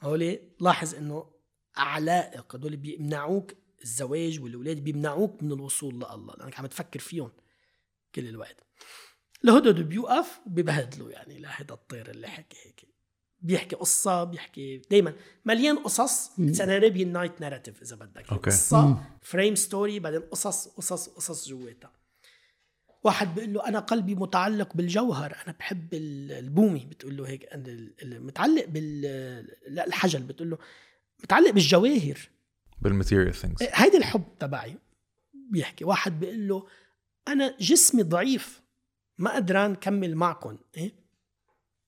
[0.02, 1.32] هولي لاحظ إنه
[1.76, 6.36] علائق هدول بيمنعوك الزواج والأولاد بيمنعوك من الوصول لله.
[6.38, 7.32] لانك عم تفكر فيهم.
[8.16, 8.56] كل الوقت.
[9.44, 12.86] الهدهد بيوقف ببهدلوا يعني لهذا الطير اللي حكي هيك.
[13.40, 15.14] بيحكي قصة بيحكي دائما
[15.46, 18.50] مليان قصص ك Arabian Nights narrative إذا بدك okay.
[18.50, 21.92] قصة frame story بعدين قصص قصص قصص جواتها.
[23.04, 26.86] واحد بيقول له أنا قلبي متعلق بالجوهر أنا بحب ال- البومي.
[26.86, 29.02] بتقول له هيك ال- متعلق بال
[29.68, 30.22] لا الحجل.
[30.24, 30.58] بتقول له
[31.24, 32.30] متعلق بالجواهر.
[32.82, 33.58] بال material things.
[33.74, 34.78] هيدي الحب تبعي.
[35.52, 35.86] بيحكي.
[35.86, 36.68] واحد بيقول له
[37.28, 38.62] أنا جسمي ضعيف.
[39.18, 41.06] ما قدران كمل معكم إيه؟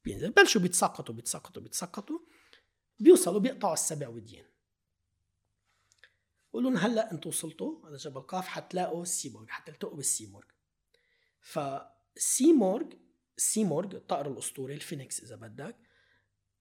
[0.06, 2.20] بينزل بلشوا بيتساقطوا بيتساقطوا بيتساقطوا
[3.00, 4.46] بيوصلوا بيقطعوا السبع وديين
[6.50, 10.48] بقولوا لهم هلأ أنتم وصلتوا على جبل قاف حتلاقوا السيمورغ حتلتقوا بالسيمورغ.
[11.42, 12.88] فالسيمورغ
[13.38, 15.76] السيمورغ الطائر الأسطوري الفينيكس إذا بدك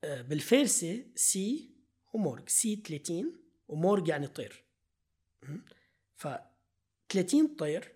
[0.04, 1.70] آه، بالفارسي سي
[2.12, 4.64] ومورغ سي 30 ومورغ يعني طير?
[6.16, 6.28] ف
[7.08, 7.95] 30 طير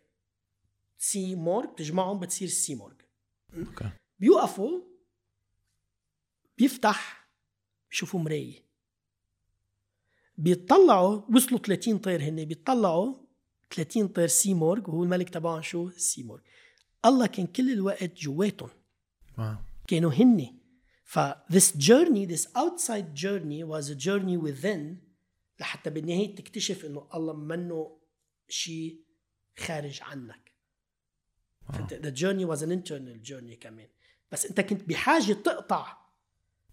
[1.02, 2.94] سي مورغ بتجمعهم بتصير سي مورغ
[3.52, 3.64] م?
[3.64, 3.90] أوكي.
[4.18, 4.80] بيوقفوا
[6.58, 7.28] بيفتح
[7.90, 8.64] بيشوفوا مراية.
[10.36, 13.14] بيطلعوا وصلوا 30 طير هن بيطلعوا
[13.74, 16.42] 30 طير سيمورغ وهو الملك تبعهم شو؟ سيمورغ.
[17.04, 18.70] الله كان كل الوقت جواتهم.
[19.38, 19.56] واو.
[19.88, 20.60] كانوا هن
[21.04, 21.18] ف
[21.52, 24.96] this journey this outside journey was a journey within
[25.60, 27.98] لحتى بالنهاية تكتشف إنه الله منه
[28.48, 29.00] شيء
[29.58, 30.49] خارج عنك.
[31.76, 33.88] The journey was an internal journey كمان
[34.32, 36.00] بس انت كنت بحاجة تقطع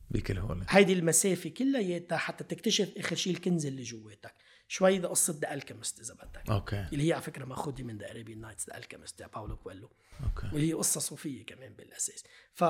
[0.10, 0.66] بكل هول.
[0.70, 4.34] هيدي المسافة كلياتها حتى تكتشف آخر شيء الكنز اللي جواتك.
[4.68, 6.50] شوي ده قصة The Alchemist إذا بدك.
[6.50, 6.88] أوكي.
[6.94, 9.90] اللي هي على فكرة مأخوذة من the Arabian Nights The Alchemist تاع باولو كويلو.
[10.24, 10.48] أوكي.
[10.54, 12.24] واللي هي قصة صوفية كمان بالأساس.
[12.54, 12.64] ف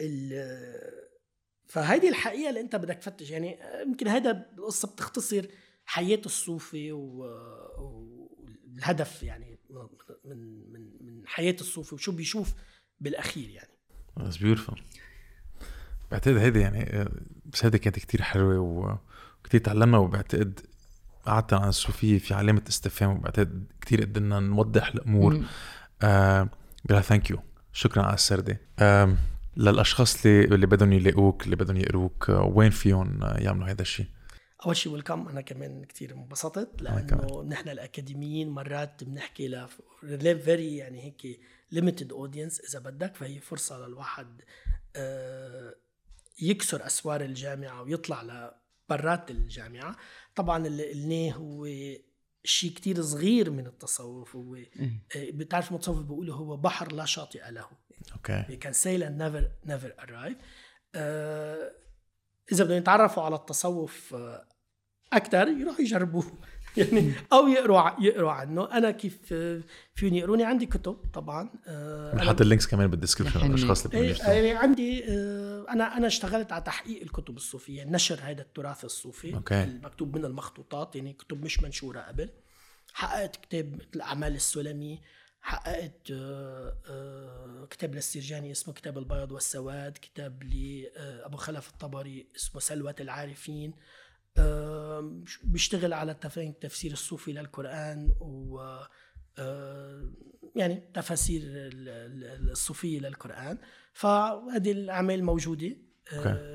[0.00, 0.42] ال
[1.66, 5.46] فهيدي الحقيقة اللي أنت بدك تفتش يعني يمكن هذا القصة بتختصر
[5.84, 6.92] حياة الصوفي
[8.72, 9.51] والهدف يعني
[10.24, 12.54] من من من حياة الصوفي وشو بيشوف
[13.00, 13.72] بالأخير يعني.
[14.20, 14.80] That's beautiful.
[16.10, 17.08] بعتقد هيدي يعني
[17.44, 20.60] بس هيدي كانت كتير حلوة وكتير تعلمنا وبعتقد
[21.26, 25.34] قعدت عن الصوفية في علامة استفهام وبعتقد كتير قدرنا نوضح الأمور.
[25.34, 25.44] مم.
[26.02, 26.48] آه
[26.84, 27.38] بلا thank you
[27.72, 28.60] شكرا على السردة.
[28.78, 29.16] آه
[29.56, 34.06] للأشخاص اللي اللي بدهم يلاقوك اللي بدهم يقروك آه وين فيهم آه، يعملوا هذا الشيء
[34.66, 39.68] أول شيء welcome أنا كمان كثير انبسطت لأنه نحن الأكاديميين مرات بنحكي ل
[40.38, 44.42] very يعني هيك limited audience إذا بدك فهي فرصة للواحد
[44.96, 45.74] آه،
[46.42, 49.96] يكسر أسوار الجامعة ويطلع لبرات الجامعة.
[50.34, 51.66] طبعا اللي قلناه هو
[52.44, 54.54] شيء كتير صغير من التصوف هو.
[54.56, 54.62] آه،
[55.16, 57.66] بتعرف المتصوف بيقولوا هو بحر لا شاطئ له.
[58.12, 58.58] أوكي.
[58.72, 60.36] Sail and never never arrive.
[60.94, 61.72] آه
[62.52, 64.51] إذا بدهم يتعرفوا على التصوف آه
[65.12, 66.24] أكثر يروحوا يجربوه.
[66.76, 68.72] يعني أو يقروا يقروا عنه.
[68.72, 69.60] أنا كيف آه،
[69.94, 73.90] فيهم يقروني؟ عندي كتب طبعا آه بنحط ال links كمان بال description رح للأشخاص اللي
[73.90, 78.42] بدهم إيه، يشتغلوا يعني عندي آه، أنا أنا اشتغلت على تحقيق الكتب الصوفية نشر هذا
[78.42, 79.62] التراث الصوفي أوكي.
[79.62, 82.30] المكتوب من المخطوطات يعني كتب مش منشورة قبل.
[82.92, 85.00] حققت كتاب مثل أعمال السلمي
[85.42, 92.94] حققت آه، آه، كتاب للسرجاني اسمه كتاب البياض والسواد كتاب لابو خلف الطبري اسمه سلوة
[93.00, 93.70] العارفين.
[93.70, 93.76] آه،
[95.44, 98.78] بيشتغل على التفسير الصوفي للقرآن و
[100.56, 103.58] يعني تفاسير ال- ال- الصوفية للقرآن.
[103.92, 105.76] فهذه الأعمال موجودة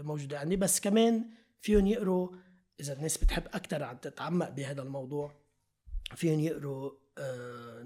[0.02, 0.56] موجودة عندي.
[0.56, 1.30] بس كمان
[1.62, 2.36] فيهم يقروا
[2.80, 5.36] إذا الناس بتحب أكثر تتعمق بهذا الموضوع
[6.16, 6.92] فيهم يقروا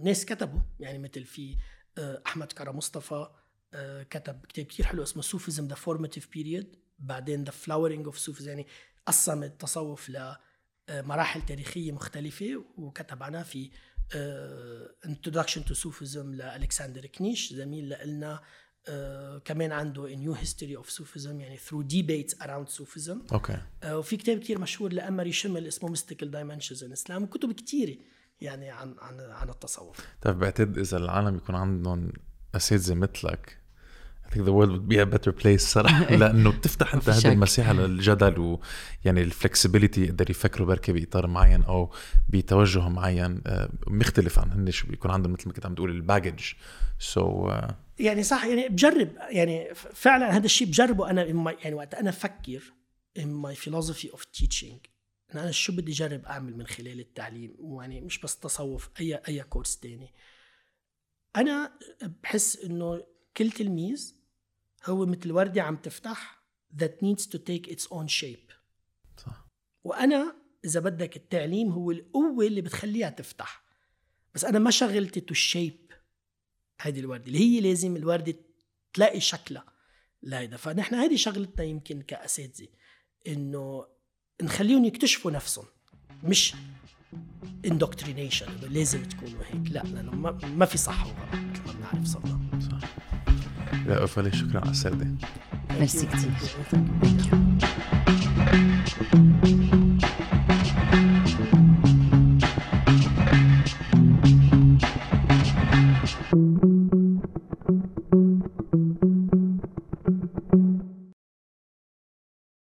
[0.04, 0.60] ناس كتبوا.
[0.80, 1.58] يعني مثل في
[2.00, 3.28] أحمد كرم مصطفى
[4.10, 8.68] كتب كتاب كتير حلو اسمه Sufism The Formative Period بعدين The Flowering of Sufism يعني
[9.06, 10.12] قسم التصوف
[10.90, 13.72] لمراحل تاريخية مختلفة وكتب عنها في
[14.16, 17.54] آه، Introduction to Sufism لألكسندر كنيش.
[17.54, 18.42] زميل لنا
[18.88, 23.34] آه، كمان عنده A New History of Sufism يعني through debates around Sufism.
[23.34, 23.58] أوكي.
[23.84, 27.22] آه، وفي كتاب كتير مشهور لآنماري شيمل اسمه Mystical Dimensions in Islam.
[27.22, 27.98] وكتب كتيرة
[28.42, 29.98] يعني عن عن عن التصوف.
[30.22, 32.14] طيب بعتقد إذا العالم يكون عندهم
[32.56, 33.61] أساتذة مثلك
[34.34, 37.26] think the world would be a better place صراحة لأنه بتفتح في هذه شك.
[37.26, 41.94] المساحة للجدل ويعني ال flexibility يقدر يفكروا بركي بإطار معين أو
[42.30, 45.98] بتوجه معين آه، مختلف عن هن شو بيكون عندهم مثل ما كنت عم تقول ال
[45.98, 46.42] baggage
[47.00, 51.10] سو so, uh, يعني صح يعني بجرب يعني فعلا هذا الشيء بجربه.
[51.10, 52.74] أنا in my- يعني وقت أنا أفكر
[53.20, 54.74] in my philosophy of teaching
[55.36, 59.78] أنا شو بدي أجرب أعمل من خلال التعليم؟ يعني مش بس تصوف أي أي كورس
[59.80, 60.14] تاني.
[61.36, 61.72] أنا
[62.24, 63.04] بحس إنه
[63.38, 64.16] كل تلميذ
[64.86, 66.42] هو مثل وردة عم تفتح
[66.78, 68.54] that needs to take its own shape.
[69.18, 69.48] صح.
[69.84, 70.36] وأنا
[70.66, 73.64] إذا بدك التعليم هو القوة اللي بتخليها تفتح.
[74.36, 75.92] بس أنا ما شغلتي to shape
[76.82, 78.36] هذه الوردة اللي هي لازم الوردة
[78.94, 79.66] تلاقي شكلها
[80.24, 80.58] لهيدا.
[80.58, 82.68] فنحن هذه شغلتنا يمكن كأساتذة
[83.28, 83.88] إنه
[84.42, 85.66] نخليهم يكتشفوا نفسهم
[86.24, 86.54] مش
[87.66, 89.72] indoctrination لازم تكونوا هيك.
[89.72, 92.40] لا لأنه ما, ما في صح وغلط مثل ما بنعرف صرنا.
[92.72, 93.11] صح.
[93.88, 95.08] lovely شكرا على السردة
[95.80, 96.32] ميرسي كتير